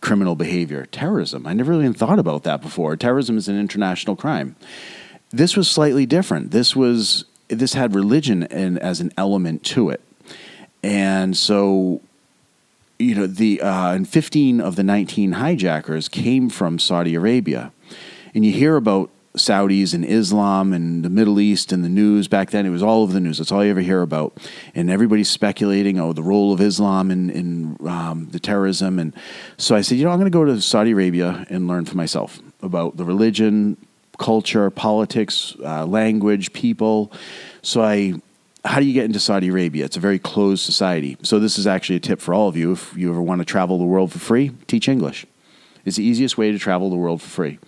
criminal 0.00 0.34
behavior? 0.34 0.84
Terrorism. 0.86 1.46
I 1.46 1.52
never 1.52 1.72
even 1.74 1.94
thought 1.94 2.18
about 2.18 2.42
that 2.42 2.60
before. 2.60 2.96
Terrorism 2.96 3.38
is 3.38 3.46
an 3.46 3.58
international 3.58 4.16
crime. 4.16 4.56
This 5.30 5.56
was 5.56 5.70
slightly 5.70 6.06
different. 6.06 6.50
This 6.50 6.74
was 6.74 7.24
this 7.48 7.74
had 7.74 7.94
religion 7.94 8.42
in, 8.44 8.78
as 8.78 9.00
an 9.00 9.12
element 9.16 9.62
to 9.62 9.90
it. 9.90 10.00
And 10.82 11.36
so 11.36 12.00
you 12.98 13.14
know, 13.14 13.26
the 13.26 13.60
uh, 13.60 13.92
and 13.92 14.08
15 14.08 14.60
of 14.60 14.76
the 14.76 14.82
19 14.82 15.32
hijackers 15.32 16.08
came 16.08 16.48
from 16.48 16.78
Saudi 16.78 17.14
Arabia, 17.14 17.72
and 18.34 18.44
you 18.44 18.52
hear 18.52 18.76
about 18.76 19.10
Saudis 19.36 19.92
and 19.92 20.04
Islam 20.04 20.72
and 20.72 21.04
the 21.04 21.10
Middle 21.10 21.38
East 21.38 21.72
and 21.72 21.84
the 21.84 21.88
news 21.88 22.26
back 22.26 22.50
then. 22.50 22.64
It 22.64 22.70
was 22.70 22.82
all 22.82 23.02
over 23.02 23.12
the 23.12 23.20
news. 23.20 23.38
That's 23.38 23.52
all 23.52 23.62
you 23.64 23.70
ever 23.70 23.82
hear 23.82 24.02
about, 24.02 24.38
and 24.74 24.90
everybody's 24.90 25.28
speculating, 25.28 26.00
oh, 26.00 26.12
the 26.12 26.22
role 26.22 26.52
of 26.52 26.60
Islam 26.60 27.10
in 27.10 27.30
in 27.30 27.76
um, 27.86 28.28
the 28.30 28.40
terrorism. 28.40 28.98
And 28.98 29.14
so 29.58 29.76
I 29.76 29.82
said, 29.82 29.98
you 29.98 30.04
know, 30.04 30.10
I'm 30.10 30.18
going 30.18 30.30
to 30.30 30.36
go 30.36 30.44
to 30.44 30.60
Saudi 30.60 30.92
Arabia 30.92 31.46
and 31.50 31.68
learn 31.68 31.84
for 31.84 31.96
myself 31.96 32.40
about 32.62 32.96
the 32.96 33.04
religion, 33.04 33.76
culture, 34.18 34.70
politics, 34.70 35.54
uh, 35.62 35.84
language, 35.84 36.52
people. 36.52 37.12
So 37.62 37.82
I 37.82 38.14
how 38.66 38.80
do 38.80 38.86
you 38.86 38.92
get 38.92 39.04
into 39.04 39.20
Saudi 39.20 39.48
Arabia? 39.48 39.84
It's 39.84 39.96
a 39.96 40.00
very 40.00 40.18
closed 40.18 40.64
society. 40.64 41.16
So 41.22 41.38
this 41.38 41.58
is 41.58 41.66
actually 41.66 41.96
a 41.96 42.00
tip 42.00 42.20
for 42.20 42.34
all 42.34 42.48
of 42.48 42.56
you. 42.56 42.72
If 42.72 42.96
you 42.96 43.10
ever 43.10 43.22
want 43.22 43.40
to 43.40 43.44
travel 43.44 43.78
the 43.78 43.84
world 43.84 44.12
for 44.12 44.18
free, 44.18 44.52
teach 44.66 44.88
English. 44.88 45.26
It's 45.86 45.96
the 45.96 46.04
easiest 46.04 46.36
way 46.36 46.52
to 46.52 46.58
travel 46.58 46.90
the 46.90 46.96
world 46.96 47.22
for 47.22 47.28
free. 47.28 47.58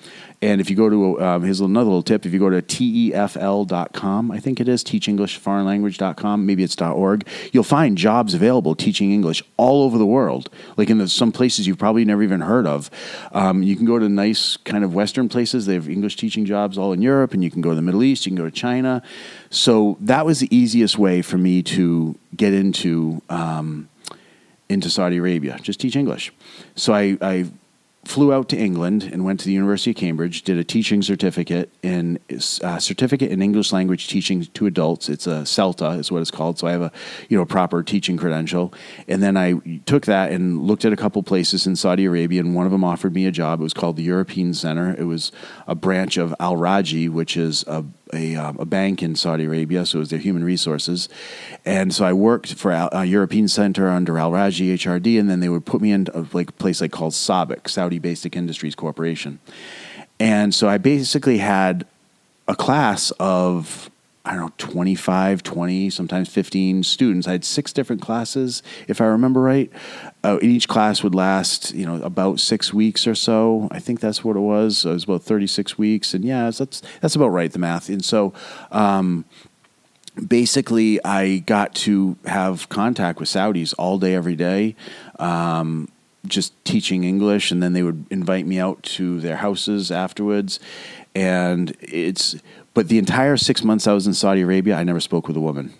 And 0.40 0.60
if 0.60 0.70
you 0.70 0.76
go 0.76 0.88
to, 0.88 1.20
um, 1.20 1.42
here's 1.42 1.60
another 1.60 1.86
little 1.86 2.02
tip. 2.02 2.24
If 2.26 2.32
you 2.32 2.38
go 2.38 2.50
to 2.50 2.62
tefl.com, 2.62 4.30
I 4.30 4.38
think 4.38 4.60
it 4.60 4.68
is, 4.68 4.84
teachenglishforeignlanguage.com, 4.84 6.46
maybe 6.46 6.62
it's 6.62 6.80
.org, 6.80 7.26
you'll 7.52 7.64
find 7.64 7.98
jobs 7.98 8.34
available 8.34 8.76
teaching 8.76 9.12
English 9.12 9.42
all 9.56 9.82
over 9.82 9.98
the 9.98 10.06
world, 10.06 10.50
like 10.76 10.90
in 10.90 10.98
the, 10.98 11.08
some 11.08 11.32
places 11.32 11.66
you've 11.66 11.78
probably 11.78 12.04
never 12.04 12.22
even 12.22 12.40
heard 12.40 12.66
of. 12.66 12.88
Um, 13.32 13.62
you 13.64 13.74
can 13.74 13.84
go 13.84 13.98
to 13.98 14.08
nice 14.08 14.56
kind 14.58 14.84
of 14.84 14.94
Western 14.94 15.28
places. 15.28 15.66
They 15.66 15.74
have 15.74 15.88
English 15.88 16.16
teaching 16.16 16.44
jobs 16.44 16.78
all 16.78 16.92
in 16.92 17.02
Europe, 17.02 17.34
and 17.34 17.42
you 17.42 17.50
can 17.50 17.60
go 17.60 17.70
to 17.70 17.76
the 17.76 17.82
Middle 17.82 18.04
East, 18.04 18.26
you 18.26 18.30
can 18.30 18.36
go 18.36 18.48
to 18.48 18.54
China. 18.54 19.02
So 19.50 19.96
that 20.00 20.24
was 20.24 20.38
the 20.38 20.54
easiest 20.56 20.98
way 20.98 21.20
for 21.22 21.38
me 21.38 21.62
to 21.64 22.16
get 22.36 22.52
into 22.52 23.22
um, 23.28 23.88
into 24.68 24.90
Saudi 24.90 25.16
Arabia. 25.16 25.58
Just 25.62 25.80
teach 25.80 25.96
English. 25.96 26.32
So 26.76 26.92
I, 26.92 27.16
I 27.22 27.46
flew 28.04 28.32
out 28.32 28.48
to 28.48 28.56
England 28.56 29.04
and 29.12 29.24
went 29.24 29.40
to 29.40 29.46
the 29.46 29.52
University 29.52 29.90
of 29.90 29.96
Cambridge, 29.96 30.42
did 30.42 30.56
a 30.56 30.64
teaching 30.64 31.02
certificate 31.02 31.70
in 31.82 32.18
uh, 32.62 32.78
certificate 32.78 33.30
in 33.30 33.42
English 33.42 33.72
language 33.72 34.08
teaching 34.08 34.44
to 34.44 34.66
adults. 34.66 35.08
It's 35.08 35.26
a 35.26 35.44
CELTA 35.44 35.98
is 35.98 36.10
what 36.10 36.22
it's 36.22 36.30
called. 36.30 36.58
So 36.58 36.66
I 36.66 36.72
have 36.72 36.82
a 36.82 36.92
you 37.28 37.36
know 37.36 37.44
proper 37.44 37.82
teaching 37.82 38.16
credential. 38.16 38.72
And 39.08 39.22
then 39.22 39.36
I 39.36 39.54
took 39.84 40.06
that 40.06 40.32
and 40.32 40.62
looked 40.62 40.84
at 40.84 40.92
a 40.92 40.96
couple 40.96 41.22
places 41.22 41.66
in 41.66 41.76
Saudi 41.76 42.04
Arabia, 42.06 42.40
and 42.40 42.54
one 42.54 42.66
of 42.66 42.72
them 42.72 42.84
offered 42.84 43.14
me 43.14 43.26
a 43.26 43.30
job. 43.32 43.60
It 43.60 43.64
was 43.64 43.74
called 43.74 43.96
the 43.96 44.04
European 44.04 44.54
Center. 44.54 44.94
It 44.98 45.04
was 45.04 45.32
a 45.66 45.74
branch 45.74 46.16
of 46.16 46.34
Al 46.40 46.56
Rajhi, 46.56 47.10
which 47.10 47.36
is 47.36 47.64
a 47.66 47.84
a, 48.12 48.36
um, 48.36 48.56
a, 48.58 48.64
bank 48.64 49.02
in 49.02 49.14
Saudi 49.14 49.44
Arabia, 49.44 49.86
so 49.86 49.98
it 49.98 50.00
was 50.00 50.10
their 50.10 50.18
human 50.18 50.44
resources. 50.44 51.08
And 51.64 51.94
so 51.94 52.04
I 52.04 52.12
worked 52.12 52.54
for 52.54 52.70
a 52.70 53.04
European 53.04 53.48
Center 53.48 53.88
under 53.88 54.18
Al 54.18 54.32
Rajhi 54.32 54.74
HRD, 54.74 55.18
and 55.18 55.28
then 55.28 55.40
they 55.40 55.48
would 55.48 55.66
put 55.66 55.80
me 55.80 55.92
into 55.92 56.16
a 56.18 56.26
like, 56.32 56.56
place 56.58 56.80
like 56.80 56.92
called 56.92 57.12
SABIC, 57.12 57.68
Saudi 57.68 57.98
Basic 57.98 58.36
Industries 58.36 58.74
Corporation. 58.74 59.38
And 60.20 60.54
so 60.54 60.68
I 60.68 60.78
basically 60.78 61.38
had 61.38 61.86
a 62.48 62.54
class 62.54 63.12
of 63.20 63.87
I 64.28 64.32
don't 64.32 64.42
know, 64.42 64.52
25, 64.58 65.42
20, 65.42 65.88
sometimes 65.88 66.28
15 66.28 66.82
students. 66.82 67.26
I 67.26 67.32
had 67.32 67.46
six 67.46 67.72
different 67.72 68.02
classes, 68.02 68.62
if 68.86 69.00
I 69.00 69.06
remember 69.06 69.40
right. 69.40 69.72
Uh, 70.22 70.38
each 70.42 70.68
class 70.68 71.02
would 71.02 71.14
last, 71.14 71.72
you 71.72 71.86
know, 71.86 72.02
about 72.02 72.38
six 72.38 72.74
weeks 72.74 73.06
or 73.06 73.14
so. 73.14 73.68
I 73.70 73.78
think 73.78 74.00
that's 74.00 74.22
what 74.22 74.36
it 74.36 74.40
was. 74.40 74.84
It 74.84 74.90
was 74.90 75.04
about 75.04 75.22
36 75.22 75.78
weeks. 75.78 76.12
And 76.12 76.26
yeah, 76.26 76.50
that's, 76.50 76.82
that's 77.00 77.16
about 77.16 77.28
right, 77.28 77.50
the 77.50 77.58
math. 77.58 77.88
And 77.88 78.04
so, 78.04 78.34
um, 78.70 79.24
basically, 80.26 81.02
I 81.06 81.38
got 81.38 81.74
to 81.76 82.18
have 82.26 82.68
contact 82.68 83.20
with 83.20 83.30
Saudis 83.30 83.72
all 83.78 83.98
day, 83.98 84.14
every 84.14 84.36
day. 84.36 84.76
Um, 85.18 85.88
just 86.26 86.52
teaching 86.64 87.04
English, 87.04 87.50
and 87.50 87.62
then 87.62 87.72
they 87.72 87.82
would 87.82 88.04
invite 88.10 88.46
me 88.46 88.58
out 88.58 88.82
to 88.82 89.20
their 89.20 89.36
houses 89.36 89.90
afterwards. 89.90 90.60
And 91.18 91.76
it's 91.80 92.36
but 92.74 92.86
the 92.86 92.98
entire 92.98 93.36
six 93.36 93.64
months 93.64 93.88
I 93.88 93.92
was 93.92 94.06
in 94.06 94.14
Saudi 94.14 94.42
Arabia, 94.42 94.76
I 94.76 94.84
never 94.84 95.00
spoke 95.00 95.26
with 95.26 95.36
a 95.36 95.40
woman. 95.40 95.74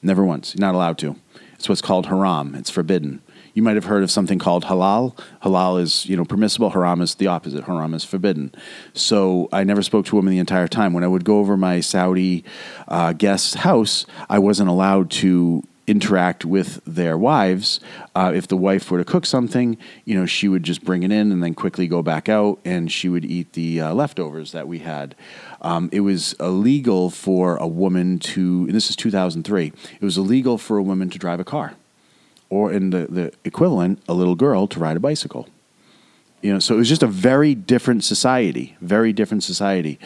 Never 0.00 0.24
once. 0.24 0.56
Not 0.56 0.76
allowed 0.76 0.96
to. 0.98 1.16
It's 1.54 1.68
what's 1.68 1.82
called 1.82 2.06
haram. 2.06 2.54
It's 2.54 2.70
forbidden. 2.70 3.20
You 3.52 3.64
might 3.64 3.74
have 3.74 3.86
heard 3.86 4.04
of 4.04 4.12
something 4.12 4.38
called 4.38 4.66
halal. 4.66 5.18
Halal 5.42 5.80
is, 5.80 6.06
you 6.06 6.16
know, 6.16 6.24
permissible. 6.24 6.70
Haram 6.70 7.00
is 7.00 7.16
the 7.16 7.26
opposite. 7.26 7.64
Haram 7.64 7.94
is 7.94 8.04
forbidden. 8.04 8.54
So 8.92 9.48
I 9.50 9.64
never 9.64 9.82
spoke 9.82 10.06
to 10.06 10.14
a 10.14 10.18
woman 10.18 10.30
the 10.30 10.38
entire 10.38 10.68
time. 10.68 10.92
When 10.92 11.02
I 11.02 11.08
would 11.08 11.24
go 11.24 11.38
over 11.40 11.56
my 11.56 11.80
Saudi 11.80 12.44
uh, 12.86 13.12
guest's 13.12 13.54
house, 13.54 14.06
I 14.30 14.38
wasn't 14.38 14.68
allowed 14.68 15.10
to 15.22 15.64
interact 15.86 16.44
with 16.44 16.80
their 16.84 17.16
wives. 17.16 17.80
Uh, 18.14 18.32
if 18.34 18.48
the 18.48 18.56
wife 18.56 18.90
were 18.90 18.98
to 18.98 19.04
cook 19.04 19.24
something, 19.24 19.76
you 20.04 20.14
know, 20.14 20.26
she 20.26 20.48
would 20.48 20.62
just 20.62 20.84
bring 20.84 21.02
it 21.02 21.12
in 21.12 21.32
and 21.32 21.42
then 21.42 21.54
quickly 21.54 21.86
go 21.86 22.02
back 22.02 22.28
out, 22.28 22.58
and 22.64 22.90
she 22.90 23.08
would 23.08 23.24
eat 23.24 23.52
the 23.52 23.80
uh, 23.80 23.94
leftovers 23.94 24.52
that 24.52 24.66
we 24.66 24.80
had. 24.80 25.14
Um, 25.60 25.88
it 25.92 26.00
was 26.00 26.34
illegal 26.34 27.10
for 27.10 27.56
a 27.56 27.66
woman 27.66 28.18
to, 28.20 28.64
and 28.66 28.74
this 28.74 28.90
is 28.90 28.96
2003, 28.96 29.72
it 30.00 30.04
was 30.04 30.18
illegal 30.18 30.58
for 30.58 30.76
a 30.76 30.82
woman 30.82 31.10
to 31.10 31.18
drive 31.18 31.40
a 31.40 31.44
car, 31.44 31.74
or 32.50 32.72
in 32.72 32.90
the, 32.90 33.06
the 33.08 33.32
equivalent, 33.44 34.02
a 34.08 34.14
little 34.14 34.34
girl 34.34 34.66
to 34.68 34.80
ride 34.80 34.96
a 34.96 35.00
bicycle. 35.00 35.48
You 36.42 36.52
know, 36.52 36.58
so 36.58 36.74
it 36.74 36.78
was 36.78 36.88
just 36.88 37.02
a 37.02 37.08
very 37.08 37.54
different 37.54 38.04
society, 38.04 38.76
very 38.80 39.12
different 39.12 39.42
society. 39.42 39.98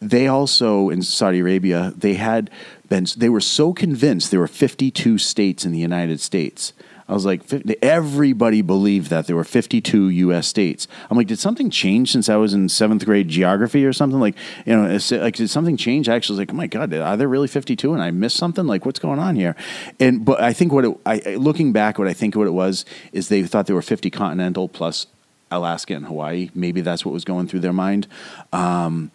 They 0.00 0.26
also 0.26 0.90
in 0.90 1.02
Saudi 1.02 1.40
Arabia, 1.40 1.92
they 1.96 2.14
had 2.14 2.50
been 2.88 3.06
they 3.16 3.28
were 3.28 3.40
so 3.40 3.72
convinced 3.72 4.30
there 4.30 4.40
were 4.40 4.48
52 4.48 5.18
states 5.18 5.64
in 5.64 5.72
the 5.72 5.78
United 5.78 6.20
States. 6.20 6.72
I 7.08 7.14
was 7.14 7.24
like, 7.24 7.42
everybody 7.82 8.62
believed 8.62 9.10
that 9.10 9.28
there 9.28 9.36
were 9.36 9.44
52 9.44 10.08
U.S. 10.08 10.48
states. 10.48 10.88
I'm 11.08 11.16
like, 11.16 11.28
did 11.28 11.38
something 11.38 11.70
change 11.70 12.10
since 12.10 12.28
I 12.28 12.34
was 12.34 12.52
in 12.52 12.68
seventh 12.68 13.04
grade 13.04 13.28
geography 13.28 13.86
or 13.86 13.92
something? 13.92 14.18
Like, 14.18 14.34
you 14.64 14.74
know, 14.74 14.98
like 15.22 15.36
did 15.36 15.48
something 15.48 15.76
change? 15.76 16.08
I 16.08 16.16
actually 16.16 16.34
was 16.34 16.38
like, 16.40 16.50
oh 16.52 16.56
my 16.56 16.66
god, 16.66 16.92
are 16.92 17.16
there 17.16 17.28
really 17.28 17.46
52? 17.46 17.92
And 17.92 18.02
I 18.02 18.10
missed 18.10 18.36
something? 18.36 18.66
Like, 18.66 18.84
what's 18.84 18.98
going 18.98 19.20
on 19.20 19.36
here? 19.36 19.54
And 20.00 20.24
but 20.24 20.40
I 20.40 20.52
think 20.52 20.72
what 20.72 20.84
it, 20.84 20.98
I 21.06 21.36
looking 21.36 21.72
back, 21.72 21.96
what 21.96 22.08
I 22.08 22.12
think 22.12 22.34
what 22.34 22.48
it 22.48 22.52
was 22.52 22.84
is 23.12 23.28
they 23.28 23.44
thought 23.44 23.66
there 23.66 23.76
were 23.76 23.82
50 23.82 24.10
continental 24.10 24.68
plus 24.68 25.06
Alaska 25.52 25.94
and 25.94 26.06
Hawaii. 26.06 26.50
Maybe 26.56 26.80
that's 26.80 27.04
what 27.04 27.12
was 27.12 27.24
going 27.24 27.46
through 27.46 27.60
their 27.60 27.72
mind. 27.72 28.08
Um, 28.52 29.12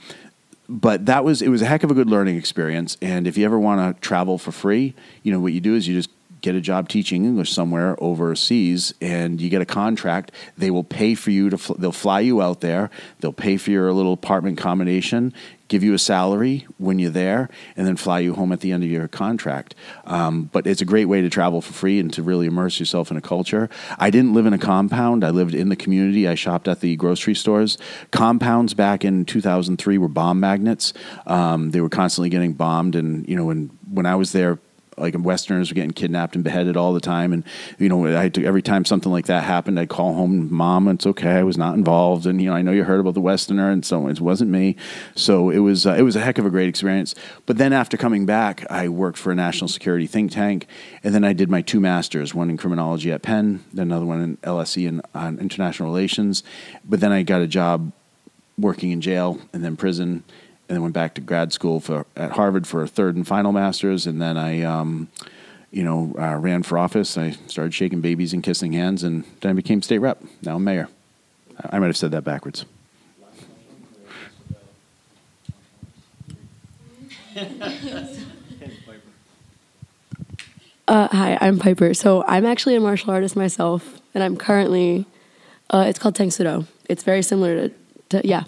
but 0.72 1.06
that 1.08 1.26
was 1.26 1.42
it 1.42 1.50
was 1.50 1.62
a 1.62 1.66
heck 1.66 1.84
of 1.84 1.92
a 1.92 1.94
good 1.94 2.10
learning 2.10 2.38
experience. 2.38 2.98
And 3.02 3.28
if 3.28 3.38
you 3.38 3.46
ever 3.46 3.60
want 3.60 3.96
to 3.96 4.02
travel 4.02 4.38
for 4.38 4.52
free, 4.52 4.96
you 5.22 5.32
know 5.32 5.40
what 5.40 5.52
you 5.54 5.60
do 5.60 5.76
is 5.76 5.88
you 5.88 5.96
just 5.96 6.10
get 6.42 6.56
a 6.56 6.62
job 6.62 6.90
teaching 6.90 7.26
English 7.26 7.52
somewhere 7.52 7.96
overseas 8.04 8.94
and 9.00 9.40
you 9.40 9.50
get 9.50 9.62
a 9.62 9.66
contract, 9.66 10.32
they 10.58 10.72
will 10.72 10.84
pay 10.84 11.14
for 11.14 11.30
you 11.30 11.50
to, 11.52 11.58
fl- 11.58 11.74
they'll 11.74 11.92
fly 11.92 12.20
you 12.20 12.42
out 12.42 12.62
there, 12.62 12.90
they'll 13.20 13.32
pay 13.32 13.58
for 13.58 13.70
your 13.70 13.94
little 13.94 14.14
apartment 14.14 14.60
accommodation, 14.60 15.34
give 15.72 15.84
you 15.84 15.94
a 15.94 16.00
salary 16.00 16.68
when 16.78 17.00
you're 17.00 17.10
there, 17.10 17.50
and 17.78 17.88
then 17.88 17.96
fly 17.96 18.20
you 18.20 18.34
home 18.34 18.52
at 18.52 18.60
the 18.60 18.74
end 18.74 18.84
of 18.84 18.90
your 18.92 19.08
contract. 19.08 19.74
Um, 20.04 20.50
but 20.52 20.68
it's 20.68 20.82
a 20.82 20.86
great 20.86 21.06
way 21.06 21.22
to 21.22 21.30
travel 21.30 21.62
for 21.62 21.72
free 21.72 21.98
and 21.98 22.12
to 22.14 22.22
really 22.22 22.46
immerse 22.46 22.78
yourself 22.78 23.10
in 23.10 23.16
a 23.16 23.22
culture. 23.22 23.70
I 23.98 24.10
didn't 24.10 24.34
live 24.34 24.46
in 24.46 24.52
a 24.52 24.58
compound, 24.58 25.24
I 25.24 25.30
lived 25.30 25.56
in 25.56 25.70
the 25.70 25.78
community. 25.78 26.28
I 26.28 26.36
shopped 26.36 26.68
at 26.68 26.82
the 26.82 26.98
grocery 26.98 27.36
stores. 27.36 27.78
Compounds 28.12 28.74
back 28.74 29.06
in 29.06 29.24
2003 29.24 29.98
were 29.98 30.10
bomb 30.10 30.42
magnets. 30.42 30.92
Um, 31.26 31.72
they 31.72 31.80
were 31.80 31.90
constantly 31.90 32.30
getting 32.30 32.52
bombed, 32.52 32.96
and 32.96 33.28
you 33.30 33.38
know, 33.38 33.46
when, 33.46 33.72
when 33.90 34.06
I 34.06 34.16
was 34.16 34.34
there, 34.34 34.60
like 34.98 35.16
Westerners 35.18 35.70
were 35.70 35.76
getting 35.76 35.92
kidnapped 35.92 36.36
and 36.36 36.44
beheaded 36.44 36.76
all 36.76 36.94
the 36.94 37.00
time. 37.00 37.34
And 37.34 37.44
you 37.80 37.90
know, 37.90 38.18
I 38.18 38.30
to, 38.30 38.46
every 38.46 38.62
time 38.62 38.86
something 38.86 39.12
like 39.12 39.26
that 39.28 39.44
happened, 39.44 39.80
I'd 39.80 39.90
call 39.90 40.14
home, 40.14 40.54
"Mom, 40.54 40.88
it's 40.88 41.06
okay. 41.06 41.32
I 41.32 41.44
was 41.44 41.58
not 41.58 41.76
involved." 41.76 42.26
And 42.26 42.42
you 42.42 42.50
know, 42.50 42.56
I 42.56 42.62
know 42.62 42.72
you 42.72 42.84
heard 42.84 43.00
about 43.00 43.14
the 43.14 43.22
Westerner, 43.22 43.70
and 43.70 43.86
so 43.86 44.08
it 44.08 44.20
wasn't 44.20 44.52
me. 44.52 44.76
So 45.16 45.50
it 45.50 45.60
was 45.60 45.86
uh, 45.86 45.94
it 45.94 46.04
was 46.04 46.16
a 46.16 46.22
heck 46.22 46.38
of 46.38 46.46
a 46.46 46.50
great 46.50 46.68
experience. 46.68 47.16
But 47.46 47.58
then 47.58 47.74
after 47.74 47.98
coming 47.98 48.26
back, 48.26 48.70
I 48.70 48.90
worked 48.90 49.18
for 49.18 49.32
a 49.32 49.36
national 49.36 49.70
security 49.70 50.08
think 50.08 50.32
tank, 50.32 50.68
and 51.04 51.14
then 51.14 51.24
I 51.24 51.34
did 51.34 51.50
my 51.50 51.62
two 51.62 51.80
masters, 51.80 52.34
one 52.34 52.50
in 52.50 52.58
criminology 52.58 53.12
at 53.12 53.22
Penn, 53.22 53.64
then 53.74 53.88
another 53.88 54.06
one 54.06 54.22
in 54.22 54.38
LSE 54.38 54.88
in 54.88 55.02
on 55.16 55.40
international 55.40 55.90
relations. 55.90 56.44
But 56.84 57.00
then 57.00 57.12
I 57.12 57.24
got 57.24 57.42
a 57.42 57.48
job 57.48 57.92
working 58.58 58.92
in 58.92 59.02
jail 59.02 59.40
and 59.54 59.64
then 59.64 59.76
prison 59.76 60.24
and 60.72 60.78
then 60.78 60.84
went 60.84 60.94
back 60.94 61.16
to 61.16 61.22
grad 61.22 61.52
school 61.52 61.82
for 61.82 62.06
at 62.16 62.32
Harvard 62.32 62.66
for 62.66 62.82
a 62.82 62.88
third 62.88 63.18
and 63.18 63.28
final 63.28 63.52
master's, 63.52 64.08
and 64.08 64.22
then 64.22 64.38
I. 64.38 64.62
Um, 64.62 65.10
you 65.74 65.84
know, 65.84 66.14
uh, 66.20 66.36
ran 66.36 66.64
for 66.64 66.78
office. 66.78 67.18
I 67.18 67.32
started 67.48 67.74
shaking 67.74 68.02
babies 68.02 68.34
and 68.34 68.44
kissing 68.44 68.74
hands, 68.74 69.04
and 69.04 69.24
then 69.40 69.52
I 69.52 69.54
became 69.54 69.82
state 69.82 70.00
rep. 70.00 70.22
Now 70.42 70.58
I'm 70.58 70.66
mayor. 70.66 70.90
I 71.70 71.80
might 71.80 71.88
have 71.88 71.96
said 71.96 72.12
that 72.12 72.26
backwards. 72.26 72.66
Uh, 80.88 81.08
hi, 81.08 81.38
I'm 81.40 81.58
Piper. 81.58 81.94
So 81.94 82.26
I'm 82.28 82.46
actually 82.46 82.76
a 82.76 82.82
martial 82.82 83.12
artist 83.12 83.38
myself, 83.38 84.02
and 84.14 84.26
I'm 84.26 84.36
currently. 84.36 85.06
Uh, 85.70 85.86
it's 85.88 85.98
called 85.98 86.16
Tang 86.16 86.32
Soo 86.32 86.44
Do. 86.44 86.68
It's 86.90 87.04
very 87.04 87.22
similar 87.22 87.70
to, 87.70 87.76
to, 88.10 88.28
yeah. 88.28 88.44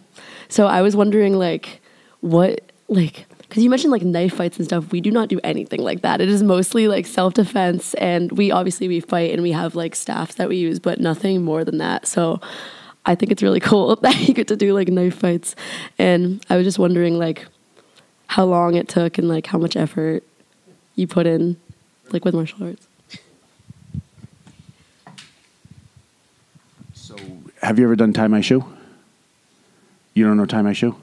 So 0.49 0.67
I 0.67 0.81
was 0.81 0.93
wondering, 0.93 1.39
like, 1.39 1.79
what 2.23 2.71
like 2.87 3.25
because 3.41 3.63
you 3.63 3.69
mentioned 3.69 3.91
like 3.91 4.01
knife 4.01 4.33
fights 4.33 4.57
and 4.57 4.65
stuff. 4.65 4.91
We 4.91 5.01
do 5.01 5.11
not 5.11 5.27
do 5.27 5.39
anything 5.43 5.81
like 5.81 6.01
that. 6.01 6.21
It 6.21 6.29
is 6.29 6.41
mostly 6.41 6.87
like 6.87 7.05
self 7.05 7.33
defense, 7.33 7.93
and 7.95 8.31
we 8.31 8.49
obviously 8.49 8.87
we 8.87 8.99
fight 8.99 9.31
and 9.31 9.43
we 9.43 9.51
have 9.51 9.75
like 9.75 9.93
staffs 9.93 10.35
that 10.35 10.49
we 10.49 10.55
use, 10.55 10.79
but 10.79 10.99
nothing 10.99 11.43
more 11.43 11.63
than 11.63 11.77
that. 11.77 12.07
So 12.07 12.39
I 13.05 13.13
think 13.13 13.31
it's 13.31 13.43
really 13.43 13.59
cool 13.71 13.95
that 14.01 14.27
you 14.27 14.33
get 14.33 14.47
to 14.47 14.55
do 14.55 14.73
like 14.73 14.87
knife 14.87 15.15
fights, 15.15 15.55
and 15.99 16.43
I 16.49 16.55
was 16.55 16.65
just 16.65 16.79
wondering 16.79 17.19
like 17.19 17.45
how 18.27 18.45
long 18.45 18.75
it 18.75 18.87
took 18.87 19.17
and 19.17 19.27
like 19.27 19.45
how 19.47 19.57
much 19.59 19.75
effort 19.75 20.23
you 20.95 21.07
put 21.07 21.27
in 21.27 21.57
like 22.11 22.23
with 22.23 22.33
martial 22.33 22.63
arts. 22.63 22.87
So, 26.93 27.15
have 27.61 27.77
you 27.77 27.85
ever 27.85 27.95
done 27.95 28.13
tie 28.13 28.27
my 28.27 28.41
shoe? 28.41 28.65
You 30.13 30.25
don't 30.25 30.37
know 30.37 30.45
tie 30.45 30.61
my 30.61 30.73
shoe? 30.73 30.95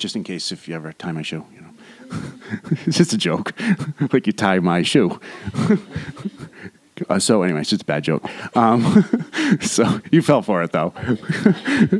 Just 0.00 0.16
in 0.16 0.24
case 0.24 0.50
if 0.50 0.66
you 0.66 0.74
ever 0.74 0.94
tie 0.94 1.12
my 1.12 1.20
shoe, 1.20 1.44
you 1.54 1.60
know. 1.60 1.68
it's 2.86 2.96
just 2.96 3.12
a 3.12 3.18
joke. 3.18 3.52
like 4.12 4.26
you 4.26 4.32
tie 4.32 4.58
my 4.58 4.82
shoe. 4.82 5.20
Uh, 7.08 7.18
so 7.18 7.42
anyway, 7.42 7.62
it's 7.62 7.70
just 7.70 7.80
a 7.80 7.86
bad 7.86 8.04
joke. 8.04 8.28
Um, 8.54 8.82
so 9.62 10.02
you 10.10 10.20
fell 10.20 10.42
for 10.42 10.62
it 10.62 10.72
though. 10.72 10.92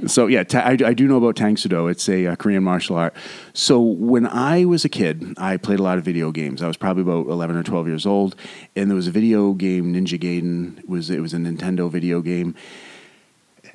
so 0.07 0.27
yeah, 0.27 0.43
ta- 0.43 0.59
I, 0.59 0.73
I 0.73 0.93
do 0.93 1.09
know 1.09 1.17
about 1.17 1.37
Tang 1.37 1.57
Soo 1.57 1.71
Do. 1.71 1.89
It's 1.89 2.07
a, 2.07 2.27
uh 2.27 2.37
Korean 2.37 2.63
martial 2.63 2.97
art. 2.97 3.15
So 3.55 3.81
when 3.81 4.27
I 4.27 4.67
was 4.67 4.85
a 4.85 4.91
kid, 4.91 5.33
I 5.39 5.57
played 5.57 5.79
a 5.79 5.83
lot 5.83 5.97
of 5.97 6.05
video 6.05 6.31
games. 6.33 6.63
I 6.63 6.67
was 6.67 6.77
probably 6.77 7.01
about 7.01 7.29
eleven 7.29 7.57
or 7.57 7.63
twelve 7.63 7.89
years 7.89 8.05
old, 8.05 8.37
and 8.77 8.91
there 8.91 8.95
was 8.95 9.07
a 9.07 9.11
video 9.11 9.55
game, 9.55 9.95
Ninja 9.95 10.21
Gaiden. 10.21 10.81
It 10.81 10.89
was 10.91 11.09
it 11.09 11.21
was 11.21 11.33
a 11.33 11.39
Nintendo 11.39 11.91
video 11.91 12.21
game. 12.21 12.55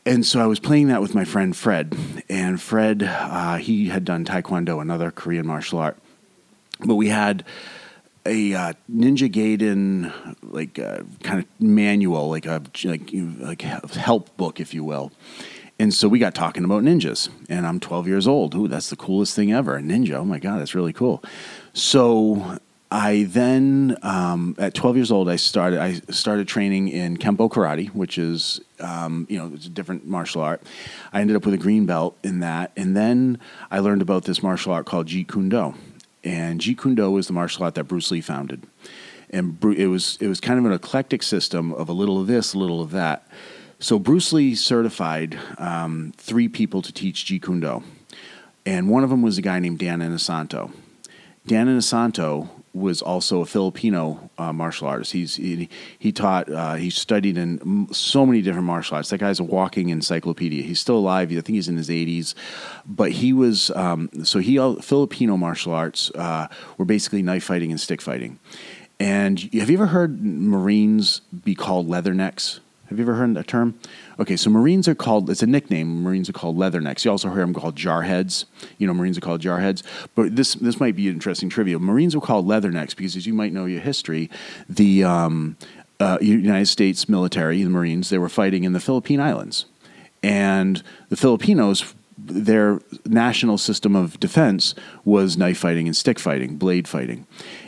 And 0.06 0.24
so 0.24 0.40
I 0.40 0.46
was 0.46 0.60
playing 0.60 0.90
that 0.90 1.02
with 1.02 1.16
my 1.16 1.26
friend 1.26 1.56
Fred, 1.56 1.98
and 2.30 2.62
Fred, 2.62 3.02
uh, 3.04 3.56
he 3.58 3.88
had 3.88 4.06
done 4.06 4.24
Taekwondo, 4.24 4.80
another 4.80 5.10
Korean 5.10 5.48
martial 5.48 5.80
art. 5.80 5.98
But 6.80 6.96
we 6.96 7.08
had 7.10 7.44
a 8.26 8.54
uh, 8.54 8.74
Ninja 8.92 9.32
Gaiden 9.32 10.14
like 10.44 10.78
uh, 10.78 11.00
kind 11.24 11.40
of 11.40 11.46
manual, 11.60 12.30
like 12.30 12.46
a 12.46 12.62
like 12.84 13.10
like 13.40 13.62
help 13.62 14.36
book, 14.38 14.60
if 14.60 14.74
you 14.74 14.84
will. 14.84 15.12
And 15.78 15.94
so 15.94 16.08
we 16.08 16.20
got 16.20 16.36
talking 16.36 16.64
about 16.64 16.84
ninjas, 16.84 17.28
and 17.50 17.68
I'm 17.68 17.82
12 17.82 18.08
years 18.08 18.28
old. 18.28 18.56
Ooh, 18.56 18.68
that's 18.68 18.90
the 18.90 18.96
coolest 18.96 19.36
thing 19.36 19.52
ever! 19.52 19.76
A 19.76 19.82
ninja. 19.82 20.14
Oh 20.14 20.26
my 20.26 20.40
god, 20.40 20.60
that's 20.60 20.76
really 20.76 20.94
cool. 20.94 21.24
So 21.74 22.60
I 22.96 23.26
then, 23.28 23.98
um, 24.04 24.56
at 24.58 24.74
12 24.74 24.96
years 24.96 25.12
old, 25.12 25.28
I 25.30 25.36
started. 25.36 25.80
I 25.80 25.96
started 26.12 26.48
training 26.48 26.88
in 26.88 27.18
Kempo 27.18 27.50
Karate, 27.50 27.90
which 27.90 28.18
is, 28.18 28.62
um, 28.80 29.28
you 29.30 29.38
know, 29.38 29.52
it's 29.54 29.66
a 29.66 29.70
different 29.70 30.08
martial 30.08 30.42
art. 30.42 30.64
I 31.12 31.20
ended 31.20 31.36
up 31.36 31.46
with 31.46 31.54
a 31.54 31.58
green 31.58 31.86
belt 31.86 32.18
in 32.24 32.40
that, 32.40 32.72
and 32.78 32.96
then 32.96 33.40
I 33.70 33.80
learned 33.80 34.02
about 34.02 34.24
this 34.24 34.42
martial 34.42 34.72
art 34.72 34.86
called 34.86 35.08
Jeet 35.08 35.28
Kune 35.28 35.50
Do 35.50 35.76
and 36.26 36.60
Jeet 36.60 36.82
Kune 36.82 36.96
Do 36.96 37.10
was 37.12 37.28
the 37.28 37.34
martial 37.34 37.64
art 37.64 37.76
that 37.76 37.86
Bruce 37.86 38.10
Lee 38.12 38.20
founded. 38.20 38.64
And 39.30 39.64
it 39.78 39.88
was 39.88 40.18
it 40.20 40.28
was 40.28 40.42
kind 40.42 40.60
of 40.60 40.66
an 40.66 40.72
eclectic 40.72 41.24
system 41.24 41.74
of 41.74 41.88
a 41.88 41.94
little 41.94 42.20
of 42.20 42.28
this, 42.28 42.54
a 42.54 42.58
little 42.58 42.82
of 42.82 42.92
that. 42.92 43.28
So 43.80 44.00
Bruce 44.00 44.34
Lee 44.34 44.56
certified 44.56 45.38
um, 45.58 46.14
three 46.18 46.48
people 46.48 46.82
to 46.82 46.92
teach 46.92 47.26
Jeet 47.26 47.44
Kune 47.44 47.60
Do, 47.60 47.84
and 48.66 48.90
one 48.90 49.04
of 49.04 49.10
them 49.10 49.22
was 49.22 49.38
a 49.38 49.42
guy 49.42 49.60
named 49.60 49.80
Dan 49.80 50.00
Inosanto. 50.00 50.72
Dan 51.46 51.68
Inosanto 51.68 52.50
was 52.76 53.02
also 53.02 53.40
a 53.40 53.46
Filipino 53.46 54.30
uh, 54.38 54.52
martial 54.52 54.88
artist. 54.88 55.14
He's 55.14 55.38
he, 55.38 55.70
he 55.98 56.12
taught 56.12 56.52
uh, 56.52 56.76
he 56.76 56.90
studied 56.90 57.38
in 57.38 57.88
so 57.92 58.26
many 58.26 58.42
different 58.42 58.68
martial 58.68 58.98
arts. 58.98 59.10
That 59.10 59.20
guy's 59.20 59.40
a 59.40 59.44
walking 59.44 59.90
encyclopedia. 59.90 60.62
He's 60.62 60.82
still 60.82 60.98
alive. 60.98 61.32
I 61.32 61.36
think 61.36 61.56
he's 61.56 61.70
in 61.70 61.78
his 61.78 61.90
80s, 61.90 62.36
but 62.86 63.14
he 63.14 63.32
was 63.32 63.72
um, 63.72 64.10
so 64.24 64.40
he 64.40 64.58
Filipino 64.82 65.38
martial 65.38 65.74
arts 65.74 66.12
uh, 66.16 66.48
were 66.78 66.86
basically 66.86 67.24
knife 67.24 67.46
fighting 67.46 67.72
and 67.72 67.80
stick 67.80 68.02
fighting. 68.02 68.40
And 69.00 69.40
have 69.54 69.70
you 69.70 69.78
ever 69.78 69.88
heard 69.88 70.22
Marines 70.24 71.22
be 71.44 71.56
called 71.56 71.88
leathernecks? 71.88 72.60
Have 72.88 73.00
you 73.00 73.04
ever 73.04 73.16
heard 73.16 73.34
that 73.34 73.48
term? 73.48 73.80
Okay, 74.20 74.38
so 74.38 74.50
Marines 74.50 74.88
are 74.88 74.96
called, 74.96 75.30
it's 75.30 75.42
a 75.42 75.48
nickname. 75.48 76.04
Marines 76.04 76.30
are 76.30 76.34
called 76.34 76.56
leathernecks. 76.56 77.04
You 77.04 77.12
also 77.12 77.30
hear 77.30 77.40
them 77.40 77.54
called 77.54 77.76
jarheads. 77.76 78.46
You 78.78 78.86
know, 78.86 78.94
Marines 78.94 79.18
are 79.18 79.22
called 79.22 79.42
jarheads. 79.42 79.82
But 80.14 80.36
this 80.36 80.54
this 80.56 80.80
might 80.80 80.96
be 80.96 81.08
interesting 81.08 81.50
trivia. 81.50 81.80
Marines 81.80 82.16
were 82.16 82.22
called 82.22 82.48
leathernecks 82.48 82.96
because, 82.96 83.16
as 83.16 83.26
you 83.26 83.34
might 83.34 83.54
know 83.54 83.66
your 83.66 83.82
history, 83.82 84.30
the 84.70 85.04
um, 85.04 85.58
uh, 86.00 86.20
United 86.22 86.68
States 86.68 87.10
military, 87.10 87.64
the 87.64 87.70
Marines, 87.70 88.10
they 88.10 88.18
were 88.18 88.30
fighting 88.30 88.64
in 88.64 88.74
the 88.74 88.80
Philippine 88.80 89.20
Islands. 89.20 89.66
And 90.22 90.84
the 91.10 91.18
Filipinos, 91.18 91.94
their 92.18 92.82
national 93.06 93.58
system 93.58 93.96
of 93.96 94.20
defense 94.20 94.76
was 95.04 95.38
knife 95.38 95.58
fighting 95.58 95.88
and 95.88 95.96
stick 95.96 96.20
fighting, 96.20 96.58
blade 96.58 96.88
fighting. 96.88 97.28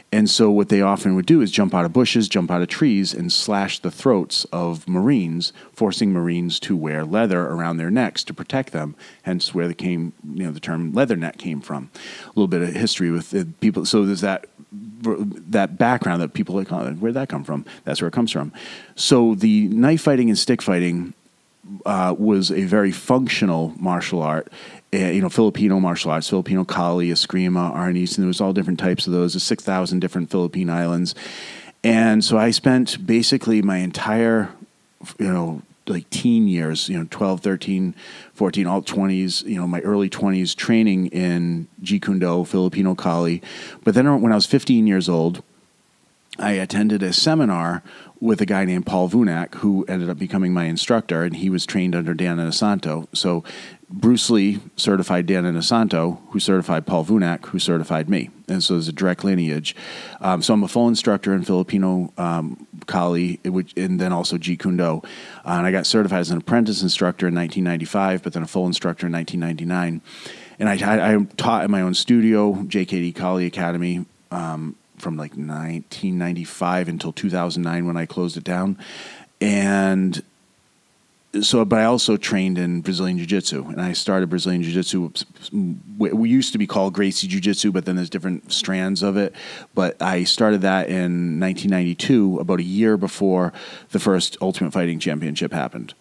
And 0.09 0.29
so, 0.29 0.49
what 0.49 0.69
they 0.69 0.81
often 0.81 1.15
would 1.15 1.25
do 1.25 1.41
is 1.41 1.51
jump 1.51 1.73
out 1.73 1.83
of 1.83 1.91
bushes, 1.91 2.29
jump 2.29 2.49
out 2.49 2.61
of 2.61 2.69
trees, 2.69 3.13
and 3.13 3.31
slash 3.31 3.79
the 3.79 3.91
throats 3.91 4.45
of 4.53 4.87
Marines, 4.87 5.51
forcing 5.73 6.13
Marines 6.13 6.61
to 6.61 6.77
wear 6.77 7.03
leather 7.03 7.41
around 7.41 7.75
their 7.75 7.91
necks 7.91 8.23
to 8.25 8.33
protect 8.33 8.71
them. 8.71 8.95
Hence, 9.23 9.53
where 9.53 9.67
the 9.67 9.73
came, 9.73 10.13
you 10.33 10.43
know, 10.43 10.51
the 10.51 10.61
term 10.61 10.93
leatherneck 10.93 11.37
came 11.37 11.59
from. 11.59 11.89
A 12.25 12.27
little 12.29 12.47
bit 12.47 12.61
of 12.61 12.69
history 12.69 13.11
with 13.11 13.59
people. 13.59 13.85
So 13.85 14.05
there's 14.05 14.21
that 14.21 14.45
that 14.71 15.77
background 15.77 16.21
that 16.21 16.33
people 16.33 16.55
like, 16.55 16.71
oh, 16.71 16.89
where'd 16.93 17.13
that 17.13 17.29
come 17.29 17.43
from? 17.43 17.65
That's 17.83 18.01
where 18.01 18.07
it 18.07 18.13
comes 18.13 18.31
from. 18.31 18.51
So 18.95 19.35
the 19.35 19.67
knife 19.67 20.01
fighting 20.01 20.29
and 20.29 20.37
stick 20.37 20.61
fighting 20.61 21.13
uh, 21.85 22.15
was 22.17 22.51
a 22.51 22.63
very 22.63 22.91
functional 22.91 23.73
martial 23.77 24.21
art 24.21 24.47
uh, 24.47 24.76
Eh, 24.93 25.11
you 25.11 25.21
know, 25.21 25.29
Filipino 25.29 25.79
martial 25.81 26.11
arts, 26.11 26.29
Filipino 26.29 26.63
Kali, 26.63 27.09
Eskrima, 27.09 27.75
Arnis, 27.75 28.15
and 28.15 28.23
there 28.23 28.27
was 28.27 28.39
all 28.39 28.53
different 28.53 28.79
types 28.79 29.05
of 29.05 29.11
those. 29.11 29.33
There's 29.33 29.43
6,000 29.43 29.99
different 29.99 30.31
Philippine 30.31 30.69
islands. 30.69 31.13
And 31.83 32.23
so 32.23 32.37
I 32.37 32.51
spent 32.51 33.05
basically 33.05 33.61
my 33.61 33.77
entire, 33.77 34.49
you 35.19 35.31
know, 35.31 35.61
like 35.87 36.09
teen 36.09 36.47
years, 36.47 36.87
you 36.87 36.97
know, 36.97 37.07
12, 37.09 37.41
13, 37.41 37.95
14, 38.33 38.67
all 38.67 38.81
20s, 38.81 39.45
you 39.45 39.55
know, 39.55 39.67
my 39.67 39.81
early 39.81 40.09
20s 40.09 40.55
training 40.55 41.07
in 41.07 41.67
Jeet 41.81 42.03
Kune 42.03 42.19
Do, 42.19 42.45
Filipino 42.45 42.95
Kali. 42.95 43.41
But 43.83 43.93
then 43.93 44.21
when 44.21 44.31
I 44.31 44.35
was 44.35 44.45
15 44.45 44.87
years 44.87 45.09
old, 45.09 45.43
I 46.39 46.51
attended 46.51 47.03
a 47.03 47.13
seminar 47.13 47.83
with 48.19 48.41
a 48.41 48.45
guy 48.45 48.65
named 48.65 48.85
Paul 48.85 49.09
Vunak, 49.09 49.55
who 49.55 49.85
ended 49.87 50.09
up 50.09 50.17
becoming 50.17 50.53
my 50.53 50.65
instructor, 50.65 51.23
and 51.23 51.35
he 51.35 51.49
was 51.49 51.65
trained 51.65 51.95
under 51.95 52.13
Dan 52.13 52.37
Inosanto. 52.37 53.07
So 53.13 53.43
Bruce 53.89 54.29
Lee 54.29 54.59
certified 54.75 55.25
Dan 55.27 55.43
Inosanto, 55.43 56.19
who 56.29 56.39
certified 56.39 56.85
Paul 56.85 57.05
Vunak, 57.05 57.45
who 57.47 57.59
certified 57.59 58.09
me. 58.09 58.29
And 58.47 58.63
so 58.63 58.73
there's 58.73 58.87
a 58.87 58.93
direct 58.93 59.23
lineage. 59.23 59.75
Um, 60.19 60.41
so 60.41 60.53
I'm 60.53 60.63
a 60.63 60.67
full 60.67 60.87
instructor 60.87 61.33
in 61.33 61.43
Filipino 61.43 62.11
um, 62.17 62.67
Kali, 62.85 63.39
which, 63.45 63.73
and 63.77 63.99
then 63.99 64.11
also 64.11 64.37
Jeet 64.37 64.59
Kune 64.59 64.77
Do. 64.77 65.01
Uh, 65.45 65.51
and 65.51 65.67
I 65.67 65.71
got 65.71 65.85
certified 65.85 66.19
as 66.19 66.31
an 66.31 66.37
apprentice 66.37 66.81
instructor 66.81 67.27
in 67.27 67.35
1995, 67.35 68.23
but 68.23 68.33
then 68.33 68.43
a 68.43 68.47
full 68.47 68.65
instructor 68.65 69.07
in 69.07 69.13
1999. 69.13 70.01
And 70.59 70.69
I, 70.69 70.73
I, 70.73 71.15
I 71.15 71.23
taught 71.37 71.63
in 71.63 71.71
my 71.71 71.81
own 71.81 71.93
studio, 71.93 72.53
JKD 72.53 73.15
Kali 73.15 73.45
Academy, 73.45 74.05
um, 74.31 74.75
from 74.97 75.17
like 75.17 75.31
1995 75.31 76.87
until 76.87 77.13
2009 77.13 77.85
when 77.85 77.97
I 77.97 78.05
closed 78.05 78.37
it 78.37 78.43
down. 78.43 78.77
And 79.39 80.21
so, 81.41 81.63
but 81.65 81.79
I 81.79 81.85
also 81.85 82.17
trained 82.17 82.57
in 82.57 82.81
Brazilian 82.81 83.17
Jiu 83.17 83.27
Jitsu, 83.27 83.65
and 83.67 83.81
I 83.81 83.93
started 83.93 84.29
Brazilian 84.29 84.63
Jiu 84.63 84.73
Jitsu. 84.73 85.11
We 85.97 86.29
used 86.29 86.51
to 86.53 86.57
be 86.57 86.65
called 86.65 86.93
Gracie 86.93 87.27
Jiu 87.27 87.39
Jitsu, 87.39 87.71
but 87.71 87.85
then 87.85 87.95
there's 87.95 88.09
different 88.09 88.51
strands 88.51 89.03
of 89.03 89.17
it. 89.17 89.33
But 89.75 90.01
I 90.01 90.23
started 90.23 90.61
that 90.61 90.89
in 90.89 91.39
1992, 91.39 92.39
about 92.39 92.59
a 92.59 92.63
year 92.63 92.97
before 92.97 93.53
the 93.91 93.99
first 93.99 94.37
Ultimate 94.41 94.71
Fighting 94.71 94.99
Championship 94.99 95.53
happened. 95.53 95.93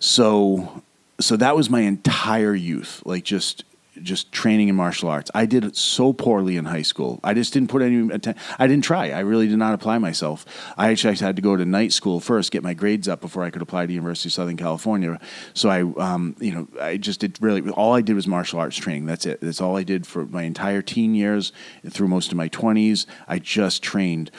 So, 0.00 0.82
so 1.20 1.36
that 1.36 1.56
was 1.56 1.70
my 1.70 1.80
entire 1.80 2.54
youth, 2.54 3.02
like 3.04 3.24
just 3.24 3.64
just 4.02 4.32
training 4.32 4.68
in 4.68 4.76
martial 4.76 5.08
arts. 5.08 5.30
I 5.34 5.46
did 5.46 5.64
it 5.64 5.76
so 5.76 6.12
poorly 6.12 6.56
in 6.56 6.66
high 6.66 6.82
school. 6.82 7.20
I 7.22 7.34
just 7.34 7.52
didn't 7.52 7.70
put 7.70 7.82
any. 7.82 8.10
I 8.58 8.66
didn't 8.66 8.84
try. 8.84 9.10
I 9.10 9.20
really 9.20 9.48
did 9.48 9.58
not 9.58 9.74
apply 9.74 9.98
myself. 9.98 10.44
I 10.76 10.90
actually 10.90 11.16
had 11.16 11.36
to 11.36 11.42
go 11.42 11.56
to 11.56 11.64
night 11.64 11.92
school 11.92 12.20
first, 12.20 12.50
get 12.50 12.62
my 12.62 12.74
grades 12.74 13.08
up 13.08 13.20
before 13.20 13.44
I 13.44 13.50
could 13.50 13.62
apply 13.62 13.82
to 13.82 13.86
the 13.88 13.94
University 13.94 14.28
of 14.28 14.32
Southern 14.32 14.56
California. 14.56 15.18
So 15.54 15.68
I, 15.68 15.82
um, 16.02 16.36
you 16.38 16.52
know, 16.52 16.68
I 16.80 16.96
just 16.96 17.20
did 17.20 17.38
really 17.40 17.68
all 17.70 17.94
I 17.94 18.00
did 18.00 18.14
was 18.14 18.26
martial 18.26 18.58
arts 18.58 18.76
training. 18.76 19.06
That's 19.06 19.26
it. 19.26 19.40
That's 19.40 19.60
all 19.60 19.76
I 19.76 19.82
did 19.82 20.06
for 20.06 20.26
my 20.26 20.42
entire 20.42 20.82
teen 20.82 21.14
years 21.14 21.52
through 21.88 22.08
most 22.08 22.30
of 22.30 22.36
my 22.36 22.48
twenties. 22.48 23.06
I 23.26 23.38
just 23.38 23.82
trained. 23.82 24.30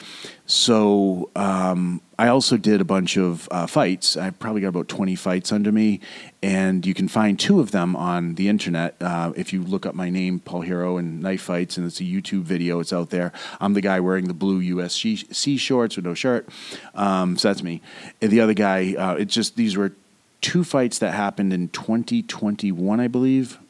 So 0.50 1.30
um, 1.36 2.00
I 2.18 2.26
also 2.26 2.56
did 2.56 2.80
a 2.80 2.84
bunch 2.84 3.16
of 3.16 3.48
uh, 3.52 3.68
fights. 3.68 4.16
I 4.16 4.30
probably 4.30 4.62
got 4.62 4.70
about 4.70 4.88
20 4.88 5.14
fights 5.14 5.52
under 5.52 5.70
me, 5.70 6.00
and 6.42 6.84
you 6.84 6.92
can 6.92 7.06
find 7.06 7.38
two 7.38 7.60
of 7.60 7.70
them 7.70 7.94
on 7.94 8.34
the 8.34 8.48
internet. 8.48 8.96
Uh, 9.00 9.32
if 9.36 9.52
you 9.52 9.62
look 9.62 9.86
up 9.86 9.94
my 9.94 10.10
name, 10.10 10.40
Paul 10.40 10.64
Heroux, 10.64 10.98
and 10.98 11.22
Knife 11.22 11.42
Fights, 11.42 11.76
and 11.76 11.86
it's 11.86 12.00
a 12.00 12.02
YouTube 12.02 12.42
video, 12.42 12.80
it's 12.80 12.92
out 12.92 13.10
there. 13.10 13.32
I'm 13.60 13.74
the 13.74 13.80
guy 13.80 14.00
wearing 14.00 14.26
the 14.26 14.34
blue 14.34 14.60
USC 14.74 15.56
shorts 15.56 15.94
with 15.94 16.04
no 16.04 16.14
shirt. 16.14 16.48
Um, 16.96 17.36
so 17.38 17.46
that's 17.46 17.62
me. 17.62 17.80
And 18.20 18.32
the 18.32 18.40
other 18.40 18.54
guy, 18.54 18.96
uh, 18.98 19.14
it's 19.14 19.32
just 19.32 19.54
these 19.54 19.76
were 19.76 19.92
two 20.40 20.64
fights 20.64 20.98
that 20.98 21.14
happened 21.14 21.52
in 21.52 21.68
2021, 21.68 22.98
I 22.98 23.06
believe 23.06 23.60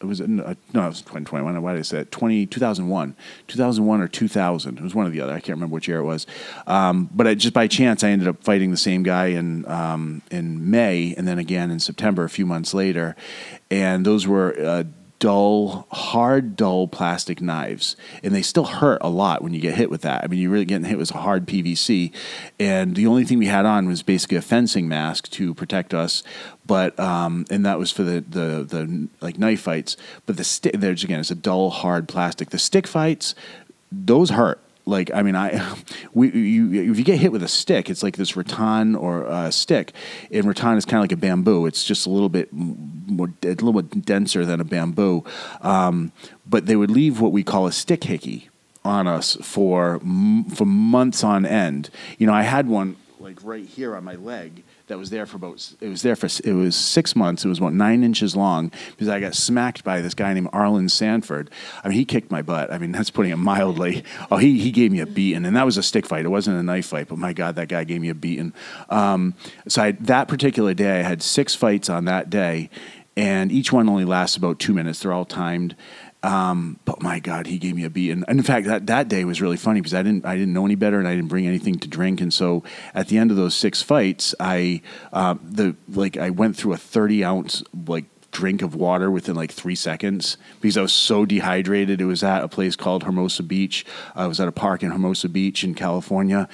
it 0.00 0.04
was 0.04 0.20
no, 0.20 0.42
it 0.44 0.58
was 0.74 1.00
2021. 1.00 1.62
Why 1.62 1.72
did 1.72 1.78
I 1.78 1.82
say 1.82 2.00
it? 2.00 2.12
20, 2.12 2.46
2001, 2.46 3.16
2001 3.46 4.00
or 4.00 4.08
2000. 4.08 4.78
It 4.78 4.82
was 4.82 4.94
one 4.94 5.06
or 5.06 5.10
the 5.10 5.22
other. 5.22 5.32
I 5.32 5.40
can't 5.40 5.56
remember 5.56 5.72
which 5.72 5.88
year 5.88 5.98
it 5.98 6.04
was. 6.04 6.26
Um, 6.66 7.08
but 7.14 7.26
I, 7.26 7.34
just 7.34 7.54
by 7.54 7.66
chance, 7.66 8.04
I 8.04 8.10
ended 8.10 8.28
up 8.28 8.44
fighting 8.44 8.70
the 8.70 8.76
same 8.76 9.02
guy 9.02 9.28
in 9.28 9.66
um, 9.66 10.20
in 10.30 10.70
May, 10.70 11.14
and 11.16 11.26
then 11.26 11.38
again 11.38 11.70
in 11.70 11.80
September, 11.80 12.24
a 12.24 12.30
few 12.30 12.44
months 12.44 12.74
later. 12.74 13.16
And 13.70 14.04
those 14.04 14.26
were 14.26 14.54
uh, 14.60 14.84
dull, 15.18 15.86
hard, 15.90 16.56
dull 16.56 16.88
plastic 16.88 17.40
knives, 17.40 17.96
and 18.22 18.34
they 18.34 18.42
still 18.42 18.64
hurt 18.64 18.98
a 19.00 19.08
lot 19.08 19.42
when 19.42 19.54
you 19.54 19.60
get 19.60 19.74
hit 19.74 19.90
with 19.90 20.02
that. 20.02 20.22
I 20.22 20.26
mean, 20.26 20.40
you're 20.40 20.50
really 20.50 20.64
getting 20.64 20.86
hit 20.86 20.98
with 20.98 21.10
a 21.12 21.18
hard 21.18 21.46
PVC, 21.46 22.12
and 22.58 22.94
the 22.96 23.06
only 23.06 23.24
thing 23.24 23.38
we 23.38 23.46
had 23.46 23.66
on 23.66 23.86
was 23.86 24.02
basically 24.02 24.36
a 24.36 24.42
fencing 24.42 24.88
mask 24.88 25.30
to 25.30 25.54
protect 25.54 25.94
us. 25.94 26.22
But 26.66 26.98
um, 26.98 27.46
and 27.50 27.64
that 27.64 27.78
was 27.78 27.90
for 27.90 28.02
the 28.02 28.20
the 28.20 28.64
the 28.64 29.08
like 29.20 29.38
knife 29.38 29.60
fights. 29.60 29.96
But 30.26 30.36
the 30.36 30.44
stick, 30.44 30.74
there's 30.74 31.04
again, 31.04 31.20
it's 31.20 31.30
a 31.30 31.34
dull, 31.34 31.70
hard 31.70 32.08
plastic. 32.08 32.50
The 32.50 32.58
stick 32.58 32.86
fights, 32.86 33.34
those 33.90 34.30
hurt 34.30 34.60
like 34.86 35.10
I 35.12 35.22
mean 35.22 35.36
I 35.36 35.74
we 36.14 36.30
you 36.30 36.90
if 36.90 36.98
you 36.98 37.04
get 37.04 37.18
hit 37.18 37.32
with 37.32 37.42
a 37.42 37.48
stick 37.48 37.90
it's 37.90 38.02
like 38.02 38.16
this 38.16 38.36
rattan 38.36 38.94
or 38.94 39.26
a 39.26 39.52
stick 39.52 39.92
and 40.30 40.44
rattan 40.46 40.78
is 40.78 40.84
kind 40.84 40.98
of 40.98 41.02
like 41.02 41.12
a 41.12 41.16
bamboo. 41.16 41.66
It's 41.66 41.84
just 41.84 42.06
a 42.06 42.10
little 42.10 42.28
bit 42.28 42.48
more 42.52 43.32
a 43.42 43.48
little 43.48 43.72
bit 43.74 44.04
denser 44.04 44.44
than 44.46 44.60
a 44.60 44.64
bamboo. 44.64 45.24
Um, 45.60 46.12
but 46.46 46.66
they 46.66 46.76
would 46.76 46.90
leave 46.90 47.20
what 47.20 47.32
we 47.32 47.42
call 47.42 47.66
a 47.66 47.72
stick 47.72 48.04
hickey 48.04 48.48
on 48.84 49.06
us 49.06 49.36
for 49.42 50.00
for 50.54 50.64
months 50.64 51.24
on 51.24 51.44
end. 51.44 51.90
You 52.18 52.26
know 52.26 52.32
I 52.32 52.42
had 52.42 52.68
one 52.68 52.96
like 53.18 53.42
right 53.42 53.66
here 53.66 53.96
on 53.96 54.04
my 54.04 54.14
leg 54.14 54.62
that 54.88 54.98
was 54.98 55.10
there 55.10 55.26
for 55.26 55.36
about 55.36 55.72
it 55.80 55.88
was 55.88 56.02
there 56.02 56.14
for 56.14 56.28
it 56.44 56.52
was 56.52 56.76
six 56.76 57.16
months. 57.16 57.44
It 57.44 57.48
was 57.48 57.58
about 57.58 57.72
nine 57.72 58.04
inches 58.04 58.36
long 58.36 58.70
because 58.90 59.08
I 59.08 59.18
got 59.18 59.34
smacked 59.34 59.82
by 59.82 60.00
this 60.00 60.14
guy 60.14 60.32
named 60.32 60.48
Arlen 60.52 60.88
Sanford. 60.88 61.50
I 61.82 61.88
mean, 61.88 61.98
he 61.98 62.04
kicked 62.04 62.30
my 62.30 62.42
butt. 62.42 62.72
I 62.72 62.78
mean, 62.78 62.92
that's 62.92 63.10
putting 63.10 63.32
it 63.32 63.36
mildly. 63.36 64.04
Oh, 64.30 64.36
he 64.36 64.58
he 64.58 64.70
gave 64.70 64.92
me 64.92 65.00
a 65.00 65.06
beating, 65.06 65.44
and 65.44 65.56
that 65.56 65.64
was 65.64 65.76
a 65.76 65.82
stick 65.82 66.06
fight. 66.06 66.24
It 66.24 66.28
wasn't 66.28 66.58
a 66.58 66.62
knife 66.62 66.86
fight, 66.86 67.08
but 67.08 67.18
my 67.18 67.32
God, 67.32 67.56
that 67.56 67.68
guy 67.68 67.84
gave 67.84 68.00
me 68.00 68.08
a 68.08 68.14
beating. 68.14 68.52
Um, 68.88 69.34
so 69.68 69.82
I, 69.82 69.92
that 69.92 70.28
particular 70.28 70.74
day, 70.74 71.00
I 71.00 71.02
had 71.02 71.22
six 71.22 71.54
fights 71.54 71.88
on 71.88 72.04
that 72.04 72.30
day, 72.30 72.70
and 73.16 73.50
each 73.50 73.72
one 73.72 73.88
only 73.88 74.04
lasts 74.04 74.36
about 74.36 74.58
two 74.58 74.72
minutes. 74.72 75.00
They're 75.00 75.12
all 75.12 75.24
timed. 75.24 75.74
Um, 76.26 76.80
but 76.84 77.00
my 77.02 77.20
God, 77.20 77.46
he 77.46 77.56
gave 77.56 77.76
me 77.76 77.84
a 77.84 77.90
beat. 77.90 78.10
And, 78.10 78.24
and, 78.26 78.40
in 78.40 78.44
fact, 78.44 78.66
that, 78.66 78.88
that 78.88 79.06
day 79.06 79.24
was 79.24 79.40
really 79.40 79.56
funny 79.56 79.80
because 79.80 79.94
I 79.94 80.02
didn't 80.02 80.26
I 80.26 80.34
didn't 80.34 80.52
know 80.52 80.64
any 80.64 80.74
better 80.74 80.98
and 80.98 81.06
I 81.06 81.14
didn't 81.14 81.28
bring 81.28 81.46
anything 81.46 81.78
to 81.78 81.88
drink. 81.88 82.20
And 82.20 82.34
so 82.34 82.64
at 82.94 83.06
the 83.06 83.16
end 83.16 83.30
of 83.30 83.36
those 83.36 83.54
six 83.54 83.80
fights, 83.80 84.34
I 84.40 84.82
uh, 85.12 85.36
the 85.40 85.76
like 85.88 86.16
I 86.16 86.30
went 86.30 86.56
through 86.56 86.72
a 86.72 86.78
thirty 86.78 87.22
ounce 87.22 87.62
like 87.86 88.06
drink 88.36 88.60
of 88.60 88.74
water 88.74 89.10
within 89.10 89.34
like 89.34 89.50
three 89.50 89.74
seconds 89.74 90.36
because 90.60 90.76
I 90.76 90.82
was 90.82 90.92
so 90.92 91.24
dehydrated. 91.24 92.02
It 92.02 92.04
was 92.04 92.22
at 92.22 92.44
a 92.44 92.48
place 92.48 92.76
called 92.76 93.04
Hermosa 93.04 93.42
Beach. 93.42 93.86
I 94.14 94.26
was 94.26 94.38
at 94.40 94.46
a 94.46 94.52
park 94.52 94.82
in 94.82 94.90
Hermosa 94.90 95.30
Beach 95.30 95.64
in 95.64 95.74
California, 95.74 96.46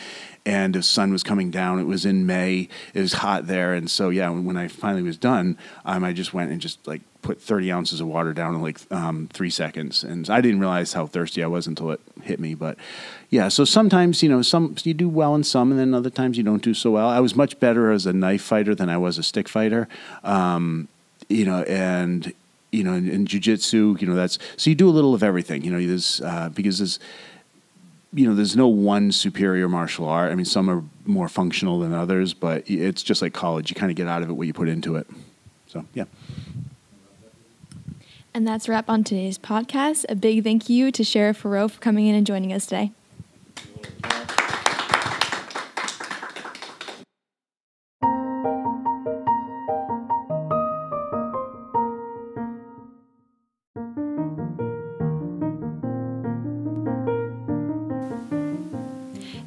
and 0.47 0.77
the 0.77 0.83
sun 0.85 1.11
was 1.11 1.25
coming 1.25 1.51
down. 1.51 1.81
It 1.81 1.89
was 1.89 2.07
in 2.07 2.25
May. 2.25 2.69
It 2.95 3.01
was 3.01 3.15
hot 3.15 3.49
there, 3.49 3.75
and 3.75 3.91
so 3.91 4.11
yeah, 4.11 4.31
when 4.31 4.57
I 4.57 4.69
finally 4.69 5.03
was 5.03 5.17
done, 5.17 5.59
um, 5.85 6.05
I 6.05 6.13
just 6.13 6.33
went 6.33 6.53
and 6.53 6.61
just 6.61 6.87
like 6.87 7.01
put 7.21 7.43
30 7.43 7.73
ounces 7.73 8.01
of 8.01 8.07
water 8.07 8.33
down 8.33 8.55
in 8.55 8.63
like 8.63 8.79
um, 8.93 9.29
three 9.33 9.51
seconds. 9.51 10.05
And 10.05 10.31
I 10.31 10.41
didn't 10.41 10.61
realize 10.61 10.93
how 10.93 11.07
thirsty 11.07 11.43
I 11.43 11.49
was 11.49 11.67
until 11.67 11.91
it 11.91 12.01
hit 12.23 12.39
me. 12.39 12.55
But 12.55 12.77
yeah, 13.29 13.49
so 13.49 13.65
sometimes, 13.65 14.23
you 14.23 14.29
know, 14.29 14.43
some 14.43 14.77
you 14.85 14.95
do 14.95 15.09
well 15.09 15.35
in 15.35 15.43
some, 15.43 15.73
and 15.73 15.81
then 15.81 15.95
other 15.95 16.11
times 16.11 16.37
you 16.37 16.45
don't 16.45 16.63
do 16.63 16.75
so 16.75 16.93
well. 16.93 17.09
I 17.09 17.19
was 17.19 17.35
much 17.35 17.59
better 17.59 17.91
as 17.91 18.07
a 18.07 18.13
knife 18.13 18.43
fighter 18.43 18.75
than 18.75 18.89
I 18.89 18.99
was 18.99 19.19
a 19.19 19.23
stick 19.25 19.49
fighter. 19.49 19.89
Um, 20.23 20.89
you 21.33 21.45
know, 21.45 21.63
and, 21.63 22.33
you 22.71 22.85
know, 22.85 22.93
in, 22.93 23.09
in 23.09 23.27
jujitsu, 23.27 24.01
you 24.01 24.07
know, 24.07 24.15
that's 24.15 24.39
so 24.57 24.71
you 24.71 24.77
do 24.77 24.89
a 24.89 24.91
little 24.91 25.15
of 25.15 25.23
everything, 25.23 25.65
you 25.65 25.71
know, 25.71 25.85
there's, 25.87 26.21
uh, 26.21 26.49
because 26.51 26.79
there's, 26.79 26.99
you 28.15 28.29
know, 28.29 28.35
there's 28.35 28.57
no 28.57 28.69
one 28.69 29.11
superior 29.11 29.69
martial 29.69 30.07
art. 30.07 30.31
I 30.31 30.35
mean, 30.35 30.45
some 30.45 30.69
are 30.69 30.83
more 31.07 31.29
functional 31.29 31.81
than 31.81 31.95
others, 31.95 32.35
but 32.35 32.63
it's 32.69 33.03
just 33.03 33.23
like 33.23 33.33
college. 33.33 33.71
You 33.71 33.75
kind 33.75 33.91
of 33.91 33.97
get 33.97 34.07
out 34.07 34.23
of 34.23 34.29
it 34.29 34.35
what 34.35 34.47
you 34.47 34.53
put 34.53 34.69
into 34.69 34.97
it. 34.97 35.07
So, 35.69 35.87
yeah. 35.95 36.05
And 38.35 38.47
that's 38.47 38.69
a 38.69 38.73
wrap 38.73 38.91
on 38.91 39.05
today's 39.05 39.39
podcast. 39.39 40.05
A 40.09 40.15
big 40.15 40.45
thank 40.45 40.69
you 40.69 40.91
to 40.93 41.05
Sheriff 41.05 41.43
Heroux 41.43 41.71
for 41.71 41.81
coming 41.81 42.07
in 42.07 42.15
and 42.15 42.27
joining 42.27 42.53
us 42.53 42.67
today. 42.67 42.93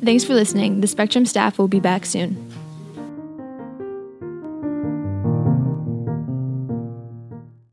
Thanks 0.05 0.23
for 0.23 0.35
listening. 0.35 0.81
The 0.81 0.87
Spectrum 0.87 1.25
staff 1.25 1.57
will 1.57 1.67
be 1.67 1.79
back 1.79 2.05
soon. 2.05 2.54